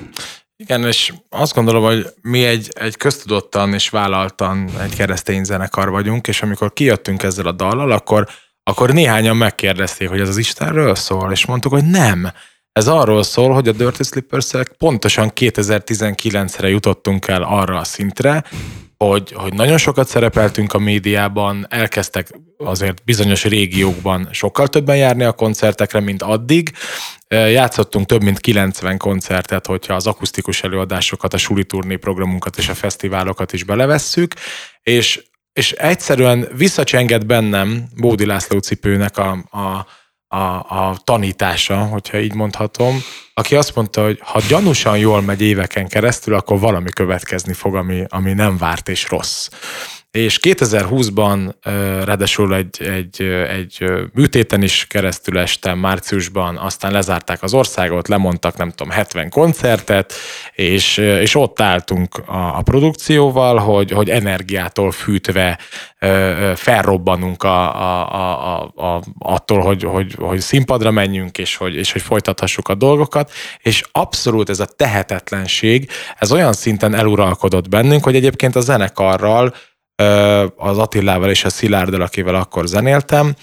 Igen, 0.56 0.86
és 0.86 1.12
azt 1.28 1.54
gondolom, 1.54 1.82
hogy 1.82 2.06
mi 2.22 2.44
egy, 2.44 2.68
egy 2.72 2.96
köztudottan 2.96 3.74
és 3.74 3.88
vállaltan 3.88 4.70
egy 4.82 4.94
keresztény 4.94 5.44
zenekar 5.44 5.90
vagyunk, 5.90 6.28
és 6.28 6.42
amikor 6.42 6.72
kijöttünk 6.72 7.22
ezzel 7.22 7.46
a 7.46 7.52
dallal, 7.52 7.90
akkor, 7.90 8.28
akkor 8.62 8.92
néhányan 8.92 9.36
megkérdezték, 9.36 10.08
hogy 10.08 10.20
ez 10.20 10.28
az 10.28 10.36
Istenről 10.36 10.94
szól, 10.94 11.32
és 11.32 11.46
mondtuk, 11.46 11.72
hogy 11.72 11.84
nem. 11.84 12.32
Ez 12.72 12.88
arról 12.88 13.22
szól, 13.22 13.52
hogy 13.52 13.68
a 13.68 13.72
Dirty 13.72 14.02
slippers 14.02 14.50
pontosan 14.78 15.32
2019-re 15.34 16.68
jutottunk 16.68 17.28
el 17.28 17.42
arra 17.42 17.78
a 17.78 17.84
szintre, 17.84 18.44
hogy, 19.04 19.32
hogy 19.32 19.54
nagyon 19.54 19.78
sokat 19.78 20.08
szerepeltünk 20.08 20.72
a 20.72 20.78
médiában, 20.78 21.66
elkezdtek 21.68 22.28
azért 22.56 23.04
bizonyos 23.04 23.44
régiókban 23.44 24.28
sokkal 24.32 24.68
többen 24.68 24.96
járni 24.96 25.24
a 25.24 25.32
koncertekre, 25.32 26.00
mint 26.00 26.22
addig. 26.22 26.72
Játszottunk 27.28 28.06
több 28.06 28.22
mint 28.22 28.38
90 28.38 28.96
koncertet, 28.96 29.66
hogyha 29.66 29.94
az 29.94 30.06
akusztikus 30.06 30.62
előadásokat, 30.62 31.34
a 31.34 31.38
suli 31.38 31.64
turné 31.64 31.96
programunkat 31.96 32.58
és 32.58 32.68
a 32.68 32.74
fesztiválokat 32.74 33.52
is 33.52 33.64
belevesszük, 33.64 34.34
és, 34.82 35.24
és 35.52 35.72
egyszerűen 35.72 36.48
visszacsengett 36.56 37.26
bennem 37.26 37.88
Bódi 37.96 38.26
László 38.26 38.58
cipőnek 38.58 39.18
a, 39.18 39.30
a 39.50 39.86
a, 40.32 40.38
a 40.78 40.96
tanítása, 41.04 41.76
hogyha 41.76 42.20
így 42.20 42.34
mondhatom, 42.34 43.02
aki 43.34 43.56
azt 43.56 43.74
mondta, 43.74 44.02
hogy 44.02 44.18
ha 44.22 44.40
gyanúsan 44.48 44.98
jól 44.98 45.22
megy 45.22 45.40
éveken 45.40 45.88
keresztül, 45.88 46.34
akkor 46.34 46.58
valami 46.58 46.90
következni 46.90 47.52
fog, 47.52 47.74
ami, 47.74 48.04
ami 48.08 48.32
nem 48.32 48.56
várt 48.56 48.88
és 48.88 49.08
rossz. 49.08 49.48
És 50.10 50.38
2020-ban 50.42 51.54
ráadásul 52.04 52.54
egy, 52.54 52.82
egy, 52.82 53.22
egy 53.48 53.84
műtéten 54.14 54.62
is 54.62 54.86
keresztül 54.86 55.38
estem 55.38 55.78
márciusban, 55.78 56.56
aztán 56.56 56.92
lezárták 56.92 57.42
az 57.42 57.54
országot, 57.54 58.08
lemondtak 58.08 58.56
nem 58.56 58.70
tudom 58.70 58.92
70 58.92 59.28
koncertet, 59.28 60.12
és, 60.52 60.96
és 60.96 61.34
ott 61.34 61.60
álltunk 61.60 62.18
a, 62.26 62.56
a 62.58 62.62
produkcióval, 62.62 63.56
hogy, 63.58 63.90
hogy 63.90 64.10
energiától 64.10 64.90
fűtve 64.90 65.58
felrobbanunk 66.54 67.42
a, 67.42 67.80
a, 67.80 68.14
a, 68.14 68.72
a, 68.76 69.02
attól, 69.18 69.60
hogy, 69.60 69.82
hogy, 69.82 70.14
hogy 70.18 70.40
színpadra 70.40 70.90
menjünk, 70.90 71.38
és 71.38 71.56
hogy, 71.56 71.74
és 71.74 71.92
hogy 71.92 72.02
folytathassuk 72.02 72.68
a 72.68 72.74
dolgokat, 72.74 73.32
és 73.62 73.82
abszolút 73.92 74.48
ez 74.48 74.60
a 74.60 74.66
tehetetlenség, 74.76 75.90
ez 76.18 76.32
olyan 76.32 76.52
szinten 76.52 76.94
eluralkodott 76.94 77.68
bennünk, 77.68 78.04
hogy 78.04 78.16
egyébként 78.16 78.56
a 78.56 78.60
zenekarral 78.60 79.54
az 80.56 80.78
Attilával 80.78 81.30
és 81.30 81.44
a 81.44 81.50
Szilárddal, 81.50 82.00
akivel 82.00 82.34
akkor 82.34 82.66
zenéltem, 82.66 83.34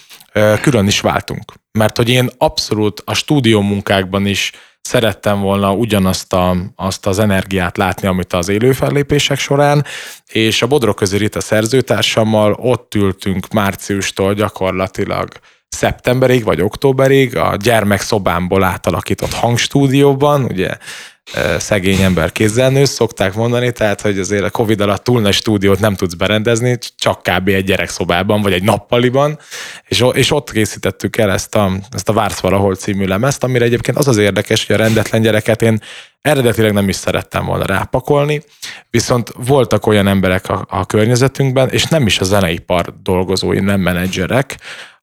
külön 0.61 0.87
is 0.87 0.99
váltunk. 0.99 1.53
Mert 1.71 1.97
hogy 1.97 2.09
én 2.09 2.29
abszolút 2.37 3.01
a 3.05 3.13
stúdió 3.13 3.61
munkákban 3.61 4.25
is 4.25 4.51
szerettem 4.81 5.41
volna 5.41 5.73
ugyanazt 5.73 6.33
a, 6.33 6.55
azt 6.75 7.05
az 7.05 7.19
energiát 7.19 7.77
látni, 7.77 8.07
amit 8.07 8.33
az 8.33 8.49
élő 8.49 8.71
fellépések 8.71 9.39
során, 9.39 9.85
és 10.31 10.61
a 10.61 10.67
Bodrog 10.67 10.95
közé 10.95 11.17
Rita 11.17 11.41
szerzőtársammal 11.41 12.53
ott 12.53 12.95
ültünk 12.95 13.47
márciustól 13.47 14.33
gyakorlatilag 14.33 15.27
szeptemberig 15.69 16.43
vagy 16.43 16.61
októberig 16.61 17.37
a 17.37 17.55
gyermek 17.55 18.01
szobámból 18.01 18.63
átalakított 18.63 19.33
hangstúdióban, 19.33 20.43
ugye 20.43 20.69
szegény 21.57 22.01
ember 22.01 22.31
kézzel 22.31 22.69
nősz, 22.69 22.89
szokták 22.89 23.33
mondani, 23.33 23.71
tehát 23.71 24.01
hogy 24.01 24.19
azért 24.19 24.43
a 24.43 24.49
Covid 24.49 24.81
alatt 24.81 25.03
túl 25.03 25.21
nagy 25.21 25.33
stúdiót 25.33 25.79
nem 25.79 25.95
tudsz 25.95 26.13
berendezni, 26.13 26.77
csak 26.97 27.21
kb. 27.21 27.47
egy 27.47 27.63
gyerekszobában, 27.63 28.41
vagy 28.41 28.53
egy 28.53 28.63
nappaliban, 28.63 29.39
és, 29.87 30.05
és 30.11 30.31
ott 30.31 30.51
készítettük 30.51 31.17
el 31.17 31.31
ezt 31.31 31.55
a, 31.55 31.71
ezt 31.91 32.09
a 32.09 32.13
Vársz 32.13 32.39
valahol 32.39 32.75
című 32.75 33.05
lemezt, 33.05 33.43
amire 33.43 33.65
egyébként 33.65 33.97
az 33.97 34.07
az 34.07 34.17
érdekes, 34.17 34.65
hogy 34.65 34.75
a 34.75 34.79
rendetlen 34.79 35.21
gyereket 35.21 35.61
én 35.61 35.79
eredetileg 36.21 36.73
nem 36.73 36.89
is 36.89 36.95
szerettem 36.95 37.45
volna 37.45 37.65
rápakolni, 37.65 38.43
viszont 38.89 39.31
voltak 39.35 39.85
olyan 39.85 40.07
emberek 40.07 40.49
a, 40.49 40.65
a 40.69 40.85
környezetünkben, 40.85 41.69
és 41.69 41.83
nem 41.83 42.05
is 42.05 42.19
a 42.19 42.23
zeneipar 42.23 42.93
dolgozói, 43.03 43.59
nem 43.59 43.79
menedzserek, 43.79 44.57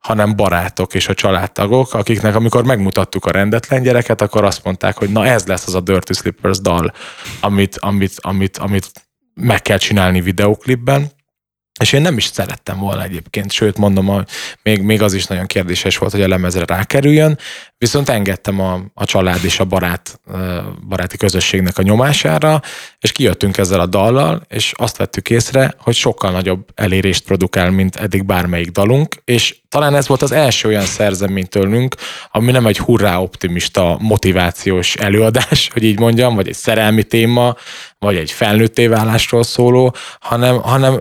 hanem 0.06 0.36
barátok 0.36 0.94
és 0.94 1.08
a 1.08 1.14
családtagok, 1.14 1.94
akiknek 1.94 2.34
amikor 2.34 2.64
megmutattuk 2.64 3.24
a 3.24 3.30
rendetlen 3.30 3.82
gyereket, 3.82 4.20
akkor 4.20 4.44
azt 4.44 4.64
mondták, 4.64 4.96
hogy 4.96 5.10
na 5.10 5.26
ez 5.26 5.46
lesz 5.46 5.66
az 5.66 5.74
a 5.74 5.80
Dirty 5.80 6.12
Slippers 6.12 6.60
dal, 6.60 6.92
amit, 7.40 7.76
amit, 7.78 8.12
amit, 8.20 8.56
amit 8.56 8.90
meg 9.34 9.62
kell 9.62 9.78
csinálni 9.78 10.20
videoklipben, 10.20 11.10
és 11.80 11.92
én 11.92 12.00
nem 12.00 12.16
is 12.16 12.24
szerettem 12.24 12.78
volna 12.78 13.02
egyébként, 13.02 13.52
sőt 13.52 13.78
mondom, 13.78 14.06
hogy 14.06 14.28
még, 14.62 14.82
még 14.82 15.02
az 15.02 15.12
is 15.12 15.26
nagyon 15.26 15.46
kérdéses 15.46 15.98
volt, 15.98 16.12
hogy 16.12 16.22
a 16.22 16.28
lemezre 16.28 16.64
rákerüljön, 16.66 17.38
viszont 17.78 18.08
engedtem 18.08 18.60
a, 18.60 18.80
a 18.94 19.04
család 19.04 19.44
és 19.44 19.60
a 19.60 19.64
barát, 19.64 20.20
baráti 20.88 21.16
közösségnek 21.16 21.78
a 21.78 21.82
nyomására, 21.82 22.60
és 23.00 23.12
kijöttünk 23.12 23.56
ezzel 23.56 23.80
a 23.80 23.86
dallal, 23.86 24.42
és 24.48 24.72
azt 24.76 24.96
vettük 24.96 25.30
észre, 25.30 25.74
hogy 25.78 25.94
sokkal 25.94 26.30
nagyobb 26.30 26.68
elérést 26.74 27.24
produkál, 27.24 27.70
mint 27.70 27.96
eddig 27.96 28.24
bármelyik 28.24 28.70
dalunk, 28.70 29.14
és 29.24 29.56
talán 29.68 29.94
ez 29.94 30.08
volt 30.08 30.22
az 30.22 30.32
első 30.32 30.68
olyan 30.68 30.84
szerzemény 30.84 31.48
tőlünk, 31.48 31.94
ami 32.30 32.52
nem 32.52 32.66
egy 32.66 32.78
hurrá 32.78 33.18
optimista 33.18 33.96
motivációs 34.00 34.94
előadás, 34.94 35.68
hogy 35.72 35.84
így 35.84 35.98
mondjam, 35.98 36.34
vagy 36.34 36.48
egy 36.48 36.54
szerelmi 36.54 37.02
téma, 37.02 37.56
vagy 37.98 38.16
egy 38.16 38.30
felnőtté 38.30 38.86
válásról 38.86 39.42
szóló, 39.42 39.94
hanem, 40.20 40.60
hanem 40.60 40.98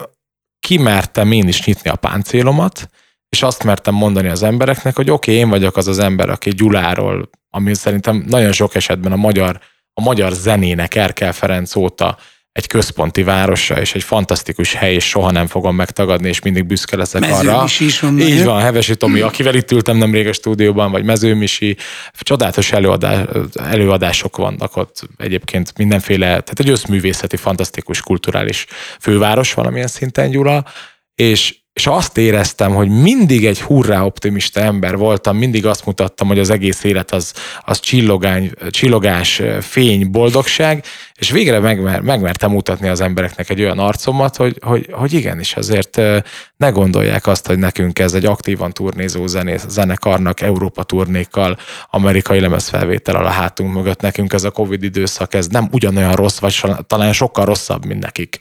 kimertem 0.67 1.31
én 1.31 1.47
is 1.47 1.65
nyitni 1.65 1.89
a 1.89 1.95
páncélomat, 1.95 2.89
és 3.29 3.43
azt 3.43 3.63
mertem 3.63 3.93
mondani 3.93 4.27
az 4.27 4.43
embereknek, 4.43 4.95
hogy 4.95 5.09
oké, 5.09 5.31
okay, 5.31 5.43
én 5.43 5.49
vagyok 5.49 5.77
az 5.77 5.87
az 5.87 5.99
ember, 5.99 6.29
aki 6.29 6.49
Gyuláról, 6.49 7.29
ami 7.49 7.75
szerintem 7.75 8.23
nagyon 8.27 8.51
sok 8.51 8.75
esetben 8.75 9.11
a 9.11 9.15
magyar, 9.15 9.59
a 9.93 10.01
magyar 10.01 10.31
zenének 10.31 10.95
Erkel 10.95 11.33
Ferenc 11.33 11.75
óta 11.75 12.17
egy 12.53 12.67
központi 12.67 13.23
városa, 13.23 13.79
és 13.79 13.93
egy 13.93 14.03
fantasztikus 14.03 14.73
hely, 14.73 14.93
és 14.93 15.07
soha 15.07 15.31
nem 15.31 15.47
fogom 15.47 15.75
megtagadni, 15.75 16.27
és 16.27 16.41
mindig 16.41 16.65
büszke 16.65 16.95
leszek 16.95 17.21
Mezőmisi 17.21 17.47
arra. 17.47 17.65
Is 17.79 17.99
van 17.99 18.19
Így 18.19 18.43
van, 18.43 18.61
Hevesi 18.61 18.95
Tomi, 18.95 19.19
akivel 19.19 19.55
itt 19.55 19.71
ültem 19.71 19.97
nemrég 19.97 20.27
a 20.27 20.33
stúdióban, 20.33 20.91
vagy 20.91 21.03
Mezőmisi, 21.03 21.77
csodálatos 22.19 22.71
előadás, 22.71 23.25
előadások 23.55 24.37
vannak 24.37 24.75
ott 24.75 25.09
egyébként 25.17 25.77
mindenféle, 25.77 26.25
tehát 26.27 26.59
egy 26.59 26.69
összművészeti, 26.69 27.37
fantasztikus, 27.37 28.01
kulturális 28.01 28.65
főváros 28.99 29.53
valamilyen 29.53 29.87
szinten 29.87 30.29
Gyula, 30.29 30.65
és 31.15 31.55
és 31.73 31.87
azt 31.87 32.17
éreztem, 32.17 32.73
hogy 32.73 32.89
mindig 32.89 33.45
egy 33.45 33.61
hurrá 33.61 34.01
optimista 34.03 34.59
ember 34.59 34.97
voltam, 34.97 35.37
mindig 35.37 35.65
azt 35.65 35.85
mutattam, 35.85 36.27
hogy 36.27 36.39
az 36.39 36.49
egész 36.49 36.83
élet 36.83 37.11
az, 37.11 37.33
az 37.61 37.79
csillogány, 37.79 38.51
csillogás, 38.69 39.41
fény, 39.61 40.11
boldogság, 40.11 40.83
és 41.15 41.31
végre 41.31 41.59
megmer, 41.59 42.01
megmertem 42.01 42.51
mutatni 42.51 42.87
az 42.87 43.01
embereknek 43.01 43.49
egy 43.49 43.61
olyan 43.61 43.79
arcomat, 43.79 44.35
hogy, 44.35 44.57
hogy, 44.61 44.87
hogy 44.91 45.13
igenis 45.13 45.55
azért 45.55 46.01
ne 46.57 46.69
gondolják 46.69 47.27
azt, 47.27 47.47
hogy 47.47 47.59
nekünk 47.59 47.99
ez 47.99 48.13
egy 48.13 48.25
aktívan 48.25 48.71
turnézó 48.71 49.27
zenész, 49.27 49.65
zenekarnak, 49.67 50.41
Európa 50.41 50.83
turnékkal, 50.83 51.57
amerikai 51.89 52.39
lemezfelvétel 52.39 53.15
a 53.15 53.29
hátunk 53.29 53.73
mögött, 53.73 54.01
nekünk 54.01 54.33
ez 54.33 54.43
a 54.43 54.51
Covid 54.51 54.83
időszak, 54.83 55.33
ez 55.33 55.47
nem 55.47 55.67
ugyanolyan 55.71 56.13
rossz, 56.13 56.39
vagy 56.39 56.61
talán 56.87 57.13
sokkal 57.13 57.45
rosszabb, 57.45 57.85
mint 57.85 58.03
nekik. 58.03 58.39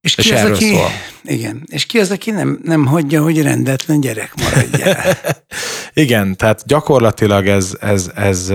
És 0.00 0.14
ki 0.14 0.20
és 0.20 0.32
az, 0.32 0.50
aki, 0.50 0.74
szól. 0.74 0.88
Igen, 1.22 1.62
és 1.66 1.86
ki 1.86 1.98
az, 1.98 2.10
aki 2.10 2.30
nem, 2.30 2.60
nem 2.62 2.86
hagyja, 2.86 3.22
hogy 3.22 3.42
rendetlen 3.42 4.00
gyerek 4.00 4.34
maradja? 4.34 4.96
igen, 6.04 6.36
tehát 6.36 6.62
gyakorlatilag 6.66 7.46
ez, 7.46 7.76
ez, 7.80 8.10
ez, 8.14 8.48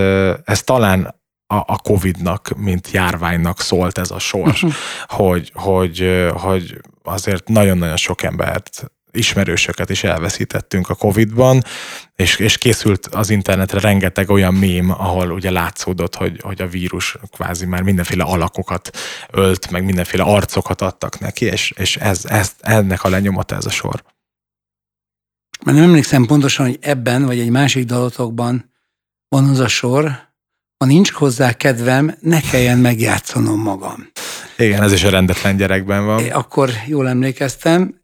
ez 0.43 0.63
talán 0.63 1.15
a, 1.47 1.55
a 1.55 1.77
Covid-nak, 1.77 2.53
mint 2.57 2.91
járványnak 2.91 3.61
szólt 3.61 3.97
ez 3.97 4.11
a 4.11 4.19
sors, 4.19 4.63
uh-huh. 4.63 4.79
hogy, 5.07 5.51
hogy, 5.53 6.27
hogy 6.33 6.81
azért 7.03 7.47
nagyon-nagyon 7.47 7.97
sok 7.97 8.23
embert 8.23 8.91
ismerősöket 9.15 9.89
is 9.89 10.03
elveszítettünk 10.03 10.89
a 10.89 10.95
Covid-ban, 10.95 11.63
és, 12.15 12.37
és 12.39 12.57
készült 12.57 13.05
az 13.05 13.29
internetre 13.29 13.79
rengeteg 13.79 14.29
olyan 14.29 14.53
mém, 14.53 14.91
ahol 14.91 15.31
ugye 15.31 15.51
látszódott, 15.51 16.15
hogy, 16.15 16.39
hogy 16.41 16.61
a 16.61 16.67
vírus 16.67 17.17
kvázi 17.31 17.65
már 17.65 17.81
mindenféle 17.81 18.23
alakokat 18.23 18.89
ölt, 19.31 19.71
meg 19.71 19.85
mindenféle 19.85 20.23
arcokat 20.23 20.81
adtak 20.81 21.19
neki, 21.19 21.45
és, 21.45 21.73
és 21.77 21.97
ez, 21.97 22.25
ez, 22.25 22.51
ennek 22.59 23.03
a 23.03 23.09
lenyomata 23.09 23.55
ez 23.55 23.65
a 23.65 23.71
sor. 23.71 24.03
Már 25.65 25.75
nem 25.75 25.83
emlékszem 25.83 26.25
pontosan, 26.25 26.65
hogy 26.65 26.77
ebben, 26.81 27.25
vagy 27.25 27.39
egy 27.39 27.49
másik 27.49 27.85
dalotokban 27.85 28.71
van 29.27 29.49
az 29.49 29.59
a 29.59 29.67
sor, 29.67 30.33
ha 30.77 30.85
nincs 30.85 31.11
hozzá 31.11 31.53
kedvem, 31.53 32.15
ne 32.19 32.41
kelljen 32.41 32.77
megjátszanom 32.77 33.61
magam. 33.61 34.11
Igen, 34.57 34.83
ez 34.83 34.91
is 34.91 35.03
a 35.03 35.09
rendetlen 35.09 35.57
gyerekben 35.57 36.05
van. 36.05 36.29
Akkor 36.29 36.69
jól 36.87 37.07
emlékeztem. 37.07 38.01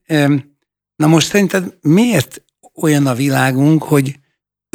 Na 1.02 1.08
most 1.08 1.28
szerinted 1.28 1.78
miért 1.82 2.44
olyan 2.82 3.08
a 3.08 3.14
világunk, 3.14 3.84
hogy 3.84 4.16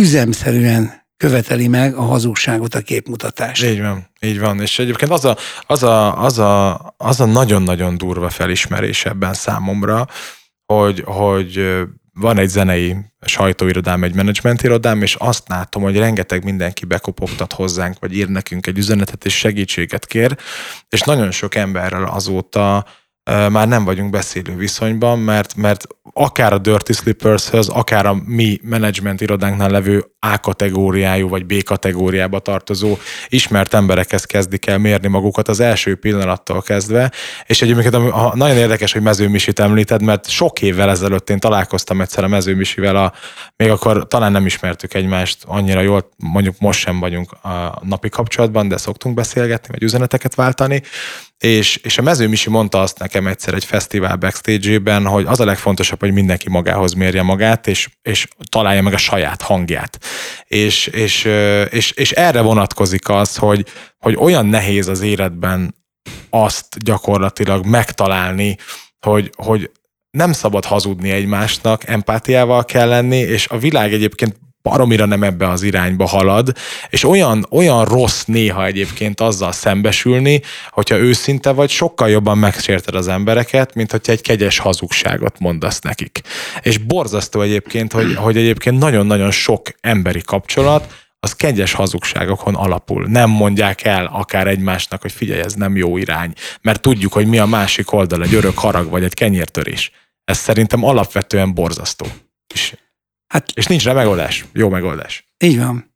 üzemszerűen 0.01 1.07
követeli 1.17 1.69
meg 1.69 1.95
a 1.95 2.03
hazugságot, 2.03 2.75
a 2.75 2.81
képmutatást. 2.81 3.65
Így 3.65 3.81
van, 3.81 4.11
így 4.21 4.39
van. 4.39 4.61
És 4.61 4.79
egyébként 4.79 5.11
az 5.11 5.25
a, 5.25 5.37
az 5.67 5.83
a, 5.83 6.23
az 6.23 6.39
a, 6.39 6.95
az 6.97 7.21
a 7.21 7.25
nagyon-nagyon 7.25 7.97
durva 7.97 8.29
felismerés 8.29 9.05
ebben 9.05 9.35
számomra, 9.35 10.07
hogy, 10.73 11.03
hogy 11.05 11.83
van 12.13 12.39
egy 12.39 12.49
zenei 12.49 12.97
sajtóirodám, 13.21 14.05
egy 14.05 14.15
menedzsmentirodám, 14.15 15.03
és 15.03 15.15
azt 15.15 15.49
látom, 15.49 15.83
hogy 15.83 15.97
rengeteg 15.97 16.45
mindenki 16.45 16.85
bekopogtat 16.85 17.53
hozzánk, 17.53 17.99
vagy 17.99 18.17
ír 18.17 18.29
nekünk 18.29 18.67
egy 18.67 18.79
üzenetet, 18.79 19.25
és 19.25 19.37
segítséget 19.39 20.07
kér, 20.07 20.37
és 20.89 21.01
nagyon 21.01 21.31
sok 21.31 21.55
emberrel 21.55 22.05
azóta 22.05 22.87
már 23.27 23.69
nem 23.69 23.85
vagyunk 23.85 24.11
beszélő 24.11 24.57
viszonyban, 24.57 25.19
mert, 25.19 25.55
mert 25.57 25.87
akár 26.13 26.53
a 26.53 26.59
Dirty 26.59 26.93
Slippers-höz, 26.93 27.69
akár 27.69 28.07
a 28.07 28.17
mi 28.25 28.59
menedzsment 28.63 29.21
irodánknál 29.21 29.71
levő 29.71 30.05
A 30.19 30.41
kategóriájú 30.41 31.29
vagy 31.29 31.47
B 31.47 31.63
kategóriába 31.63 32.39
tartozó 32.39 32.97
ismert 33.29 33.75
emberekhez 33.75 34.25
kezdik 34.25 34.67
el 34.67 34.79
mérni 34.79 35.09
magukat 35.09 35.49
az 35.49 35.61
első 35.61 35.95
pillanattól 35.95 36.63
kezdve, 36.63 37.13
és 37.47 37.63
egyébként 37.63 37.91
nagyon 38.35 38.57
érdekes, 38.57 38.93
hogy 38.93 39.03
Mezőmisit 39.03 39.59
említed, 39.59 40.03
mert 40.03 40.29
sok 40.29 40.63
évvel 40.63 40.91
ezelőtt 40.91 41.31
én 41.31 41.39
találkoztam 41.39 42.01
egyszer 42.01 42.25
a 42.25 42.29
Mezőmisivel, 42.29 42.97
a, 42.97 43.13
még 43.57 43.71
akkor 43.71 44.07
talán 44.07 44.33
nem 44.33 44.47
ismertük 44.47 44.95
egymást 44.95 45.45
annyira 45.47 45.81
jól, 45.81 46.09
mondjuk 46.17 46.59
most 46.59 46.81
sem 46.81 47.01
vagyunk 47.01 47.33
a 47.33 47.81
napi 47.83 48.09
kapcsolatban, 48.09 48.69
de 48.69 48.77
szoktunk 48.77 49.15
beszélgetni, 49.15 49.69
vagy 49.71 49.83
üzeneteket 49.83 50.35
váltani, 50.35 50.83
és, 51.39 51.77
és 51.77 51.99
a 51.99 52.03
mezőmisi 52.03 52.51
mondta 52.51 52.81
azt 52.81 52.99
nekem 52.99 53.27
egyszer 53.27 53.55
egy 53.55 53.65
fesztivál 53.65 54.17
backstage-ében, 54.17 55.07
hogy 55.07 55.25
az 55.27 55.41
a 55.41 55.45
legfontosabb, 55.45 56.01
hogy 56.01 56.13
mindenki 56.13 56.51
magához 56.51 56.93
mérje 56.93 57.23
magát, 57.23 57.67
és, 57.67 57.89
és 58.03 58.29
találja 58.51 58.83
meg 58.83 58.93
a 58.93 58.97
saját 58.97 59.43
hangját. 59.43 59.99
És, 60.47 60.87
és, 60.87 61.25
és, 61.71 61.91
és 61.91 62.11
erre 62.13 62.41
vonatkozik 62.41 63.09
az, 63.09 63.37
hogy, 63.37 63.67
hogy 63.99 64.17
olyan 64.19 64.47
nehéz 64.47 64.89
az 64.89 65.01
életben 65.01 65.75
azt 66.31 66.85
gyakorlatilag 66.85 67.67
megtalálni, 67.67 68.57
hogy, 69.01 69.31
hogy 69.37 69.71
nem 70.11 70.33
szabad 70.33 70.65
hazudni 70.65 71.11
egymásnak, 71.11 71.89
empátiával 71.89 72.65
kell 72.65 72.89
lenni, 72.89 73.19
és 73.19 73.49
a 73.49 73.59
világ 73.59 73.93
egyébként 73.93 74.37
baromira 74.71 75.05
nem 75.05 75.23
ebbe 75.23 75.49
az 75.49 75.63
irányba 75.63 76.07
halad, 76.07 76.53
és 76.89 77.05
olyan, 77.05 77.47
olyan 77.51 77.85
rossz 77.85 78.25
néha 78.25 78.67
egyébként 78.67 79.21
azzal 79.21 79.53
szembesülni, 79.53 80.43
hogyha 80.71 80.97
őszinte 80.97 81.51
vagy, 81.51 81.71
sokkal 81.71 82.09
jobban 82.11 82.39
megsérted 82.39 82.95
az 82.95 83.09
embereket, 83.09 83.75
mint 83.75 83.91
hogyha 83.91 84.13
egy 84.13 84.21
kegyes 84.21 84.59
hazugságot 84.59 85.39
mondasz 85.39 85.81
nekik. 85.81 86.21
És 86.63 86.79
borzasztó 86.79 87.41
egyébként, 87.41 87.93
hogy, 87.93 88.15
hogy 88.15 88.37
egyébként 88.37 88.79
nagyon-nagyon 88.79 89.31
sok 89.31 89.63
emberi 89.81 90.23
kapcsolat, 90.23 90.95
az 91.21 91.33
kegyes 91.33 91.73
hazugságokon 91.73 92.55
alapul. 92.55 93.05
Nem 93.09 93.31
mondják 93.31 93.85
el 93.85 94.09
akár 94.13 94.47
egymásnak, 94.47 95.03
hogy 95.03 95.13
figyelj, 95.13 95.41
ez 95.41 95.53
nem 95.53 95.77
jó 95.77 95.97
irány, 95.97 96.33
mert 96.61 96.81
tudjuk, 96.81 97.13
hogy 97.13 97.27
mi 97.27 97.39
a 97.39 97.47
másik 97.47 97.93
oldal, 97.93 98.23
egy 98.23 98.35
örök 98.35 98.59
harag 98.59 98.91
vagy 98.91 99.05
egy 99.05 99.15
kenyértörés. 99.15 99.91
Ez 100.25 100.39
szerintem 100.39 100.85
alapvetően 100.85 101.55
borzasztó. 101.55 102.07
És 102.55 102.75
Hát, 103.27 103.51
és 103.55 103.67
nincs 103.67 103.85
rá 103.85 103.93
megoldás, 103.93 104.45
jó 104.53 104.69
megoldás. 104.69 105.33
Így 105.39 105.59
van. 105.59 105.95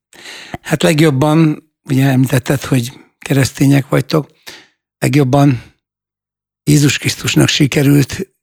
Hát 0.60 0.82
legjobban, 0.82 1.62
ugye 1.82 2.06
említetted, 2.06 2.62
hogy 2.62 2.92
keresztények 3.18 3.88
vagytok, 3.88 4.30
legjobban 4.98 5.62
Jézus 6.64 6.98
Krisztusnak 6.98 7.48
sikerült 7.48 8.34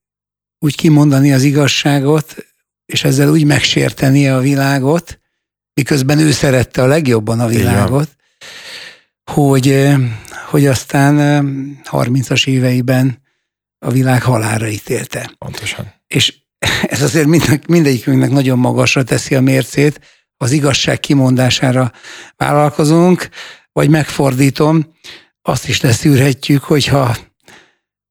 úgy 0.60 0.76
kimondani 0.76 1.34
az 1.34 1.44
igazságot, 1.44 2.36
és 2.86 3.04
ezzel 3.04 3.30
úgy 3.30 3.46
megsérteni 3.46 4.28
a 4.28 4.40
világot, 4.40 5.20
miközben 5.74 6.20
ő 6.20 6.32
szerette 6.32 6.82
a 6.82 6.88
legjobban 6.88 7.40
a 7.40 7.48
világot, 7.48 8.16
hogy, 9.32 9.88
hogy 10.50 10.66
aztán 10.66 11.16
30-as 11.92 12.48
éveiben 12.48 13.22
a 13.80 13.92
világ 13.92 14.24
halára 14.24 14.68
ítélte. 14.68 15.32
Pontosan. 15.38 15.94
És 16.08 16.34
ez 16.94 17.02
azért 17.02 17.28
mind, 17.28 17.62
mindegyikünknek 17.68 18.30
nagyon 18.30 18.60
magasra 18.60 19.04
teszi 19.04 19.36
a 19.36 19.42
mércét, 19.42 20.00
az 20.38 20.52
igazság 20.52 21.00
kimondására 21.00 21.92
vállalkozunk, 22.36 23.30
vagy 23.72 23.90
megfordítom, 23.90 24.94
azt 25.42 25.68
is 25.68 25.82
leszűrhetjük, 25.82 26.64
hogyha 26.64 27.16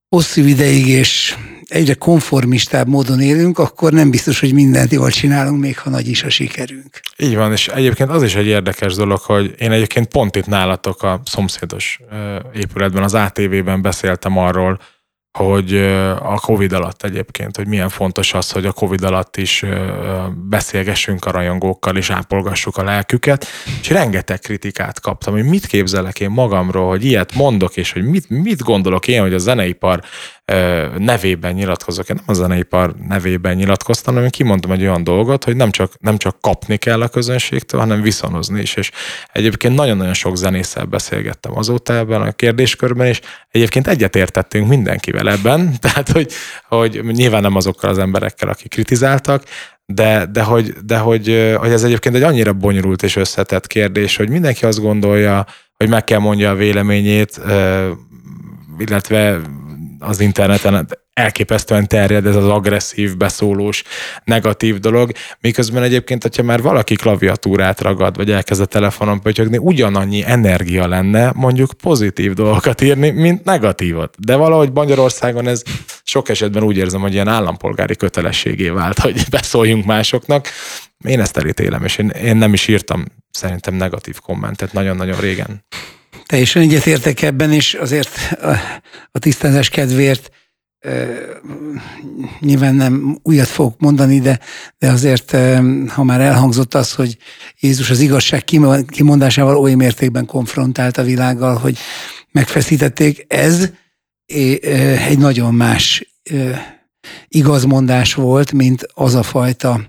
hosszú 0.08 0.42
ideig 0.42 0.86
és 0.86 1.36
egyre 1.64 1.94
konformistább 1.94 2.88
módon 2.88 3.20
élünk, 3.20 3.58
akkor 3.58 3.92
nem 3.92 4.10
biztos, 4.10 4.40
hogy 4.40 4.52
mindent 4.52 4.92
jól 4.92 5.10
csinálunk, 5.10 5.60
még 5.60 5.78
ha 5.78 5.90
nagy 5.90 6.08
is 6.08 6.22
a 6.22 6.30
sikerünk. 6.30 7.00
Így 7.16 7.36
van, 7.36 7.52
és 7.52 7.68
egyébként 7.68 8.10
az 8.10 8.22
is 8.22 8.34
egy 8.34 8.46
érdekes 8.46 8.94
dolog, 8.94 9.18
hogy 9.18 9.54
én 9.58 9.72
egyébként 9.72 10.08
pont 10.08 10.36
itt 10.36 10.46
nálatok 10.46 11.02
a 11.02 11.20
szomszédos 11.24 12.00
épületben, 12.54 13.02
az 13.02 13.14
ATV-ben 13.14 13.82
beszéltem 13.82 14.38
arról, 14.38 14.80
hogy 15.36 15.76
a 16.22 16.40
Covid 16.40 16.72
alatt 16.72 17.02
egyébként, 17.02 17.56
hogy 17.56 17.66
milyen 17.66 17.88
fontos 17.88 18.34
az, 18.34 18.50
hogy 18.50 18.66
a 18.66 18.72
Covid 18.72 19.02
alatt 19.02 19.36
is 19.36 19.64
beszélgessünk 20.34 21.24
a 21.24 21.30
rajongókkal, 21.30 21.96
és 21.96 22.10
ápolgassuk 22.10 22.76
a 22.76 22.82
lelküket, 22.82 23.46
és 23.80 23.88
rengeteg 23.90 24.38
kritikát 24.38 25.00
kaptam, 25.00 25.34
hogy 25.34 25.44
mit 25.44 25.66
képzelek 25.66 26.20
én 26.20 26.30
magamról, 26.30 26.88
hogy 26.88 27.04
ilyet 27.04 27.34
mondok, 27.34 27.76
és 27.76 27.92
hogy 27.92 28.04
mit, 28.04 28.28
mit 28.28 28.62
gondolok 28.62 29.08
én, 29.08 29.20
hogy 29.20 29.34
a 29.34 29.38
zeneipar 29.38 30.00
nevében 30.98 31.54
nyilatkozok. 31.54 32.08
Én 32.08 32.16
nem 32.16 32.24
a 32.26 32.32
zeneipar 32.32 32.94
nevében 33.08 33.56
nyilatkoztam, 33.56 34.14
hanem 34.14 34.30
kimondtam 34.30 34.70
egy 34.70 34.82
olyan 34.82 35.04
dolgot, 35.04 35.44
hogy 35.44 35.56
nem 35.56 35.70
csak, 35.70 35.92
nem 36.00 36.16
csak 36.16 36.40
kapni 36.40 36.76
kell 36.76 37.02
a 37.02 37.08
közönségtől, 37.08 37.80
hanem 37.80 38.02
viszonozni 38.02 38.60
is. 38.60 38.74
És 38.74 38.90
egyébként 39.32 39.74
nagyon-nagyon 39.74 40.14
sok 40.14 40.36
zenésszel 40.36 40.84
beszélgettem 40.84 41.56
azóta 41.56 41.94
ebben 41.94 42.22
a 42.22 42.32
kérdéskörben, 42.32 43.06
és 43.06 43.20
egyébként 43.50 43.86
egyetértettünk 43.86 44.68
mindenkivel 44.68 45.25
ebben, 45.28 45.72
tehát 45.80 46.08
hogy, 46.08 46.32
hogy 46.68 47.04
nyilván 47.04 47.42
nem 47.42 47.56
azokkal 47.56 47.90
az 47.90 47.98
emberekkel, 47.98 48.48
akik 48.48 48.70
kritizáltak, 48.70 49.42
de, 49.86 50.26
de, 50.32 50.42
hogy, 50.42 50.72
de 50.84 50.98
hogy, 50.98 51.54
hogy 51.56 51.70
ez 51.70 51.84
egyébként 51.84 52.14
egy 52.14 52.22
annyira 52.22 52.52
bonyolult 52.52 53.02
és 53.02 53.16
összetett 53.16 53.66
kérdés, 53.66 54.16
hogy 54.16 54.28
mindenki 54.28 54.64
azt 54.64 54.80
gondolja, 54.80 55.46
hogy 55.76 55.88
meg 55.88 56.04
kell 56.04 56.18
mondja 56.18 56.50
a 56.50 56.54
véleményét, 56.54 57.40
illetve 58.78 59.40
az 59.98 60.20
interneten 60.20 60.88
elképesztően 61.16 61.88
terjed 61.88 62.26
ez 62.26 62.36
az 62.36 62.48
agresszív, 62.48 63.16
beszólós, 63.16 63.82
negatív 64.24 64.78
dolog, 64.78 65.10
miközben 65.40 65.82
egyébként, 65.82 66.22
hogyha 66.22 66.42
már 66.42 66.62
valaki 66.62 66.94
klaviatúrát 66.94 67.80
ragad, 67.80 68.16
vagy 68.16 68.30
elkezd 68.30 68.60
a 68.60 68.64
telefonon 68.64 69.20
pötyögni, 69.20 69.58
ugyanannyi 69.58 70.24
energia 70.26 70.88
lenne 70.88 71.32
mondjuk 71.34 71.70
pozitív 71.82 72.32
dolgokat 72.32 72.80
írni, 72.80 73.10
mint 73.10 73.44
negatívat. 73.44 74.14
De 74.18 74.36
valahogy 74.36 74.72
Magyarországon 74.72 75.48
ez 75.48 75.62
sok 76.02 76.28
esetben 76.28 76.62
úgy 76.62 76.76
érzem, 76.76 77.00
hogy 77.00 77.12
ilyen 77.12 77.28
állampolgári 77.28 77.96
kötelességé 77.96 78.68
vált, 78.68 78.98
hogy 78.98 79.24
beszóljunk 79.30 79.84
másoknak. 79.84 80.48
Én 81.04 81.20
ezt 81.20 81.36
elítélem, 81.36 81.84
és 81.84 81.98
én, 81.98 82.08
én 82.08 82.36
nem 82.36 82.52
is 82.52 82.68
írtam 82.68 83.04
szerintem 83.30 83.74
negatív 83.74 84.18
kommentet 84.20 84.72
nagyon-nagyon 84.72 85.20
régen. 85.20 85.64
Teljesen 86.26 86.62
egyetértek 86.62 87.22
ebben, 87.22 87.52
és 87.52 87.74
azért 87.74 88.36
a, 88.42 88.50
a 89.12 89.18
tisztázás 89.18 89.68
kedvéért 89.68 90.30
nyilván 92.40 92.74
nem 92.74 93.18
újat 93.22 93.46
fogok 93.46 93.80
mondani, 93.80 94.20
de, 94.20 94.40
de 94.78 94.90
azért, 94.90 95.36
ha 95.88 96.04
már 96.04 96.20
elhangzott 96.20 96.74
az, 96.74 96.92
hogy 96.92 97.16
Jézus 97.60 97.90
az 97.90 98.00
igazság 98.00 98.44
kimondásával 98.86 99.56
oly 99.56 99.74
mértékben 99.74 100.26
konfrontált 100.26 100.98
a 100.98 101.02
világgal, 101.02 101.56
hogy 101.56 101.78
megfeszítették, 102.30 103.24
ez 103.28 103.70
egy 105.08 105.18
nagyon 105.18 105.54
más 105.54 106.14
igazmondás 107.28 108.14
volt, 108.14 108.52
mint 108.52 108.86
az 108.94 109.14
a 109.14 109.22
fajta 109.22 109.80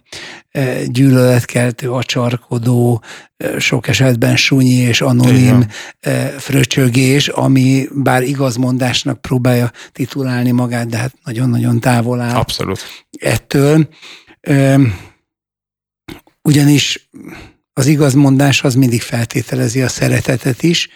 gyűlöletkeltő, 0.86 1.92
acsarkodó, 1.92 3.04
e, 3.38 3.60
sok 3.60 3.88
esetben 3.88 4.36
sunyi 4.36 4.74
és 4.74 5.02
anonim 5.02 5.38
Igen. 5.38 5.70
E, 6.00 6.28
fröcsögés, 6.28 7.28
ami 7.28 7.88
bár 7.92 8.24
igazmondásnak 8.24 9.22
próbálja 9.22 9.72
titulálni 9.92 10.52
magát, 10.52 10.88
de 10.88 10.98
hát 10.98 11.14
nagyon-nagyon 11.24 11.80
távol 11.80 12.22
áll. 12.22 12.36
Abszolút. 12.36 13.08
Ettől. 13.20 13.88
Ugyanis 16.42 17.10
az 17.74 17.86
igazmondás 17.86 18.64
az 18.64 18.76
mindig 18.76 19.02
feltételezi 19.02 19.82
a 19.82 19.88
szeretetet 19.88 20.64
is, 20.64 20.90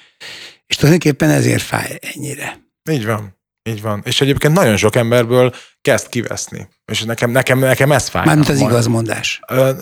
és 0.66 0.76
tulajdonképpen 0.76 1.30
ezért 1.30 1.62
fáj 1.62 2.00
ennyire. 2.02 2.60
Így 2.92 3.06
van. 3.06 3.40
Így 3.70 3.82
van. 3.82 4.02
És 4.06 4.22
egyébként 4.22 4.54
nagyon 4.54 4.78
sok 4.78 4.96
emberből 4.96 5.54
kezd 5.82 6.10
kiveszni. 6.10 6.68
És 6.92 7.04
nekem, 7.04 7.32
nekem, 7.32 7.60
nekem 7.60 7.92
ez 7.92 8.08
fáj. 8.08 8.26
Mármint 8.26 8.50
az 8.50 8.60
majd. 8.60 8.72
igazmondás. 8.72 9.40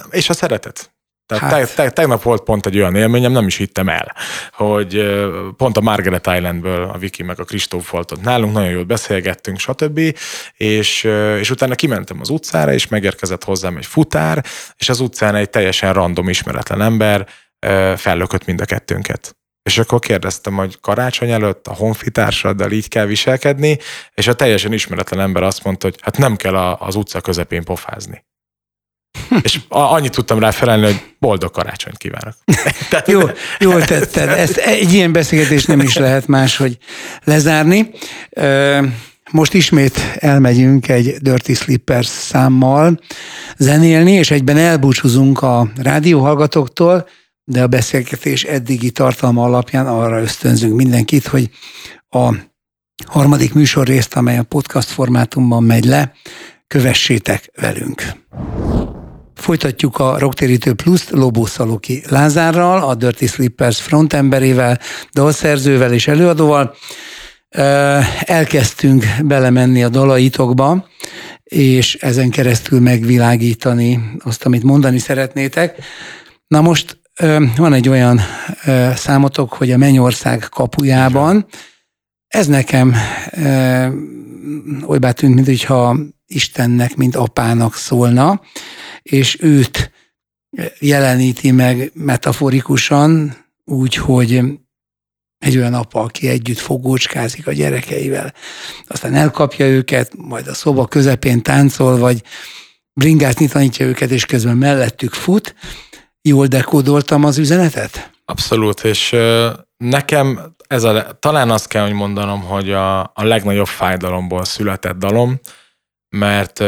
És 0.09 0.29
a 0.29 0.33
szeretet. 0.33 0.91
Tehát 1.29 1.43
hát. 1.43 1.75
te, 1.75 1.83
te, 1.83 1.89
tegnap 1.89 2.21
volt 2.21 2.43
pont 2.43 2.65
egy 2.65 2.77
olyan 2.77 2.95
élményem, 2.95 3.31
nem 3.31 3.47
is 3.47 3.55
hittem 3.55 3.89
el, 3.89 4.15
hogy 4.51 5.03
pont 5.57 5.77
a 5.77 5.81
Margaret 5.81 6.27
Islandből 6.27 6.83
a 6.83 6.97
Viki 6.97 7.23
meg 7.23 7.39
a 7.39 7.43
Kristóf 7.43 7.91
volt 7.91 8.11
ott 8.11 8.21
nálunk, 8.21 8.53
nagyon 8.53 8.69
jól 8.69 8.83
beszélgettünk, 8.83 9.59
stb. 9.59 9.99
És, 10.53 11.03
és 11.39 11.49
utána 11.49 11.75
kimentem 11.75 12.19
az 12.19 12.29
utcára, 12.29 12.73
és 12.73 12.87
megérkezett 12.87 13.43
hozzám 13.43 13.77
egy 13.77 13.85
futár, 13.85 14.45
és 14.77 14.89
az 14.89 14.99
utcán 14.99 15.35
egy 15.35 15.49
teljesen 15.49 15.93
random 15.93 16.29
ismeretlen 16.29 16.81
ember 16.81 17.27
fellökött 17.97 18.45
mind 18.45 18.61
a 18.61 18.65
kettőnket. 18.65 19.38
És 19.69 19.77
akkor 19.77 19.99
kérdeztem, 19.99 20.55
hogy 20.55 20.79
karácsony 20.81 21.31
előtt 21.31 21.67
a 21.67 21.73
honfitársaddal 21.73 22.71
így 22.71 22.87
kell 22.87 23.05
viselkedni, 23.05 23.77
és 24.13 24.27
a 24.27 24.33
teljesen 24.33 24.73
ismeretlen 24.73 25.19
ember 25.19 25.43
azt 25.43 25.63
mondta, 25.63 25.87
hogy 25.87 25.95
hát 26.01 26.17
nem 26.17 26.35
kell 26.35 26.55
a, 26.55 26.77
az 26.79 26.95
utca 26.95 27.21
közepén 27.21 27.63
pofázni. 27.63 28.25
és 29.41 29.59
annyit 29.67 30.11
tudtam 30.11 30.39
rá 30.39 30.51
felelni, 30.51 30.85
hogy 30.85 31.15
boldog 31.19 31.51
karácsonyt 31.51 31.97
kívánok. 31.97 32.33
Tehát, 32.89 33.07
Jó, 33.07 33.19
jól 33.59 33.81
tetted. 33.81 34.29
Ezt 34.29 34.57
egy 34.57 34.93
ilyen 34.93 35.11
beszélgetés 35.11 35.65
nem 35.65 35.79
is 35.79 35.97
lehet 35.97 36.27
más, 36.27 36.57
hogy 36.57 36.77
lezárni. 37.23 37.91
Most 39.31 39.53
ismét 39.53 39.99
elmegyünk 40.15 40.89
egy 40.89 41.15
Dirty 41.19 41.53
Slippers 41.53 42.07
számmal 42.07 42.99
zenélni, 43.57 44.11
és 44.11 44.31
egyben 44.31 44.57
elbúcsúzunk 44.57 45.41
a 45.41 45.71
rádióhallgatóktól, 45.75 47.07
de 47.49 47.61
a 47.61 47.67
beszélgetés 47.67 48.43
eddigi 48.43 48.91
tartalma 48.91 49.43
alapján 49.43 49.87
arra 49.87 50.21
ösztönzünk 50.21 50.75
mindenkit, 50.75 51.27
hogy 51.27 51.49
a 52.09 52.33
harmadik 53.05 53.53
műsorrészt, 53.53 54.15
amely 54.15 54.37
a 54.37 54.43
podcast 54.43 54.89
formátumban 54.89 55.63
megy 55.63 55.85
le, 55.85 56.11
kövessétek 56.67 57.51
velünk. 57.55 58.03
Folytatjuk 59.35 59.97
a 59.97 60.19
Rocktérítő 60.19 60.73
Plus 60.73 61.09
Lobó 61.09 61.45
Szaloki 61.45 62.03
Lázárral, 62.07 62.81
a 62.81 62.95
Dirty 62.95 63.25
Slippers 63.25 63.81
frontemberével, 63.81 64.79
dalszerzővel 65.13 65.93
és 65.93 66.07
előadóval. 66.07 66.75
Elkezdtünk 68.19 69.05
belemenni 69.23 69.83
a 69.83 69.89
dalaitokba, 69.89 70.87
és 71.43 71.95
ezen 71.95 72.29
keresztül 72.29 72.79
megvilágítani 72.79 74.11
azt, 74.19 74.45
amit 74.45 74.63
mondani 74.63 74.97
szeretnétek. 74.97 75.83
Na 76.47 76.61
most 76.61 76.99
van 77.55 77.73
egy 77.73 77.89
olyan 77.89 78.19
számotok, 78.95 79.53
hogy 79.53 79.71
a 79.71 79.77
Mennyország 79.77 80.47
kapujában, 80.49 81.45
ez 82.27 82.47
nekem 82.47 82.95
olybá 84.81 85.11
tűnt, 85.11 85.35
mintha 85.35 85.97
Istennek, 86.27 86.95
mint 86.95 87.15
apának 87.15 87.75
szólna, 87.75 88.41
és 89.01 89.37
őt 89.41 89.91
jeleníti 90.79 91.51
meg 91.51 91.91
metaforikusan, 91.93 93.35
úgy, 93.65 93.95
hogy 93.95 94.41
egy 95.37 95.57
olyan 95.57 95.73
apa, 95.73 96.01
aki 96.01 96.27
együtt 96.27 96.57
fogócskázik 96.57 97.47
a 97.47 97.51
gyerekeivel, 97.51 98.33
aztán 98.87 99.13
elkapja 99.13 99.65
őket, 99.65 100.11
majd 100.17 100.47
a 100.47 100.53
szoba 100.53 100.87
közepén 100.87 101.41
táncol, 101.41 101.97
vagy 101.97 102.23
bringázni 102.93 103.47
tanítja 103.47 103.85
őket, 103.85 104.11
és 104.11 104.25
közben 104.25 104.57
mellettük 104.57 105.13
fut, 105.13 105.55
Jól 106.29 106.47
dekódoltam 106.47 107.23
az 107.25 107.37
üzenetet? 107.37 108.11
Abszolút, 108.25 108.83
és 108.83 109.15
nekem 109.77 110.55
ez 110.67 110.83
a, 110.83 111.17
talán 111.19 111.49
azt 111.49 111.67
kell, 111.67 111.83
hogy 111.83 111.93
mondanom, 111.93 112.41
hogy 112.41 112.71
a, 112.71 112.99
a 112.99 113.13
legnagyobb 113.23 113.67
fájdalomból 113.67 114.45
született 114.45 114.97
dalom, 114.97 115.39
mert 116.09 116.59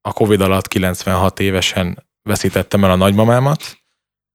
a 0.00 0.12
Covid 0.12 0.40
alatt 0.40 0.68
96 0.68 1.40
évesen 1.40 2.06
veszítettem 2.22 2.84
el 2.84 2.90
a 2.90 2.96
nagymamámat, 2.96 3.78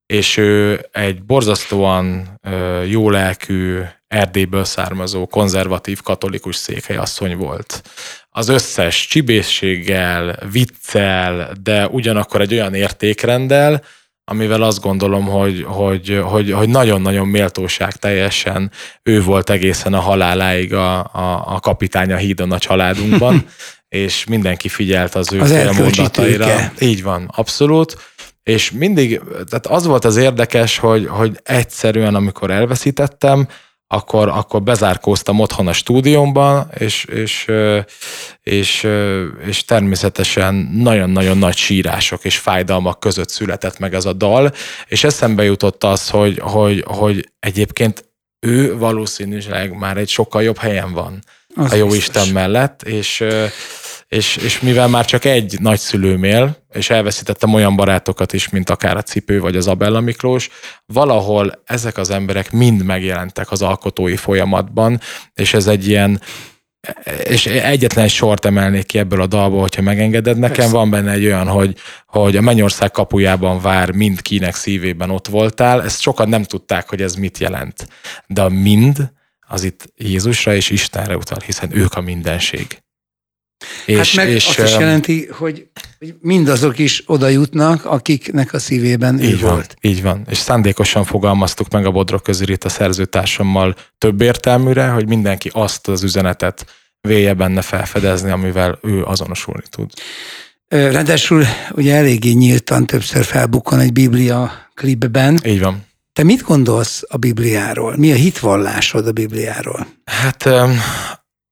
és 0.05 0.37
ő 0.37 0.85
egy 0.91 1.23
borzasztóan 1.23 2.39
jó 2.85 3.09
lelkű, 3.09 3.79
Erdélyből 4.07 4.63
származó, 4.63 5.25
konzervatív 5.25 6.01
katolikus 6.01 6.55
székely 6.55 6.97
asszony 6.97 7.37
volt. 7.37 7.81
Az 8.29 8.49
összes 8.49 9.07
csibészséggel, 9.07 10.39
viccel, 10.51 11.51
de 11.63 11.87
ugyanakkor 11.87 12.41
egy 12.41 12.53
olyan 12.53 12.73
értékrendel, 12.73 13.83
amivel 14.31 14.61
azt 14.61 14.81
gondolom, 14.81 15.25
hogy, 15.25 15.63
hogy, 15.67 16.19
hogy, 16.23 16.51
hogy 16.51 16.69
nagyon-nagyon 16.69 17.27
méltóság 17.27 17.95
teljesen 17.95 18.71
ő 19.03 19.21
volt 19.21 19.49
egészen 19.49 19.93
a 19.93 19.99
haláláig 19.99 20.73
a, 20.73 20.99
a, 20.99 21.43
a 21.45 21.59
kapitány 21.59 22.11
a 22.11 22.17
hídon 22.17 22.51
a 22.51 22.59
családunkban, 22.59 23.45
és 23.89 24.25
mindenki 24.25 24.67
figyelt 24.67 25.15
az 25.15 25.33
ő 25.33 25.39
az 25.39 25.51
mondataira. 25.77 26.71
Így 26.79 27.03
van, 27.03 27.31
abszolút. 27.35 27.97
És 28.43 28.71
mindig, 28.71 29.21
tehát 29.49 29.67
az 29.67 29.85
volt 29.85 30.05
az 30.05 30.17
érdekes, 30.17 30.77
hogy, 30.77 31.07
hogy 31.09 31.39
egyszerűen, 31.43 32.15
amikor 32.15 32.51
elveszítettem, 32.51 33.47
akkor, 33.87 34.27
akkor 34.27 34.63
bezárkóztam 34.63 35.39
otthon 35.39 35.67
a 35.67 35.73
stúdiómban, 35.73 36.69
és, 36.77 37.05
és, 37.05 37.51
és, 38.41 38.87
és 39.45 39.65
természetesen 39.65 40.55
nagyon-nagyon 40.73 41.37
nagy 41.37 41.55
sírások 41.55 42.25
és 42.25 42.37
fájdalmak 42.37 42.99
között 42.99 43.29
született 43.29 43.79
meg 43.79 43.93
ez 43.93 44.05
a 44.05 44.13
dal, 44.13 44.51
és 44.87 45.03
eszembe 45.03 45.43
jutott 45.43 45.83
az, 45.83 46.09
hogy, 46.09 46.39
hogy, 46.39 46.83
hogy 46.87 47.29
egyébként 47.39 48.05
ő 48.39 48.77
valószínűleg 48.77 49.77
már 49.77 49.97
egy 49.97 50.09
sokkal 50.09 50.43
jobb 50.43 50.57
helyen 50.57 50.93
van. 50.93 51.19
Az 51.55 51.71
a 51.71 51.75
jó 51.75 51.87
biztos. 51.87 52.07
Isten 52.07 52.33
mellett, 52.33 52.83
és 52.83 53.23
és, 54.07 54.35
és 54.35 54.59
mivel 54.59 54.87
már 54.87 55.05
csak 55.05 55.25
egy 55.25 55.55
nagyszülőm 55.59 56.23
él, 56.23 56.57
és 56.69 56.89
elveszítettem 56.89 57.53
olyan 57.53 57.75
barátokat 57.75 58.33
is, 58.33 58.49
mint 58.49 58.69
akár 58.69 58.97
a 58.97 59.01
Cipő 59.01 59.39
vagy 59.39 59.55
az 59.55 59.67
Abella 59.67 59.99
Miklós, 59.99 60.49
valahol 60.85 61.61
ezek 61.65 61.97
az 61.97 62.09
emberek 62.09 62.51
mind 62.51 62.83
megjelentek 62.83 63.51
az 63.51 63.61
alkotói 63.61 64.15
folyamatban, 64.15 64.99
és 65.33 65.53
ez 65.53 65.67
egy 65.67 65.87
ilyen 65.87 66.21
és 67.23 67.45
egyetlen 67.45 68.07
sort 68.07 68.45
emelnék 68.45 68.85
ki 68.85 68.97
ebből 68.97 69.21
a 69.21 69.27
dalból, 69.27 69.61
hogyha 69.61 69.81
megengeded. 69.81 70.37
Nekem 70.37 70.55
Persze. 70.55 70.71
van 70.71 70.89
benne 70.89 71.11
egy 71.11 71.25
olyan, 71.25 71.47
hogy, 71.47 71.77
hogy 72.05 72.35
a 72.35 72.41
Mennyország 72.41 72.91
kapujában 72.91 73.61
vár, 73.61 73.91
mind 73.91 74.21
kinek 74.21 74.55
szívében 74.55 75.09
ott 75.09 75.27
voltál. 75.27 75.83
Ezt 75.83 76.01
sokan 76.01 76.29
nem 76.29 76.43
tudták, 76.43 76.89
hogy 76.89 77.01
ez 77.01 77.13
mit 77.13 77.37
jelent. 77.37 77.87
De 78.27 78.41
a 78.41 78.49
mind 78.49 79.11
az 79.47 79.63
itt 79.63 79.93
Jézusra 79.95 80.53
és 80.55 80.69
Istenre 80.69 81.17
utal, 81.17 81.39
hiszen 81.45 81.77
ők 81.77 81.93
a 81.93 82.01
mindenség. 82.01 82.81
És, 83.85 84.15
hát 84.15 84.25
meg 84.25 84.35
és, 84.35 84.47
azt 84.47 84.59
is 84.59 84.77
jelenti, 84.77 85.27
hogy 85.31 85.67
mindazok 86.19 86.79
is 86.79 87.03
oda 87.05 87.27
jutnak, 87.27 87.85
akiknek 87.85 88.53
a 88.53 88.59
szívében 88.59 89.21
így 89.21 89.41
van, 89.41 89.51
volt. 89.51 89.75
Így 89.81 90.01
van, 90.01 90.25
és 90.29 90.37
szándékosan 90.37 91.03
fogalmaztuk 91.03 91.69
meg 91.69 91.85
a 91.85 91.91
Bodrok 91.91 92.23
közül 92.23 92.49
itt 92.49 92.63
a 92.63 92.69
szerzőtársammal 92.69 93.75
több 93.97 94.21
értelműre, 94.21 94.87
hogy 94.87 95.07
mindenki 95.07 95.49
azt 95.53 95.87
az 95.87 96.03
üzenetet 96.03 96.65
vélje 97.01 97.33
benne 97.33 97.61
felfedezni, 97.61 98.31
amivel 98.31 98.79
ő 98.81 99.03
azonosulni 99.03 99.63
tud. 99.69 99.91
Ráadásul 100.67 101.45
ugye 101.71 101.95
eléggé 101.95 102.31
nyíltan 102.31 102.85
többször 102.85 103.23
felbukkan 103.23 103.79
egy 103.79 103.93
Biblia 103.93 104.51
klipben. 104.73 105.39
Így 105.45 105.61
van. 105.61 105.85
Te 106.13 106.23
mit 106.23 106.41
gondolsz 106.41 107.03
a 107.07 107.17
Bibliáról? 107.17 107.97
Mi 107.97 108.11
a 108.11 108.15
hitvallásod 108.15 109.07
a 109.07 109.11
Bibliáról? 109.11 109.87
Hát 110.05 110.49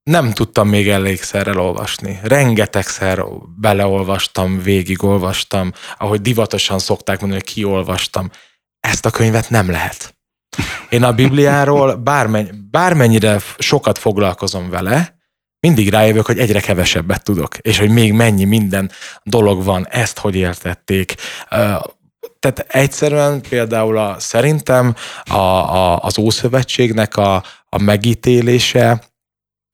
nem 0.10 0.32
tudtam 0.32 0.68
még 0.68 0.90
elégszer 0.90 1.48
elolvasni. 1.48 2.20
Rengetegszer 2.24 3.24
beleolvastam, 3.58 4.62
végigolvastam, 4.62 5.72
ahogy 5.98 6.22
divatosan 6.22 6.80
szokták 6.80 7.20
mondani, 7.20 7.42
hogy 7.42 7.54
kiolvastam. 7.54 8.30
Ezt 8.80 9.06
a 9.06 9.10
könyvet 9.10 9.50
nem 9.50 9.70
lehet. 9.70 10.16
Én 10.90 11.04
a 11.04 11.14
Bibliáról 11.14 11.96
bármenny, 11.96 12.50
bármennyire 12.72 13.40
sokat 13.58 13.98
foglalkozom 13.98 14.70
vele, 14.70 15.18
mindig 15.60 15.90
rájövök, 15.90 16.26
hogy 16.26 16.40
egyre 16.40 16.60
kevesebbet 16.60 17.24
tudok, 17.24 17.58
és 17.58 17.80
hogy 17.80 17.90
még 17.90 18.14
mennyi 18.14 18.44
minden 18.44 18.92
dolog 19.24 19.64
van, 19.64 19.88
ezt 19.88 20.20
hogy 20.20 20.36
értették. 20.36 21.16
Tehát 22.40 22.66
egyszerűen 22.68 23.42
például 23.50 23.98
a, 23.98 24.20
szerintem 24.20 24.96
a, 25.24 25.38
a, 25.38 26.00
az 26.00 26.18
Ószövetségnek 26.18 27.18
a, 27.18 27.44
a 27.70 27.82
megítélése, 27.82 29.04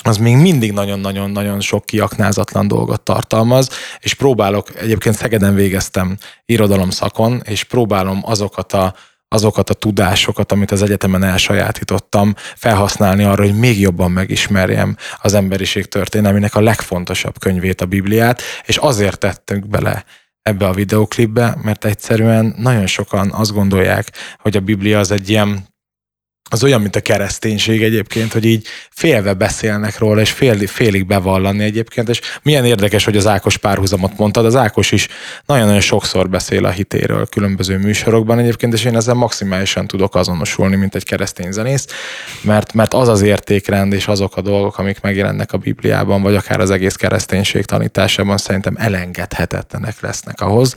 az 0.04 0.18
még 0.18 0.36
mindig 0.36 0.72
nagyon-nagyon-nagyon 0.72 1.60
sok 1.60 1.86
kiaknázatlan 1.86 2.68
dolgot 2.68 3.02
tartalmaz, 3.02 3.70
és 4.00 4.14
próbálok, 4.14 4.80
egyébként 4.80 5.16
Szegeden 5.16 5.56
végeztem 5.56 6.18
irodalom 6.46 6.90
szakon, 6.90 7.42
és 7.46 7.64
próbálom 7.64 8.20
azokat 8.24 8.74
a, 8.74 8.96
azokat 9.28 9.70
a 9.70 9.74
tudásokat, 9.74 10.52
amit 10.52 10.72
az 10.72 10.82
egyetemen 10.82 11.24
elsajátítottam, 11.24 12.34
felhasználni 12.56 13.24
arra, 13.24 13.44
hogy 13.44 13.60
még 13.60 13.80
jobban 13.80 14.12
megismerjem 14.12 14.96
az 15.22 15.34
emberiség 15.34 15.86
történelmének 15.86 16.56
a 16.56 16.62
legfontosabb 16.62 17.40
könyvét, 17.40 17.82
a 17.82 17.86
Bibliát, 17.86 18.42
és 18.66 18.78
azért 18.78 19.20
tettünk 19.20 19.68
bele 19.68 20.04
ebbe 20.42 20.68
a 20.68 20.74
videoklipbe, 20.74 21.58
mert 21.62 21.86
egyszerűen 21.86 22.56
nagyon 22.58 22.88
sokan 22.88 23.32
azt 23.32 23.54
gondolják, 23.54 24.12
hogy 24.40 24.58
a 24.58 24.60
Biblia 24.60 25.00
az 25.00 25.12
egy 25.12 25.30
ilyen 25.30 25.70
az 26.54 26.64
olyan, 26.64 26.82
mint 26.82 26.96
a 26.96 27.02
kereszténység 27.02 27.84
egyébként, 27.84 28.34
hogy 28.34 28.46
így 28.46 28.68
félve 28.90 29.34
beszélnek 29.34 29.98
róla, 29.98 30.22
és 30.22 30.32
fél, 30.32 30.68
félig 30.68 31.06
bevallani 31.06 31.64
egyébként, 31.64 32.10
és 32.10 32.22
milyen 32.44 32.66
érdekes, 32.66 33.06
hogy 33.06 33.18
az 33.18 33.28
Ákos 33.28 33.58
párhuzamot 33.58 34.18
mondtad, 34.18 34.46
az 34.46 34.56
Ákos 34.56 34.92
is 34.92 35.08
nagyon-nagyon 35.46 35.82
sokszor 35.82 36.30
beszél 36.30 36.66
a 36.66 36.70
hitéről 36.70 37.26
különböző 37.26 37.78
műsorokban 37.78 38.40
egyébként, 38.40 38.74
és 38.74 38.84
én 38.84 38.96
ezzel 38.96 39.14
maximálisan 39.14 39.88
tudok 39.88 40.16
azonosulni, 40.16 40.76
mint 40.76 40.96
egy 40.96 41.04
keresztény 41.04 41.52
zenész, 41.52 41.86
mert, 42.42 42.74
mert 42.74 42.94
az 42.94 43.08
az 43.08 43.22
értékrend 43.22 43.94
és 43.94 44.08
azok 44.08 44.38
a 44.38 44.42
dolgok, 44.42 44.78
amik 44.78 45.02
megjelennek 45.02 45.54
a 45.54 45.58
Bibliában, 45.58 46.22
vagy 46.22 46.36
akár 46.36 46.60
az 46.60 46.70
egész 46.70 46.96
kereszténység 46.96 47.66
tanításában 47.66 48.38
szerintem 48.38 48.76
elengedhetetlenek 48.78 50.02
lesznek 50.02 50.42
ahhoz, 50.42 50.76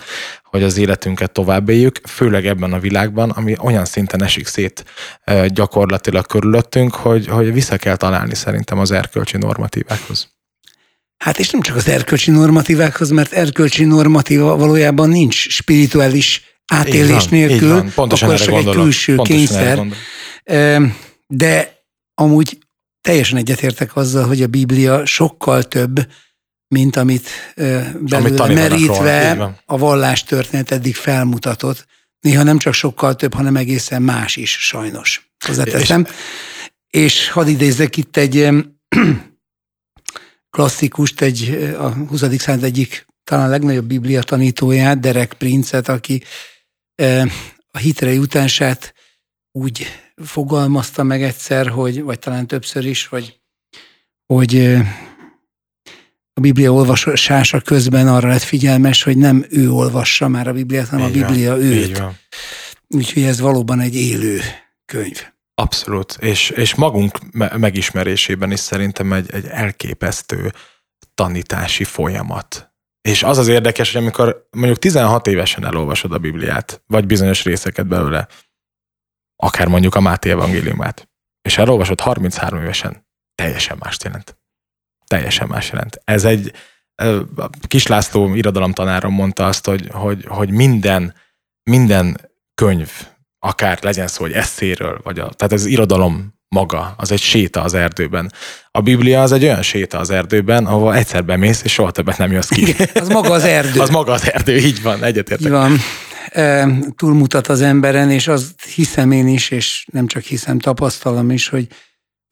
hogy 0.55 0.63
az 0.63 0.77
életünket 0.77 1.33
tovább 1.33 1.69
éljük, 1.69 2.01
főleg 2.09 2.47
ebben 2.47 2.73
a 2.73 2.79
világban, 2.79 3.31
ami 3.31 3.57
olyan 3.61 3.85
szinten 3.85 4.23
esik 4.23 4.47
szét 4.47 4.85
gyakorlatilag 5.47 6.27
körülöttünk, 6.27 6.95
hogy, 6.95 7.27
hogy 7.27 7.53
vissza 7.53 7.77
kell 7.77 7.97
találni 7.97 8.35
szerintem 8.35 8.79
az 8.79 8.91
erkölcsi 8.91 9.37
normatívákhoz. 9.37 10.29
Hát 11.17 11.39
és 11.39 11.51
nem 11.51 11.61
csak 11.61 11.77
az 11.77 11.89
erkölcsi 11.89 12.31
normatívákhoz, 12.31 13.11
mert 13.11 13.33
erkölcsi 13.33 13.85
normatíva 13.85 14.57
valójában 14.57 15.09
nincs 15.09 15.49
spirituális 15.49 16.43
átélés 16.67 17.09
van, 17.09 17.29
nélkül, 17.31 17.93
Pontosan 17.95 18.29
akkor 18.29 18.41
csak 18.41 18.55
egy 18.55 18.71
külső 18.71 19.15
Pontosan 19.15 19.47
kényszer. 19.47 19.87
De 21.27 21.85
amúgy 22.15 22.59
teljesen 23.01 23.39
egyetértek 23.39 23.97
azzal, 23.97 24.27
hogy 24.27 24.43
a 24.43 24.47
Biblia 24.47 25.07
sokkal 25.07 25.63
több, 25.63 26.07
mint 26.75 26.97
amit 26.97 27.29
belőle 27.55 28.17
amit 28.17 28.55
merítve 28.55 29.31
a 29.67 29.79
vallás 29.79 30.25
történet 30.25 30.71
eddig 30.71 30.95
felmutatott. 30.95 31.87
Néha 32.21 32.43
nem 32.43 32.59
csak 32.59 32.73
sokkal 32.73 33.17
több, 33.17 33.35
hanem 33.35 33.57
egészen 33.57 34.03
más 34.03 34.37
is, 34.37 34.51
sajnos. 34.51 35.31
Hozzáteszem. 35.47 36.07
És, 36.91 37.01
és 37.03 37.29
hadd 37.29 37.47
idézzek 37.47 37.97
itt 37.97 38.17
egy 38.17 38.49
klasszikust, 40.55 41.21
egy 41.21 41.75
a 41.79 41.89
20. 41.89 42.21
század 42.39 42.65
egyik 42.65 43.07
talán 43.25 43.49
legnagyobb 43.49 43.87
biblia 43.87 44.23
tanítóját, 44.23 45.01
Derek 45.01 45.33
Princet, 45.33 45.89
aki 45.89 46.23
a 47.71 47.79
hitre 47.79 48.13
jutását 48.13 48.95
úgy 49.53 49.87
fogalmazta 50.25 51.03
meg 51.03 51.23
egyszer, 51.23 51.69
hogy, 51.69 52.03
vagy 52.03 52.19
talán 52.19 52.47
többször 52.47 52.85
is, 52.85 53.07
hogy, 53.07 53.41
hogy 54.27 54.77
a 56.35 56.41
Biblia 56.41 56.73
olvasása 56.73 57.61
közben 57.61 58.09
arra 58.09 58.29
lett 58.29 58.43
figyelmes, 58.43 59.03
hogy 59.03 59.17
nem 59.17 59.47
ő 59.51 59.71
olvassa 59.71 60.29
már 60.29 60.49
a 60.49 60.53
Bibliát, 60.53 60.89
hanem 60.89 61.09
így 61.09 61.23
a 61.23 61.27
Biblia 61.27 61.51
van, 61.51 61.61
őt. 61.63 62.03
Úgyhogy 62.89 63.23
ez 63.23 63.41
valóban 63.41 63.81
egy 63.81 63.95
élő 63.95 64.41
könyv. 64.85 65.23
Abszolút, 65.55 66.17
és, 66.21 66.51
és 66.51 66.75
magunk 66.75 67.19
megismerésében 67.57 68.51
is 68.51 68.61
szerintem 68.61 69.13
egy, 69.13 69.33
egy 69.33 69.47
elképesztő 69.47 70.53
tanítási 71.15 71.85
folyamat. 71.85 72.73
És 73.09 73.23
az 73.23 73.39
az 73.39 73.49
érdekes, 73.49 73.93
hogy 73.93 74.03
amikor 74.03 74.49
mondjuk 74.51 74.79
16 74.79 75.27
évesen 75.27 75.65
elolvasod 75.65 76.13
a 76.13 76.19
Bibliát, 76.19 76.83
vagy 76.87 77.07
bizonyos 77.07 77.45
részeket 77.45 77.87
belőle, 77.87 78.29
akár 79.37 79.67
mondjuk 79.67 79.95
a 79.95 80.01
Máté 80.01 80.31
evangéliumát, 80.31 81.09
és 81.43 81.59
elolvasod 81.59 82.01
33 82.01 82.63
évesen, 82.63 83.07
teljesen 83.35 83.77
mást 83.81 84.05
jelent 84.05 84.44
teljesen 85.15 85.49
más 85.49 85.71
jelent. 85.71 86.01
Ez 86.05 86.25
egy, 86.25 86.53
Kis 87.67 87.87
László 87.87 88.35
irodalomtanárom 88.35 89.13
mondta 89.13 89.47
azt, 89.47 89.67
hogy, 89.67 89.89
hogy, 89.91 90.25
hogy 90.29 90.51
minden, 90.51 91.15
minden 91.71 92.21
könyv, 92.55 92.91
akár 93.39 93.79
legyen 93.83 94.07
szó, 94.07 94.23
hogy 94.23 94.33
eszéről, 94.33 95.01
vagy 95.03 95.19
a, 95.19 95.29
tehát 95.29 95.53
az 95.53 95.67
irodalom 95.67 96.35
maga, 96.49 96.95
az 96.97 97.13
egy 97.13 97.21
séta 97.21 97.63
az 97.63 97.75
erdőben. 97.75 98.33
A 98.71 98.81
Biblia 98.81 99.23
az 99.23 99.33
egy 99.33 99.45
olyan 99.45 99.63
séta 99.63 99.99
az 99.99 100.11
erdőben, 100.11 100.67
ahol 100.67 100.95
egyszer 100.95 101.25
bemész, 101.25 101.63
és 101.63 101.73
soha 101.73 101.91
többet 101.91 102.19
nem 102.19 102.33
jössz 102.33 102.49
ki. 102.49 102.75
az 102.95 103.09
maga 103.09 103.33
az 103.33 103.45
erdő. 103.45 103.81
az 103.87 103.91
maga 103.91 104.13
az 104.13 104.31
erdő, 104.33 104.57
így 104.57 104.83
van, 104.83 105.05
egyetértek. 105.05 105.47
Így 105.47 105.53
van. 105.53 105.79
E, 106.29 106.69
túlmutat 106.97 107.47
az 107.47 107.61
emberen, 107.61 108.11
és 108.11 108.29
azt 108.29 108.63
hiszem 108.75 109.11
én 109.11 109.29
is, 109.29 109.51
és 109.51 109.87
nem 109.93 110.07
csak 110.07 110.23
hiszem, 110.23 110.59
tapasztalom 110.59 111.31
is, 111.31 111.49
hogy 111.49 111.67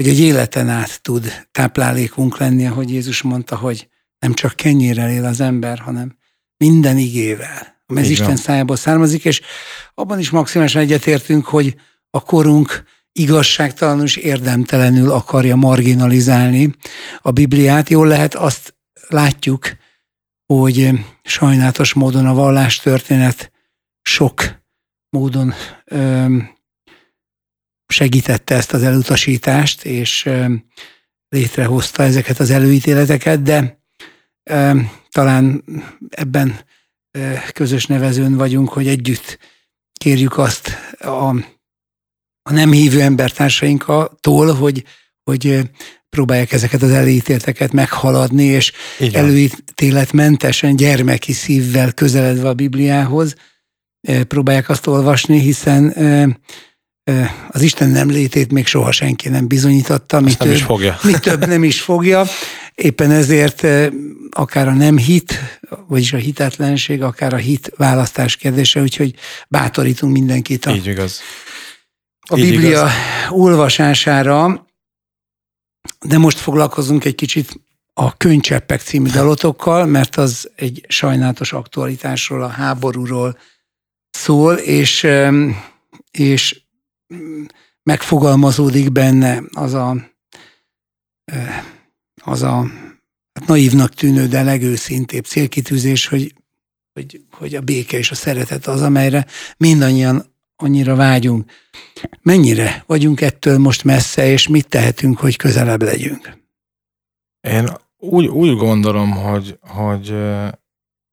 hogy 0.03 0.11
egy 0.11 0.21
életen 0.21 0.69
át 0.69 1.03
tud 1.03 1.47
táplálékunk 1.51 2.39
lenni, 2.39 2.67
ahogy 2.67 2.91
Jézus 2.91 3.23
mondta, 3.23 3.57
hogy 3.57 3.89
nem 4.19 4.35
csak 4.35 4.55
kenyérrel 4.55 5.11
él 5.11 5.25
az 5.25 5.41
ember, 5.41 5.79
hanem 5.79 6.17
minden 6.57 6.99
igével, 6.99 7.83
ami 7.87 8.01
az 8.01 8.09
Isten 8.09 8.37
szájából 8.37 8.77
származik, 8.77 9.25
és 9.25 9.41
abban 9.95 10.19
is 10.19 10.31
maximálisan 10.31 10.83
egyetértünk, 10.83 11.47
hogy 11.47 11.77
a 12.11 12.23
korunk 12.23 12.85
igazságtalanul 13.13 14.05
és 14.05 14.17
érdemtelenül 14.17 15.11
akarja 15.11 15.57
marginalizálni 15.57 16.75
a 17.21 17.31
Bibliát. 17.31 17.89
Jól 17.89 18.07
lehet, 18.07 18.35
azt 18.35 18.75
látjuk, 19.09 19.77
hogy 20.47 20.91
sajnálatos 21.23 21.93
módon 21.93 22.27
a 22.27 22.35
vallástörténet 22.35 23.53
sok 24.03 24.63
módon 25.11 25.55
segítette 27.93 28.55
ezt 28.55 28.73
az 28.73 28.83
elutasítást, 28.83 29.85
és 29.85 30.31
létrehozta 31.29 32.03
ezeket 32.03 32.39
az 32.39 32.51
előítéleteket, 32.51 33.43
de 33.43 33.81
talán 35.11 35.65
ebben 36.09 36.61
közös 37.53 37.87
nevezőn 37.87 38.37
vagyunk, 38.37 38.69
hogy 38.69 38.89
együtt 38.89 39.39
kérjük 39.93 40.39
azt 40.39 40.71
a, 40.99 41.29
a 42.43 42.53
nem 42.53 42.73
hívő 42.73 43.01
embertársainktól, 43.01 44.55
hogy, 44.59 44.85
hogy 45.23 45.61
próbálják 46.09 46.53
ezeket 46.53 46.83
az 46.83 46.91
elítélteket 46.91 47.73
meghaladni, 47.73 48.45
és 48.45 48.73
előítéletmentesen, 49.13 50.77
gyermeki 50.77 51.33
szívvel 51.33 51.93
közeledve 51.93 52.49
a 52.49 52.55
Bibliához 52.55 53.35
próbálják 54.29 54.69
azt 54.69 54.87
olvasni, 54.87 55.39
hiszen 55.39 55.93
az 57.49 57.63
Isten 57.63 57.89
nem 57.89 58.11
létét 58.11 58.53
még 58.53 58.67
soha 58.67 58.93
senki 58.93 59.29
nem 59.29 59.47
bizonyította. 59.47 60.21
Mi 60.21 60.35
több, 60.35 60.47
nem 60.47 60.57
is 60.57 60.63
fogja. 60.63 60.99
Mi 61.03 61.13
több 61.13 61.47
nem 61.47 61.65
is 61.65 61.81
fogja. 61.81 62.25
Éppen 62.75 63.11
ezért 63.11 63.67
akár 64.31 64.69
a 64.69 64.73
nem 64.73 64.99
hit, 64.99 65.39
vagyis 65.89 66.13
a 66.13 66.17
hitetlenség, 66.17 67.03
akár 67.03 67.33
a 67.33 67.37
hit 67.37 67.73
választás 67.77 68.37
kérdése, 68.37 68.81
úgyhogy 68.81 69.15
bátorítunk 69.49 70.13
mindenkit 70.13 70.67
a, 70.67 70.71
Így 70.71 70.87
igaz. 70.87 71.21
a 72.21 72.37
Így 72.37 72.51
Biblia 72.51 72.69
igaz. 72.69 72.91
olvasására, 73.31 74.67
de 76.01 76.19
most 76.19 76.39
foglalkozunk 76.39 77.05
egy 77.05 77.15
kicsit 77.15 77.61
a 77.95 78.17
Könycseppek 78.17 78.81
című 78.81 79.11
dalotokkal, 79.11 79.87
mert 79.87 80.17
az 80.17 80.51
egy 80.57 80.85
sajnálatos 80.89 81.53
aktualitásról, 81.53 82.43
a 82.43 82.49
háborúról 82.49 83.39
szól, 84.11 84.55
és, 84.55 85.07
és 86.11 86.62
megfogalmazódik 87.83 88.93
benne 88.93 89.43
az 89.53 89.75
a, 89.75 89.97
az 92.23 92.43
a 92.43 92.67
hát 93.33 93.47
naívnak 93.47 93.95
tűnő, 93.95 94.27
de 94.27 94.43
legőszintébb 94.43 95.25
célkitűzés, 95.25 96.07
hogy, 96.07 96.35
hogy, 96.93 97.21
hogy 97.31 97.55
a 97.55 97.61
béke 97.61 97.99
és 97.99 98.11
a 98.11 98.15
szeretet 98.15 98.67
az, 98.67 98.83
amelyre 98.83 99.27
mindannyian 99.57 100.33
annyira 100.57 100.95
vágyunk. 100.95 101.51
Mennyire 102.23 102.85
vagyunk 102.87 103.21
ettől 103.21 103.59
most 103.59 103.85
messze, 103.85 104.27
és 104.27 104.49
mit 104.49 104.69
tehetünk, 104.69 105.19
hogy 105.19 105.37
közelebb 105.37 105.83
legyünk? 105.83 106.41
Én 107.41 107.69
úgy, 107.99 108.27
úgy 108.27 108.57
gondolom, 108.57 109.11
hogy, 109.11 109.59
hogy, 109.61 110.15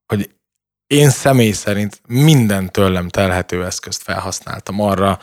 hogy 0.05 0.29
én 0.87 1.09
személy 1.09 1.51
szerint 1.51 2.01
minden 2.07 2.71
tőlem 2.71 3.09
telhető 3.09 3.65
eszközt 3.65 4.03
felhasználtam 4.03 4.81
arra, 4.81 5.19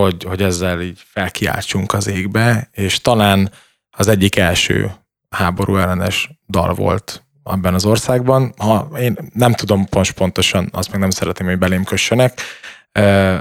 hogy, 0.00 0.24
hogy 0.24 0.42
ezzel 0.42 0.80
így 0.80 1.02
felkiáltsunk 1.12 1.92
az 1.92 2.06
égbe, 2.06 2.68
és 2.72 3.00
talán 3.00 3.50
az 3.90 4.08
egyik 4.08 4.36
első 4.36 4.90
háború 5.30 5.76
ellenes 5.76 6.30
dal 6.48 6.74
volt 6.74 7.24
abban 7.42 7.74
az 7.74 7.84
országban. 7.84 8.54
Ha 8.58 8.88
én 8.98 9.16
nem 9.32 9.52
tudom 9.52 9.86
most 9.90 10.12
pontosan, 10.12 10.68
azt 10.72 10.90
meg 10.90 11.00
nem 11.00 11.10
szeretném, 11.10 11.48
hogy 11.48 11.58
belém 11.58 11.84
kössenek, 11.84 12.40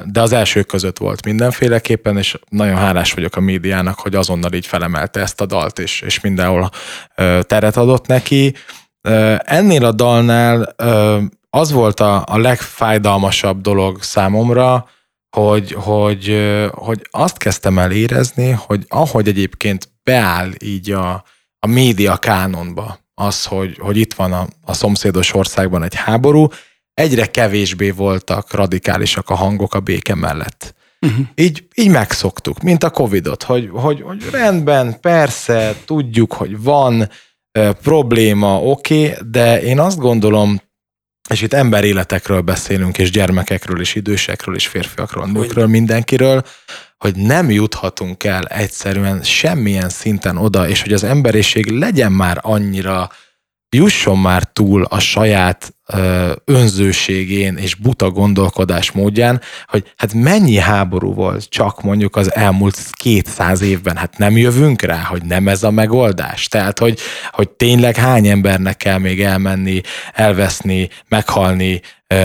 de 0.05 0.21
az 0.21 0.31
elsők 0.31 0.67
között 0.67 0.97
volt 0.97 1.25
mindenféleképpen, 1.25 2.17
és 2.17 2.39
nagyon 2.49 2.77
hálás 2.77 3.13
vagyok 3.13 3.35
a 3.35 3.39
médiának, 3.39 3.99
hogy 3.99 4.15
azonnal 4.15 4.53
így 4.53 4.65
felemelte 4.65 5.19
ezt 5.19 5.41
a 5.41 5.45
dalt, 5.45 5.79
és, 5.79 6.01
és 6.01 6.19
mindenhol 6.19 6.69
teret 7.41 7.77
adott 7.77 8.07
neki. 8.07 8.53
Ennél 9.37 9.85
a 9.85 9.91
dalnál 9.91 10.75
az 11.49 11.71
volt 11.71 11.99
a, 11.99 12.23
a 12.27 12.37
legfájdalmasabb 12.37 13.61
dolog 13.61 14.03
számomra, 14.03 14.87
hogy, 15.35 15.71
hogy, 15.71 16.35
hogy 16.71 17.07
azt 17.11 17.37
kezdtem 17.37 17.79
el 17.79 17.91
érezni, 17.91 18.51
hogy 18.51 18.85
ahogy 18.87 19.27
egyébként 19.27 19.89
beáll 20.03 20.51
így 20.63 20.91
a, 20.91 21.23
a 21.59 21.67
média 21.67 22.17
kánonba 22.17 22.99
az, 23.13 23.45
hogy, 23.45 23.77
hogy 23.79 23.97
itt 23.97 24.13
van 24.13 24.33
a, 24.33 24.47
a 24.65 24.73
szomszédos 24.73 25.33
országban 25.33 25.83
egy 25.83 25.95
háború, 25.95 26.47
egyre 26.93 27.25
kevésbé 27.25 27.89
voltak 27.89 28.53
radikálisak 28.53 29.29
a 29.29 29.35
hangok 29.35 29.73
a 29.73 29.79
béke 29.79 30.15
mellett. 30.15 30.75
Uh-huh. 31.01 31.25
Így, 31.35 31.67
így 31.75 31.89
megszoktuk, 31.89 32.61
mint 32.61 32.83
a 32.83 32.89
Covidot, 32.89 33.43
hogy, 33.43 33.69
hogy, 33.71 34.01
hogy 34.01 34.29
rendben, 34.31 34.99
persze, 34.99 35.75
tudjuk, 35.85 36.33
hogy 36.33 36.61
van 36.61 37.09
e, 37.51 37.73
probléma, 37.73 38.61
oké, 38.61 39.09
okay, 39.09 39.29
de 39.31 39.61
én 39.61 39.79
azt 39.79 39.97
gondolom, 39.97 40.61
és 41.29 41.41
itt 41.41 41.53
emberéletekről 41.53 42.41
beszélünk, 42.41 42.97
és 42.97 43.11
gyermekekről, 43.11 43.79
és 43.79 43.95
idősekről, 43.95 44.55
és 44.55 44.67
férfiakról, 44.67 45.27
nőkről, 45.27 45.67
mindenkiről, 45.67 46.43
hogy 46.97 47.15
nem 47.15 47.51
juthatunk 47.51 48.23
el 48.23 48.43
egyszerűen 48.43 49.23
semmilyen 49.23 49.89
szinten 49.89 50.37
oda, 50.37 50.67
és 50.67 50.81
hogy 50.81 50.93
az 50.93 51.03
emberiség 51.03 51.65
legyen 51.65 52.11
már 52.11 52.39
annyira 52.41 53.09
jusson 53.75 54.17
már 54.17 54.43
túl 54.43 54.83
a 54.83 54.99
saját 54.99 55.74
önzőségén 56.45 57.57
és 57.57 57.75
buta 57.75 58.09
gondolkodás 58.09 58.91
módján, 58.91 59.41
hogy 59.67 59.93
hát 59.97 60.13
mennyi 60.13 60.55
háború 60.55 61.13
volt 61.13 61.49
csak 61.49 61.81
mondjuk 61.81 62.15
az 62.15 62.33
elmúlt 62.33 62.89
200 62.91 63.61
évben, 63.61 63.95
hát 63.95 64.17
nem 64.17 64.37
jövünk 64.37 64.81
rá, 64.81 65.03
hogy 65.03 65.23
nem 65.23 65.47
ez 65.47 65.63
a 65.63 65.71
megoldás. 65.71 66.47
Tehát, 66.47 66.79
hogy, 66.79 66.99
hogy 67.31 67.49
tényleg 67.49 67.95
hány 67.95 68.27
embernek 68.27 68.77
kell 68.77 68.97
még 68.97 69.21
elmenni, 69.21 69.81
elveszni, 70.13 70.89
meghalni, 71.07 71.81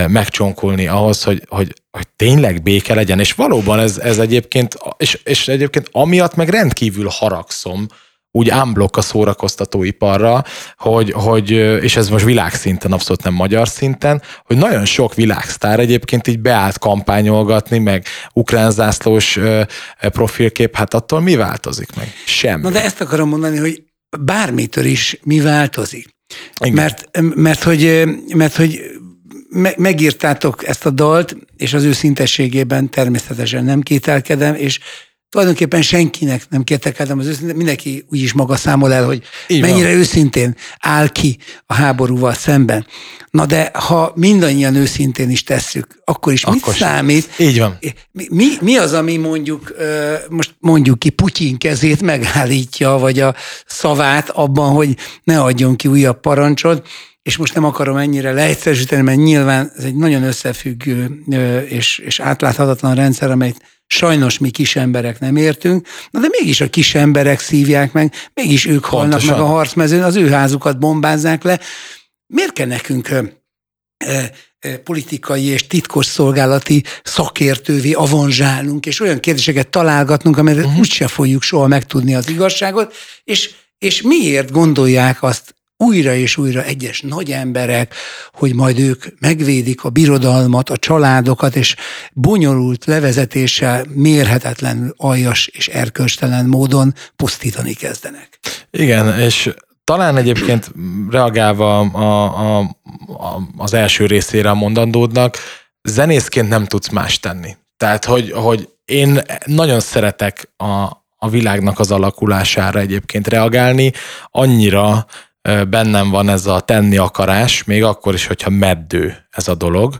megcsonkulni 0.06 0.86
ahhoz, 0.86 1.22
hogy, 1.22 1.42
hogy, 1.48 1.74
hogy 1.90 2.08
tényleg 2.16 2.62
béke 2.62 2.94
legyen. 2.94 3.20
És 3.20 3.32
valóban 3.32 3.78
ez, 3.78 3.98
ez 3.98 4.18
egyébként, 4.18 4.76
és, 4.96 5.20
és 5.24 5.48
egyébként 5.48 5.88
amiatt 5.92 6.34
meg 6.34 6.48
rendkívül 6.48 7.08
haragszom, 7.10 7.86
úgy 8.32 8.48
ámblok 8.48 8.96
a 8.96 9.00
szórakoztatóiparra, 9.00 10.44
hogy, 10.76 11.10
hogy, 11.10 11.50
és 11.82 11.96
ez 11.96 12.08
most 12.08 12.24
világszinten, 12.24 12.92
abszolút 12.92 13.22
nem 13.22 13.34
magyar 13.34 13.68
szinten, 13.68 14.22
hogy 14.44 14.56
nagyon 14.56 14.84
sok 14.84 15.14
világsztár 15.14 15.78
egyébként 15.78 16.26
így 16.26 16.40
beállt 16.40 16.78
kampányolgatni, 16.78 17.78
meg 17.78 18.04
ukrán 18.32 18.70
zászlós 18.70 19.38
profilkép, 19.98 20.76
hát 20.76 20.94
attól 20.94 21.20
mi 21.20 21.36
változik 21.36 21.96
meg? 21.96 22.12
Semmi. 22.26 22.62
Na 22.62 22.70
de 22.70 22.84
ezt 22.84 23.00
akarom 23.00 23.28
mondani, 23.28 23.58
hogy 23.58 23.82
bármitől 24.20 24.84
is 24.84 25.18
mi 25.22 25.40
változik. 25.40 26.08
Igen. 26.60 26.74
Mert, 26.74 27.08
mert, 27.34 27.62
hogy, 27.62 28.04
mert 28.34 28.56
hogy 28.56 28.80
megírtátok 29.76 30.66
ezt 30.66 30.86
a 30.86 30.90
dalt, 30.90 31.36
és 31.56 31.72
az 31.72 31.84
őszintességében 31.84 32.90
természetesen 32.90 33.64
nem 33.64 33.80
kételkedem, 33.80 34.54
és 34.54 34.78
tulajdonképpen 35.30 35.82
senkinek 35.82 36.46
nem 36.48 36.64
kértekedem, 36.64 37.18
az 37.18 37.26
őszintén, 37.26 37.56
mindenki 37.56 38.04
úgyis 38.10 38.32
maga 38.32 38.56
számol 38.56 38.92
el, 38.92 39.04
hogy 39.04 39.22
Így 39.48 39.60
mennyire 39.60 39.88
van. 39.88 39.98
őszintén 39.98 40.56
áll 40.78 41.08
ki 41.08 41.38
a 41.66 41.74
háborúval 41.74 42.34
szemben. 42.34 42.86
Na 43.30 43.46
de 43.46 43.70
ha 43.74 44.12
mindannyian 44.14 44.74
őszintén 44.74 45.30
is 45.30 45.42
tesszük, 45.42 46.00
akkor 46.04 46.32
is 46.32 46.42
akkor 46.44 46.60
mit 46.66 46.76
számít? 46.76 47.28
Így 47.38 47.58
van. 47.58 47.78
Mi, 48.12 48.46
mi 48.60 48.76
az, 48.76 48.92
ami 48.92 49.16
mondjuk, 49.16 49.74
most 50.28 50.54
mondjuk 50.58 50.98
ki 50.98 51.10
Putyin 51.10 51.58
kezét 51.58 52.02
megállítja, 52.02 52.90
vagy 52.90 53.20
a 53.20 53.34
szavát 53.66 54.28
abban, 54.28 54.72
hogy 54.72 54.96
ne 55.24 55.40
adjon 55.40 55.76
ki 55.76 55.88
újabb 55.88 56.20
parancsot, 56.20 56.86
és 57.22 57.36
most 57.36 57.54
nem 57.54 57.64
akarom 57.64 57.96
ennyire 57.96 58.32
leegyszerűsíteni, 58.32 59.02
mert 59.02 59.18
nyilván 59.18 59.72
ez 59.76 59.84
egy 59.84 59.96
nagyon 59.96 60.22
összefüggő 60.22 61.20
és, 61.68 61.98
és 61.98 62.20
átláthatatlan 62.20 62.94
rendszer, 62.94 63.30
amelyet 63.30 63.62
Sajnos 63.94 64.38
mi 64.38 64.50
kis 64.50 64.76
emberek 64.76 65.18
nem 65.18 65.36
értünk, 65.36 65.88
na 66.10 66.20
de 66.20 66.26
mégis 66.30 66.60
a 66.60 66.70
kis 66.70 66.94
emberek 66.94 67.40
szívják 67.40 67.92
meg, 67.92 68.14
mégis 68.34 68.66
ők 68.66 68.80
Pontosan. 68.80 68.98
halnak 68.98 69.24
meg 69.24 69.38
a 69.38 69.44
harcmezőn, 69.44 70.02
az 70.02 70.16
ő 70.16 70.28
házukat 70.28 70.78
bombázzák 70.78 71.42
le. 71.42 71.60
Miért 72.26 72.52
kell 72.52 72.66
nekünk 72.66 73.08
politikai 74.84 75.44
és 75.44 75.66
titkos 75.66 76.06
szolgálati 76.06 76.84
szakértővé 77.02 77.92
avanzsálnunk, 77.92 78.86
és 78.86 79.00
olyan 79.00 79.20
kérdéseket 79.20 79.68
találgatnunk, 79.68 80.38
amelyre 80.38 80.60
uh-huh. 80.60 80.78
úgyse 80.78 81.08
fogjuk 81.08 81.42
soha 81.42 81.66
megtudni 81.66 82.14
az 82.14 82.28
igazságot, 82.28 82.94
és, 83.24 83.50
és 83.78 84.02
miért 84.02 84.50
gondolják 84.50 85.22
azt 85.22 85.54
újra 85.80 86.14
és 86.14 86.36
újra 86.36 86.62
egyes 86.62 87.00
nagy 87.00 87.30
emberek, 87.30 87.94
hogy 88.32 88.54
majd 88.54 88.78
ők 88.78 89.04
megvédik 89.20 89.84
a 89.84 89.88
birodalmat, 89.90 90.70
a 90.70 90.76
családokat, 90.76 91.56
és 91.56 91.76
bonyolult 92.12 92.84
levezetéssel 92.84 93.84
mérhetetlen 93.94 94.94
aljas 94.96 95.46
és 95.46 95.68
erkölcstelen 95.68 96.46
módon 96.46 96.94
pusztítani 97.16 97.72
kezdenek. 97.72 98.38
Igen, 98.70 99.18
és 99.18 99.54
talán 99.84 100.16
egyébként 100.16 100.72
reagálva 101.10 101.78
a, 101.78 101.98
a, 101.98 102.58
a, 103.06 103.40
az 103.56 103.74
első 103.74 104.06
részére 104.06 104.50
a 104.50 104.54
mondandódnak, 104.54 105.36
zenészként 105.82 106.48
nem 106.48 106.64
tudsz 106.64 106.88
más 106.88 107.20
tenni. 107.20 107.56
Tehát, 107.76 108.04
hogy, 108.04 108.30
hogy 108.30 108.68
én 108.84 109.20
nagyon 109.44 109.80
szeretek 109.80 110.52
a, 110.56 111.00
a 111.16 111.28
világnak 111.28 111.78
az 111.78 111.90
alakulására 111.90 112.78
egyébként 112.78 113.28
reagálni, 113.28 113.92
annyira 114.30 115.06
bennem 115.68 116.10
van 116.10 116.28
ez 116.28 116.46
a 116.46 116.60
tenni 116.60 116.96
akarás, 116.96 117.64
még 117.64 117.84
akkor 117.84 118.14
is, 118.14 118.26
hogyha 118.26 118.50
meddő 118.50 119.26
ez 119.30 119.48
a 119.48 119.54
dolog, 119.54 119.98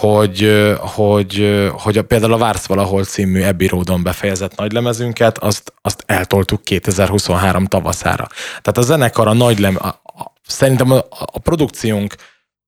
hogy, 0.00 0.68
hogy, 0.78 1.68
hogy 1.72 2.00
például 2.00 2.32
a 2.32 2.38
Vársz 2.38 2.66
valahol 2.66 3.04
című 3.04 3.42
Abbey 3.42 3.66
Roadon 3.66 4.02
befejezett 4.02 4.56
nagylemezünket, 4.56 5.38
azt, 5.38 5.72
azt 5.82 6.02
eltoltuk 6.06 6.62
2023 6.62 7.66
tavaszára. 7.66 8.28
Tehát 8.46 8.78
a 8.78 8.82
zenekar 8.82 9.26
a 9.26 9.32
nagylem, 9.32 9.76
a, 9.80 9.86
a, 9.86 10.32
szerintem 10.46 10.90
a, 10.90 10.98
a 11.10 11.38
produkciónk 11.38 12.14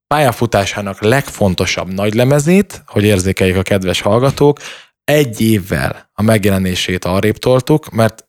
pályafutásának 0.06 1.02
legfontosabb 1.02 1.92
nagylemezét, 1.92 2.82
hogy 2.86 3.04
érzékeljék 3.04 3.56
a 3.56 3.62
kedves 3.62 4.00
hallgatók, 4.00 4.58
egy 5.04 5.40
évvel 5.40 6.10
a 6.12 6.22
megjelenését 6.22 7.04
arrébb 7.04 7.36
toltuk, 7.36 7.90
mert 7.90 8.28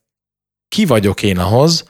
ki 0.68 0.84
vagyok 0.84 1.22
én 1.22 1.38
ahhoz, 1.38 1.84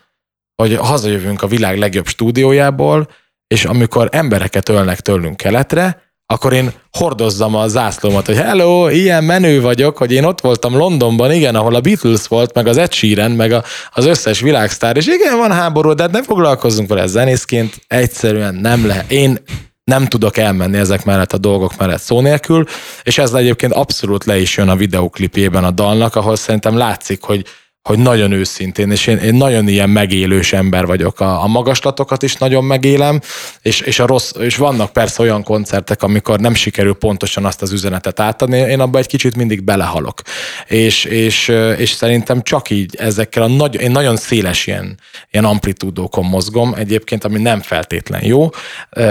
hogy 0.57 0.77
hazajövünk 0.77 1.43
a 1.43 1.47
világ 1.47 1.79
legjobb 1.79 2.07
stúdiójából, 2.07 3.09
és 3.47 3.65
amikor 3.65 4.09
embereket 4.13 4.69
ölnek 4.69 5.01
tőlünk 5.01 5.37
keletre, 5.37 6.05
akkor 6.29 6.53
én 6.53 6.73
hordozzam 6.93 7.55
a 7.55 7.69
zászlómat, 7.69 8.27
hogy 8.27 8.37
hello, 8.37 8.89
ilyen 8.89 9.25
menő 9.25 9.61
vagyok, 9.61 9.97
hogy 9.97 10.13
én 10.13 10.25
ott 10.25 10.41
voltam 10.41 10.77
Londonban, 10.77 11.33
igen, 11.33 11.55
ahol 11.55 11.75
a 11.75 11.81
Beatles 11.81 12.27
volt, 12.27 12.55
meg 12.55 12.67
az 12.67 12.77
Ed 12.77 12.93
Sheeran, 12.93 13.31
meg 13.31 13.53
a, 13.53 13.65
az 13.91 14.05
összes 14.05 14.41
világsztár, 14.41 14.97
és 14.97 15.07
igen, 15.07 15.37
van 15.37 15.53
háború, 15.53 15.93
de 15.93 16.03
hát 16.03 16.13
ne 16.13 16.23
foglalkozzunk 16.23 16.89
vele 16.89 17.07
zenészként, 17.07 17.75
egyszerűen 17.87 18.55
nem 18.55 18.87
lehet. 18.87 19.11
Én 19.11 19.39
nem 19.85 20.07
tudok 20.07 20.37
elmenni 20.37 20.79
ezek 20.79 21.05
mellett 21.05 21.33
a 21.33 21.39
dolgok 21.39 21.77
mellett 21.77 22.01
szó 22.01 22.21
nélkül, 22.21 22.65
és 23.03 23.19
ez 23.19 23.33
egyébként 23.33 23.73
abszolút 23.73 24.25
le 24.25 24.39
is 24.39 24.57
jön 24.57 24.69
a 24.69 24.77
videoklipjében 24.77 25.65
a 25.65 25.71
dalnak, 25.71 26.17
ahol 26.17 26.37
szerintem 26.37 26.77
látszik, 26.77 27.23
hogy 27.23 27.45
hogy 27.87 27.99
nagyon 27.99 28.33
őszintén, 28.33 28.91
és 28.91 29.07
én, 29.07 29.17
én 29.17 29.35
nagyon 29.35 29.69
ilyen 29.69 29.91
megélős 29.91 30.53
ember 30.53 30.87
vagyok. 30.87 31.21
A, 31.21 31.43
a 31.43 31.47
magaslatokat 31.47 32.23
is 32.23 32.35
nagyon 32.35 32.65
megélem, 32.65 33.21
és, 33.63 33.81
és, 33.81 33.99
a 33.99 34.07
rossz, 34.07 34.33
és 34.39 34.57
vannak 34.57 34.93
persze 34.93 35.23
olyan 35.23 35.43
koncertek, 35.43 36.03
amikor 36.03 36.41
nem 36.41 36.55
sikerül 36.55 36.95
pontosan 36.95 37.45
azt 37.45 37.63
az 37.63 37.73
üzenetet 37.73 38.21
átadni, 38.21 38.59
én 38.59 38.81
abban 38.81 39.01
egy 39.01 39.07
kicsit 39.07 39.37
mindig 39.37 39.63
belehalok. 39.63 40.21
És, 40.67 41.05
és, 41.05 41.49
és 41.77 41.91
szerintem 41.91 42.43
csak 42.43 42.71
így 42.71 42.97
ezekkel 42.99 43.43
a 43.43 43.49
nagy, 43.49 43.81
én 43.81 43.91
nagyon 43.91 44.17
széles 44.17 44.67
ilyen, 44.67 44.99
ilyen 45.31 45.45
amplitúdókon 45.45 46.25
mozgom 46.25 46.75
egyébként, 46.77 47.25
ami 47.25 47.39
nem 47.39 47.61
feltétlen 47.61 48.25
jó 48.25 48.49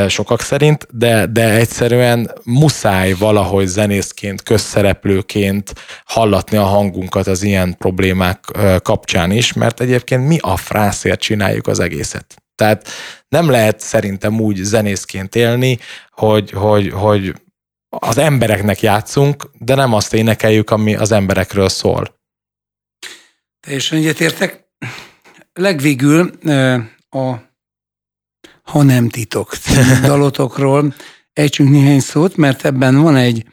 sokak 0.07 0.41
szerint, 0.41 0.88
de, 0.91 1.26
de 1.26 1.53
egyszerűen 1.53 2.32
muszáj 2.43 3.13
valahogy 3.13 3.67
zenészként, 3.67 4.43
közszereplőként 4.43 5.73
hallatni 6.05 6.57
a 6.57 6.63
hangunkat 6.63 7.28
az 7.28 7.43
ilyen 7.43 7.76
problémák 7.78 8.39
kapcsán 8.82 9.32
is, 9.32 9.53
mert 9.53 9.80
egyébként 9.80 10.28
mi 10.28 10.38
a 10.41 10.57
frászért 10.57 11.20
csináljuk 11.20 11.68
az 11.68 11.80
egészet. 11.80 12.43
Tehát 12.55 12.89
nem 13.28 13.49
lehet 13.49 13.80
szerintem 13.80 14.39
úgy 14.39 14.55
zenészként 14.55 15.36
élni, 15.36 15.80
hogy, 16.11 16.51
hogy, 16.51 16.89
hogy 16.89 17.36
az 17.89 18.18
embereknek 18.18 18.82
játszunk, 18.82 19.49
de 19.59 19.76
nem 19.76 19.93
azt 19.93 20.13
énekeljük, 20.13 20.70
ami 20.70 20.95
az 20.95 21.11
emberekről 21.11 21.70
szól. 21.70 22.20
Teljesen 23.59 23.97
egyetértek. 23.97 24.63
Legvégül 25.53 26.32
a 27.09 27.36
Ha 28.63 28.84
nem 28.84 29.09
titok 29.09 29.55
dalotokról 30.05 30.93
ejtsünk 31.34 31.70
néhány 31.70 31.99
szót, 31.99 32.36
mert 32.36 32.66
ebben 32.66 33.01
van 33.01 33.16
egy 33.16 33.45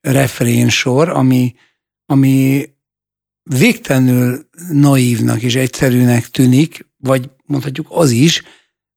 refrén 0.00 0.68
sor, 0.68 1.08
ami, 1.08 1.54
ami 2.06 2.64
végtelenül 3.50 4.48
naívnak 4.70 5.42
és 5.42 5.54
egyszerűnek 5.54 6.28
tűnik, 6.28 6.86
vagy 6.96 7.30
mondhatjuk 7.44 7.86
az 7.90 8.10
is, 8.10 8.42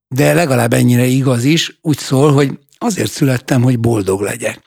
de 0.08 0.32
legalább 0.32 0.72
ennyire 0.72 1.04
igaz 1.04 1.44
is, 1.44 1.78
úgy 1.80 1.98
szól, 1.98 2.32
hogy 2.32 2.58
azért 2.78 3.10
születtem, 3.10 3.62
hogy 3.62 3.78
boldog 3.78 4.20
legyek. 4.20 4.62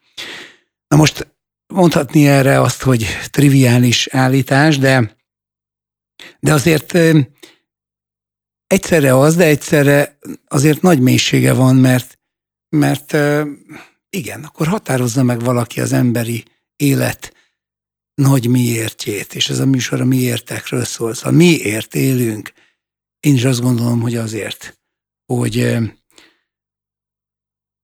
Na 0.87 0.97
most 0.97 1.35
mondhatni 1.67 2.27
erre 2.27 2.61
azt, 2.61 2.81
hogy 2.81 3.05
triviális 3.29 4.07
állítás, 4.07 4.77
de, 4.77 5.15
de 6.39 6.53
azért 6.53 6.97
egyszerre 8.67 9.17
az, 9.17 9.35
de 9.35 9.45
egyszerre 9.45 10.17
azért 10.47 10.81
nagy 10.81 10.99
mélysége 10.99 11.53
van, 11.53 11.75
mert, 11.75 12.19
mert 12.69 13.17
igen, 14.09 14.43
akkor 14.43 14.67
határozza 14.67 15.23
meg 15.23 15.39
valaki 15.39 15.81
az 15.81 15.93
emberi 15.93 16.43
élet 16.75 17.33
nagy 18.13 18.47
miértjét, 18.47 19.35
és 19.35 19.49
ez 19.49 19.59
a 19.59 19.65
műsor 19.65 20.01
a 20.01 20.05
miértekről 20.05 20.83
szól. 20.83 21.13
Szóval 21.13 21.31
miért 21.31 21.95
élünk? 21.95 22.53
Én 23.19 23.33
is 23.33 23.43
azt 23.43 23.61
gondolom, 23.61 24.01
hogy 24.01 24.15
azért, 24.15 24.79
hogy, 25.25 25.75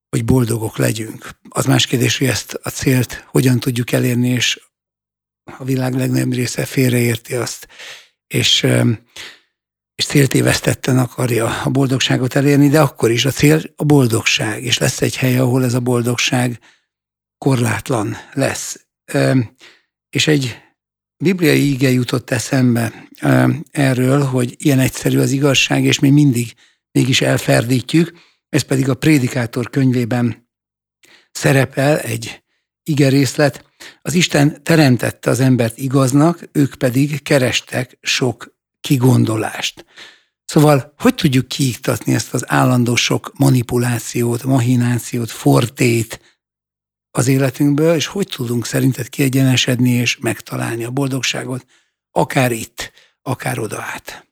hogy 0.08 0.24
boldogok 0.24 0.76
legyünk. 0.76 1.30
Az 1.48 1.64
más 1.64 1.86
kérdés, 1.86 2.18
hogy 2.18 2.26
ezt 2.26 2.54
a 2.62 2.70
célt 2.70 3.24
hogyan 3.26 3.60
tudjuk 3.60 3.92
elérni, 3.92 4.28
és 4.28 4.60
a 5.58 5.64
világ 5.64 5.94
legnagyobb 5.94 6.32
része 6.32 6.64
félreérti 6.64 7.34
azt, 7.34 7.68
és, 8.26 8.66
és 9.94 10.04
céltévesztetten 10.06 10.98
akarja 10.98 11.60
a 11.60 11.70
boldogságot 11.70 12.34
elérni, 12.34 12.68
de 12.68 12.80
akkor 12.80 13.10
is 13.10 13.24
a 13.24 13.30
cél 13.30 13.62
a 13.76 13.84
boldogság, 13.84 14.64
és 14.64 14.78
lesz 14.78 15.00
egy 15.00 15.16
hely, 15.16 15.38
ahol 15.38 15.64
ez 15.64 15.74
a 15.74 15.80
boldogság 15.80 16.58
korlátlan 17.38 18.16
lesz 18.32 18.86
és 20.10 20.26
egy 20.26 20.58
bibliai 21.16 21.60
íge 21.60 21.90
jutott 21.90 22.30
eszembe 22.30 23.08
erről, 23.70 24.22
hogy 24.22 24.54
ilyen 24.58 24.78
egyszerű 24.78 25.18
az 25.18 25.30
igazság, 25.30 25.84
és 25.84 25.98
mi 25.98 26.10
mindig 26.10 26.54
mégis 26.92 27.20
elferdítjük. 27.20 28.12
Ez 28.48 28.62
pedig 28.62 28.88
a 28.88 28.94
Prédikátor 28.94 29.70
könyvében 29.70 30.48
szerepel 31.30 31.98
egy 31.98 32.42
ige 32.82 33.08
részlet. 33.08 33.64
Az 34.02 34.14
Isten 34.14 34.62
teremtette 34.62 35.30
az 35.30 35.40
embert 35.40 35.78
igaznak, 35.78 36.48
ők 36.52 36.74
pedig 36.74 37.22
kerestek 37.22 37.98
sok 38.00 38.58
kigondolást. 38.80 39.84
Szóval, 40.44 40.94
hogy 40.96 41.14
tudjuk 41.14 41.48
kiiktatni 41.48 42.14
ezt 42.14 42.34
az 42.34 42.44
állandó 42.46 42.94
sok 42.94 43.32
manipulációt, 43.36 44.44
mahinációt, 44.44 45.30
fortét, 45.30 46.20
az 47.10 47.28
életünkből, 47.28 47.94
és 47.94 48.06
hogy 48.06 48.28
tudunk 48.36 48.66
szerinted 48.66 49.08
kiegyenesedni 49.08 49.90
és 49.90 50.18
megtalálni 50.20 50.84
a 50.84 50.90
boldogságot, 50.90 51.64
akár 52.10 52.52
itt, 52.52 52.92
akár 53.22 53.58
oda 53.58 53.84
át. 53.94 54.28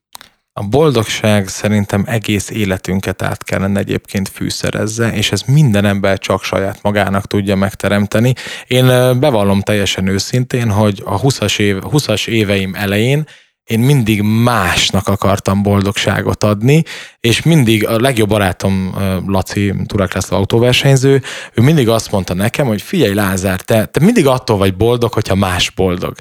A 0.53 0.65
boldogság 0.65 1.49
szerintem 1.49 2.05
egész 2.07 2.51
életünket 2.51 3.23
át 3.23 3.45
kellene 3.45 3.79
egyébként 3.79 4.29
fűszerezze, 4.29 5.13
és 5.13 5.33
ez 5.33 5.43
minden 5.43 5.85
ember 5.85 6.19
csak 6.19 6.43
saját 6.43 6.83
magának 6.83 7.27
tudja 7.27 7.57
megteremteni. 7.57 8.35
Én 8.67 8.87
bevallom 9.21 9.61
teljesen 9.61 10.07
őszintén, 10.07 10.71
hogy 10.71 11.03
a 11.05 11.21
20-as, 11.21 11.59
év, 11.59 11.77
20-as 11.81 12.29
éveim 12.29 12.75
elején 12.75 13.27
én 13.69 13.81
mindig 13.81 14.23
másnak 14.23 15.09
akartam 15.09 15.63
boldogságot 15.63 16.45
adni, 16.45 16.83
és 17.21 17.43
mindig 17.43 17.87
a 17.87 18.01
legjobb 18.01 18.29
barátom 18.29 18.95
Laci 19.27 19.75
Turák 19.87 20.15
László 20.15 20.37
autóversenyző, 20.37 21.23
ő 21.55 21.63
mindig 21.63 21.89
azt 21.89 22.11
mondta 22.11 22.35
nekem, 22.35 22.67
hogy 22.67 22.83
figyelj 22.83 23.15
Lázár, 23.15 23.61
te, 23.61 23.87
te 23.87 24.05
mindig 24.05 24.27
attól 24.27 24.57
vagy 24.57 24.77
boldog, 24.77 25.13
hogyha 25.13 25.35
más 25.35 25.71
boldog. 25.71 26.15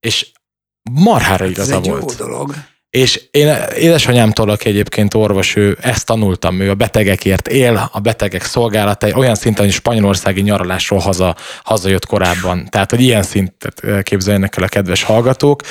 És 0.00 0.32
marhára 0.90 1.46
igaza 1.46 1.72
Ez 1.72 1.78
egy 1.78 1.88
volt. 1.88 2.14
jó 2.18 2.26
dolog. 2.26 2.54
És 2.92 3.22
én 3.30 3.56
édesanyámtól, 3.78 4.50
aki 4.50 4.68
egyébként 4.68 5.14
orvos, 5.14 5.56
ő 5.56 5.78
ezt 5.80 6.06
tanultam, 6.06 6.60
ő 6.60 6.70
a 6.70 6.74
betegekért 6.74 7.48
él, 7.48 7.90
a 7.92 8.00
betegek 8.00 8.42
szolgálata, 8.42 9.08
olyan 9.14 9.34
szinten, 9.34 9.64
hogy 9.64 9.74
spanyolországi 9.74 10.40
nyaralásról 10.40 10.98
haza, 10.98 11.36
hazajött 11.64 12.06
korábban. 12.06 12.66
Tehát, 12.70 12.90
hogy 12.90 13.00
ilyen 13.00 13.22
szintet 13.22 13.82
képzeljenek 14.02 14.56
el 14.56 14.62
a 14.62 14.66
kedves 14.66 15.02
hallgatók. 15.02 15.62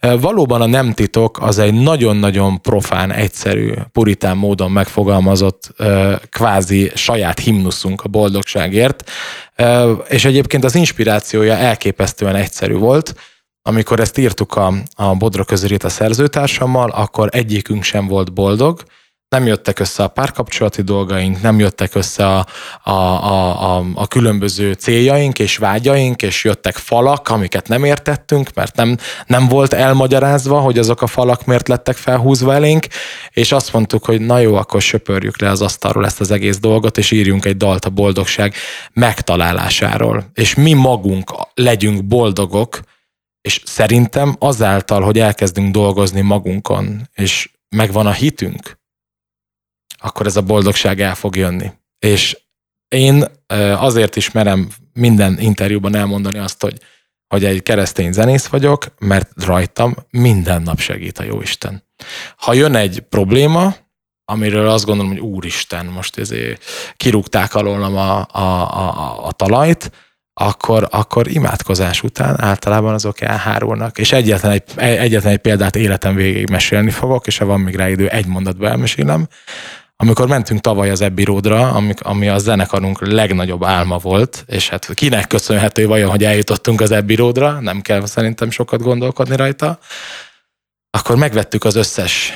Valóban 0.00 0.60
a 0.60 0.66
nem 0.66 0.92
titok 0.92 1.38
az 1.40 1.58
egy 1.58 1.74
nagyon-nagyon 1.74 2.60
profán, 2.60 3.12
egyszerű, 3.12 3.72
puritán 3.92 4.36
módon 4.36 4.70
megfogalmazott 4.70 5.74
kvázi 6.30 6.90
saját 6.94 7.38
himnuszunk 7.38 8.02
a 8.02 8.08
boldogságért, 8.08 9.10
és 10.08 10.24
egyébként 10.24 10.64
az 10.64 10.74
inspirációja 10.74 11.56
elképesztően 11.56 12.34
egyszerű 12.34 12.74
volt, 12.74 13.14
amikor 13.62 14.00
ezt 14.00 14.18
írtuk 14.18 14.54
a, 14.54 14.72
a 14.94 15.14
Bodra 15.14 15.44
közörét 15.44 15.84
a 15.84 15.88
szerzőtársammal, 15.88 16.90
akkor 16.90 17.28
egyikünk 17.32 17.82
sem 17.82 18.06
volt 18.06 18.32
boldog, 18.32 18.82
nem 19.30 19.46
jöttek 19.46 19.78
össze 19.78 20.02
a 20.02 20.08
párkapcsolati 20.08 20.82
dolgaink, 20.82 21.42
nem 21.42 21.58
jöttek 21.58 21.94
össze 21.94 22.26
a, 22.26 22.46
a, 22.82 22.90
a, 22.90 23.76
a, 23.76 23.84
a 23.94 24.06
különböző 24.06 24.72
céljaink 24.72 25.38
és 25.38 25.56
vágyaink, 25.56 26.22
és 26.22 26.44
jöttek 26.44 26.76
falak, 26.76 27.28
amiket 27.28 27.68
nem 27.68 27.84
értettünk, 27.84 28.54
mert 28.54 28.76
nem, 28.76 28.96
nem 29.26 29.48
volt 29.48 29.72
elmagyarázva, 29.72 30.60
hogy 30.60 30.78
azok 30.78 31.02
a 31.02 31.06
falak 31.06 31.44
miért 31.44 31.68
lettek 31.68 31.96
felhúzva 31.96 32.54
elénk, 32.54 32.86
és 33.30 33.52
azt 33.52 33.72
mondtuk, 33.72 34.04
hogy 34.04 34.20
na 34.20 34.38
jó, 34.38 34.54
akkor 34.54 34.82
söpörjük 34.82 35.40
le 35.40 35.50
az 35.50 35.62
asztalról 35.62 36.04
ezt 36.04 36.20
az 36.20 36.30
egész 36.30 36.58
dolgot, 36.58 36.98
és 36.98 37.10
írjunk 37.10 37.44
egy 37.44 37.56
dalt 37.56 37.84
a 37.84 37.90
boldogság 37.90 38.54
megtalálásáról. 38.92 40.30
És 40.34 40.54
mi 40.54 40.72
magunk 40.72 41.32
legyünk 41.54 42.04
boldogok, 42.04 42.80
és 43.40 43.62
szerintem 43.64 44.36
azáltal, 44.38 45.02
hogy 45.02 45.18
elkezdünk 45.18 45.72
dolgozni 45.72 46.20
magunkon, 46.20 47.08
és 47.14 47.50
megvan 47.68 48.06
a 48.06 48.12
hitünk, 48.12 48.78
akkor 49.98 50.26
ez 50.26 50.36
a 50.36 50.42
boldogság 50.42 51.00
el 51.00 51.14
fog 51.14 51.36
jönni. 51.36 51.70
És 51.98 52.38
én 52.88 53.24
azért 53.76 54.16
is 54.16 54.30
merem 54.30 54.68
minden 54.92 55.40
interjúban 55.40 55.94
elmondani 55.94 56.38
azt, 56.38 56.60
hogy, 56.60 56.80
hogy 57.26 57.44
egy 57.44 57.62
keresztény 57.62 58.12
zenész 58.12 58.46
vagyok, 58.46 58.86
mert 58.98 59.44
rajtam 59.44 59.94
minden 60.10 60.62
nap 60.62 60.78
segít 60.78 61.18
a 61.18 61.22
Jóisten. 61.22 61.84
Ha 62.36 62.52
jön 62.52 62.74
egy 62.74 63.00
probléma, 63.00 63.74
amiről 64.24 64.68
azt 64.68 64.84
gondolom, 64.84 65.10
hogy 65.10 65.20
úristen, 65.20 65.86
most 65.86 66.18
ezért 66.18 66.64
kirúgták 66.96 67.54
alólam 67.54 67.96
a, 67.96 68.26
a, 68.32 68.76
a, 68.78 69.26
a 69.26 69.32
talajt, 69.32 69.90
akkor, 70.40 70.88
akkor 70.90 71.28
imádkozás 71.28 72.02
után 72.02 72.40
általában 72.40 72.94
azok 72.94 73.20
elhárulnak. 73.20 73.98
És 73.98 74.12
egyetlen 74.12 74.52
egy, 74.52 74.62
egyetlen 74.76 75.32
egy 75.32 75.38
példát 75.38 75.76
életem 75.76 76.14
végéig 76.14 76.50
mesélni 76.50 76.90
fogok, 76.90 77.26
és 77.26 77.38
ha 77.38 77.44
van 77.44 77.60
még 77.60 77.76
rá 77.76 77.88
idő, 77.88 78.08
egy 78.08 78.26
mondatba 78.26 78.68
elmesélem. 78.68 79.26
Amikor 79.96 80.28
mentünk 80.28 80.60
tavaly 80.60 80.90
az 80.90 81.02
Abbey 81.02 81.24
Roadra, 81.24 81.72
ami, 81.72 81.92
ami 81.98 82.28
a 82.28 82.38
zenekarunk 82.38 83.06
legnagyobb 83.06 83.64
álma 83.64 83.98
volt, 83.98 84.44
és 84.46 84.68
hát 84.68 84.94
kinek 84.94 85.26
köszönhető 85.26 85.86
vajon, 85.86 86.10
hogy 86.10 86.24
eljutottunk 86.24 86.80
az 86.80 86.92
Abbey 86.92 87.16
Roadra, 87.16 87.60
nem 87.60 87.80
kell 87.80 88.06
szerintem 88.06 88.50
sokat 88.50 88.82
gondolkodni 88.82 89.36
rajta, 89.36 89.78
akkor 90.90 91.16
megvettük 91.16 91.64
az 91.64 91.74
összes, 91.74 92.32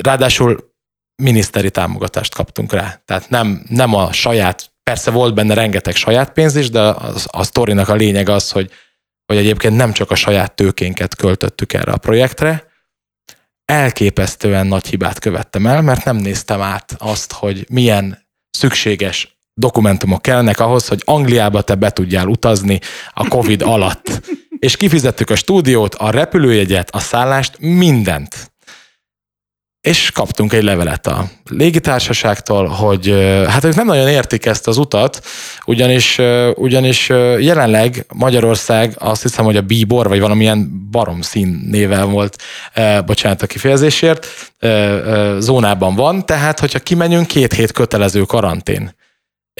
ráadásul 0.00 0.74
miniszteri 1.22 1.70
támogatást 1.70 2.34
kaptunk 2.34 2.72
rá. 2.72 3.02
Tehát 3.04 3.28
nem, 3.28 3.64
nem 3.68 3.94
a 3.94 4.12
saját, 4.12 4.70
persze 4.90 5.10
volt 5.10 5.34
benne 5.34 5.54
rengeteg 5.54 5.94
saját 5.94 6.32
pénz 6.32 6.56
is, 6.56 6.70
de 6.70 6.80
a, 6.80 7.12
a 7.26 7.42
sztorinak 7.42 7.88
a 7.88 7.94
lényeg 7.94 8.28
az, 8.28 8.50
hogy, 8.50 8.70
hogy 9.26 9.36
egyébként 9.36 9.76
nem 9.76 9.92
csak 9.92 10.10
a 10.10 10.14
saját 10.14 10.54
tőkénket 10.54 11.16
költöttük 11.16 11.72
erre 11.72 11.92
a 11.92 11.96
projektre, 11.96 12.64
elképesztően 13.64 14.66
nagy 14.66 14.86
hibát 14.86 15.18
követtem 15.18 15.66
el, 15.66 15.82
mert 15.82 16.04
nem 16.04 16.16
néztem 16.16 16.60
át 16.60 16.94
azt, 16.98 17.32
hogy 17.32 17.66
milyen 17.68 18.26
szükséges 18.50 19.38
dokumentumok 19.54 20.22
kellnek 20.22 20.60
ahhoz, 20.60 20.88
hogy 20.88 21.02
Angliába 21.04 21.62
te 21.62 21.74
be 21.74 21.90
tudjál 21.90 22.26
utazni 22.26 22.80
a 23.14 23.28
Covid 23.28 23.62
alatt. 23.62 24.20
És 24.66 24.76
kifizettük 24.76 25.30
a 25.30 25.36
stúdiót, 25.36 25.94
a 25.94 26.10
repülőjegyet, 26.10 26.90
a 26.90 26.98
szállást, 26.98 27.56
mindent 27.58 28.52
és 29.86 30.10
kaptunk 30.10 30.52
egy 30.52 30.62
levelet 30.62 31.06
a 31.06 31.24
légitársaságtól, 31.50 32.66
hogy 32.66 33.10
hát 33.48 33.64
ők 33.64 33.74
nem 33.74 33.86
nagyon 33.86 34.08
értik 34.08 34.46
ezt 34.46 34.66
az 34.66 34.76
utat, 34.76 35.26
ugyanis, 35.64 36.18
ugyanis 36.54 37.08
jelenleg 37.38 38.06
Magyarország 38.14 38.94
azt 38.98 39.22
hiszem, 39.22 39.44
hogy 39.44 39.56
a 39.56 39.60
Bíbor, 39.60 40.08
vagy 40.08 40.20
valamilyen 40.20 40.88
baromszín 40.90 41.66
nével 41.70 42.04
volt, 42.04 42.42
bocsánat 43.06 43.42
a 43.42 43.46
kifejezésért, 43.46 44.26
zónában 45.38 45.94
van, 45.94 46.26
tehát 46.26 46.60
hogyha 46.60 46.78
kimenjünk, 46.78 47.26
két 47.26 47.52
hét 47.52 47.72
kötelező 47.72 48.22
karantén 48.22 48.94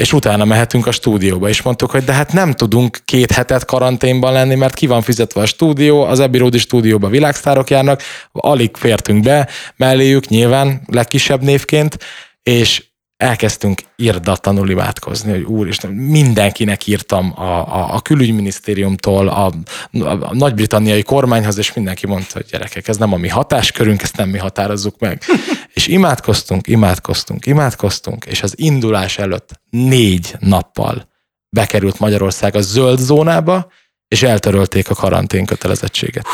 és 0.00 0.12
utána 0.12 0.44
mehetünk 0.44 0.86
a 0.86 0.90
stúdióba, 0.90 1.48
és 1.48 1.62
mondtuk, 1.62 1.90
hogy 1.90 2.04
de 2.04 2.12
hát 2.12 2.32
nem 2.32 2.52
tudunk 2.52 2.98
két 3.04 3.30
hetet 3.30 3.64
karanténban 3.64 4.32
lenni, 4.32 4.54
mert 4.54 4.74
ki 4.74 4.86
van 4.86 5.02
fizetve 5.02 5.40
a 5.40 5.46
stúdió, 5.46 6.02
az 6.02 6.20
Abbey 6.20 6.40
Road 6.40 6.56
stúdióba 6.56 7.08
világsztárok 7.08 7.70
járnak, 7.70 8.02
alig 8.32 8.76
fértünk 8.76 9.24
be, 9.24 9.48
melléjük 9.76 10.28
nyilván 10.28 10.82
legkisebb 10.86 11.42
névként, 11.42 11.98
és 12.42 12.84
elkezdtünk 13.16 13.80
irdatlanul 13.96 14.70
imádkozni, 14.70 15.30
hogy 15.30 15.42
úristen, 15.42 15.90
mindenkinek 15.90 16.86
írtam 16.86 17.32
a, 17.36 17.42
a, 17.42 17.94
a 17.94 18.00
külügyminisztériumtól, 18.00 19.28
a, 19.28 19.52
a 20.00 20.34
nagy-britanniai 20.34 21.02
kormányhoz, 21.02 21.58
és 21.58 21.72
mindenki 21.72 22.06
mondta, 22.06 22.30
hogy 22.32 22.46
gyerekek, 22.50 22.88
ez 22.88 22.96
nem 22.96 23.12
a 23.12 23.16
mi 23.16 23.28
hatáskörünk, 23.28 24.02
ezt 24.02 24.16
nem 24.16 24.28
mi 24.28 24.38
határozzuk 24.38 24.98
meg. 24.98 25.22
és 25.74 25.86
imádkoztunk, 25.86 26.66
imádkoztunk, 26.66 27.46
imádkoztunk, 27.46 28.24
és 28.24 28.42
az 28.42 28.54
indulás 28.56 29.18
előtt 29.18 29.60
négy 29.70 30.34
nappal 30.38 31.08
bekerült 31.48 31.98
Magyarország 31.98 32.54
a 32.54 32.60
zöld 32.60 32.98
zónába, 32.98 33.70
és 34.08 34.22
eltörölték 34.22 34.90
a 34.90 34.94
karantén 34.94 35.46
kötelezettséget. 35.46 36.26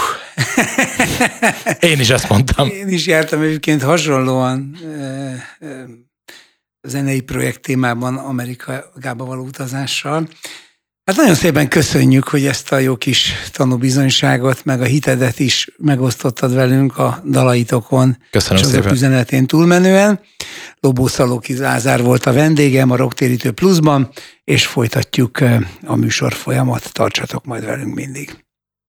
Én 1.81 2.01
is 2.01 2.11
ezt 2.11 2.29
mondtam. 2.29 2.69
Én 2.69 2.89
is 2.89 3.07
jártam 3.07 3.41
egyébként 3.41 3.83
hasonlóan 3.83 4.77
zenei 6.83 7.21
projekt 7.21 7.61
témában 7.61 8.17
Amerikába 8.17 9.25
való 9.25 9.45
utazással. 9.45 10.29
Hát 11.05 11.17
nagyon 11.17 11.35
szépen 11.35 11.69
köszönjük, 11.69 12.29
hogy 12.29 12.47
ezt 12.47 12.73
a 12.73 12.79
jó 12.79 12.97
kis 12.97 13.33
tanúbizonyságot, 13.53 14.65
meg 14.65 14.81
a 14.81 14.85
hitedet 14.85 15.39
is 15.39 15.69
megosztottad 15.77 16.55
velünk 16.55 16.99
a 16.99 17.23
dalaitokon. 17.27 18.17
Köszönöm 18.31 18.63
és 18.63 18.69
szépen. 18.69 18.93
üzenetén 18.93 19.47
túlmenően. 19.47 20.21
Lobó 20.81 21.07
Szalóki 21.07 21.57
Lázár 21.57 22.03
volt 22.03 22.27
a 22.27 22.33
vendégem 22.33 22.91
a 22.91 22.97
Rocktérítő 22.97 23.53
Pluszban, 23.53 24.11
és 24.45 24.67
folytatjuk 24.67 25.39
a 25.87 25.97
műsor 25.97 26.33
folyamat. 26.33 26.93
Tartsatok 26.93 27.45
majd 27.45 27.65
velünk 27.65 27.95
mindig. 27.95 28.45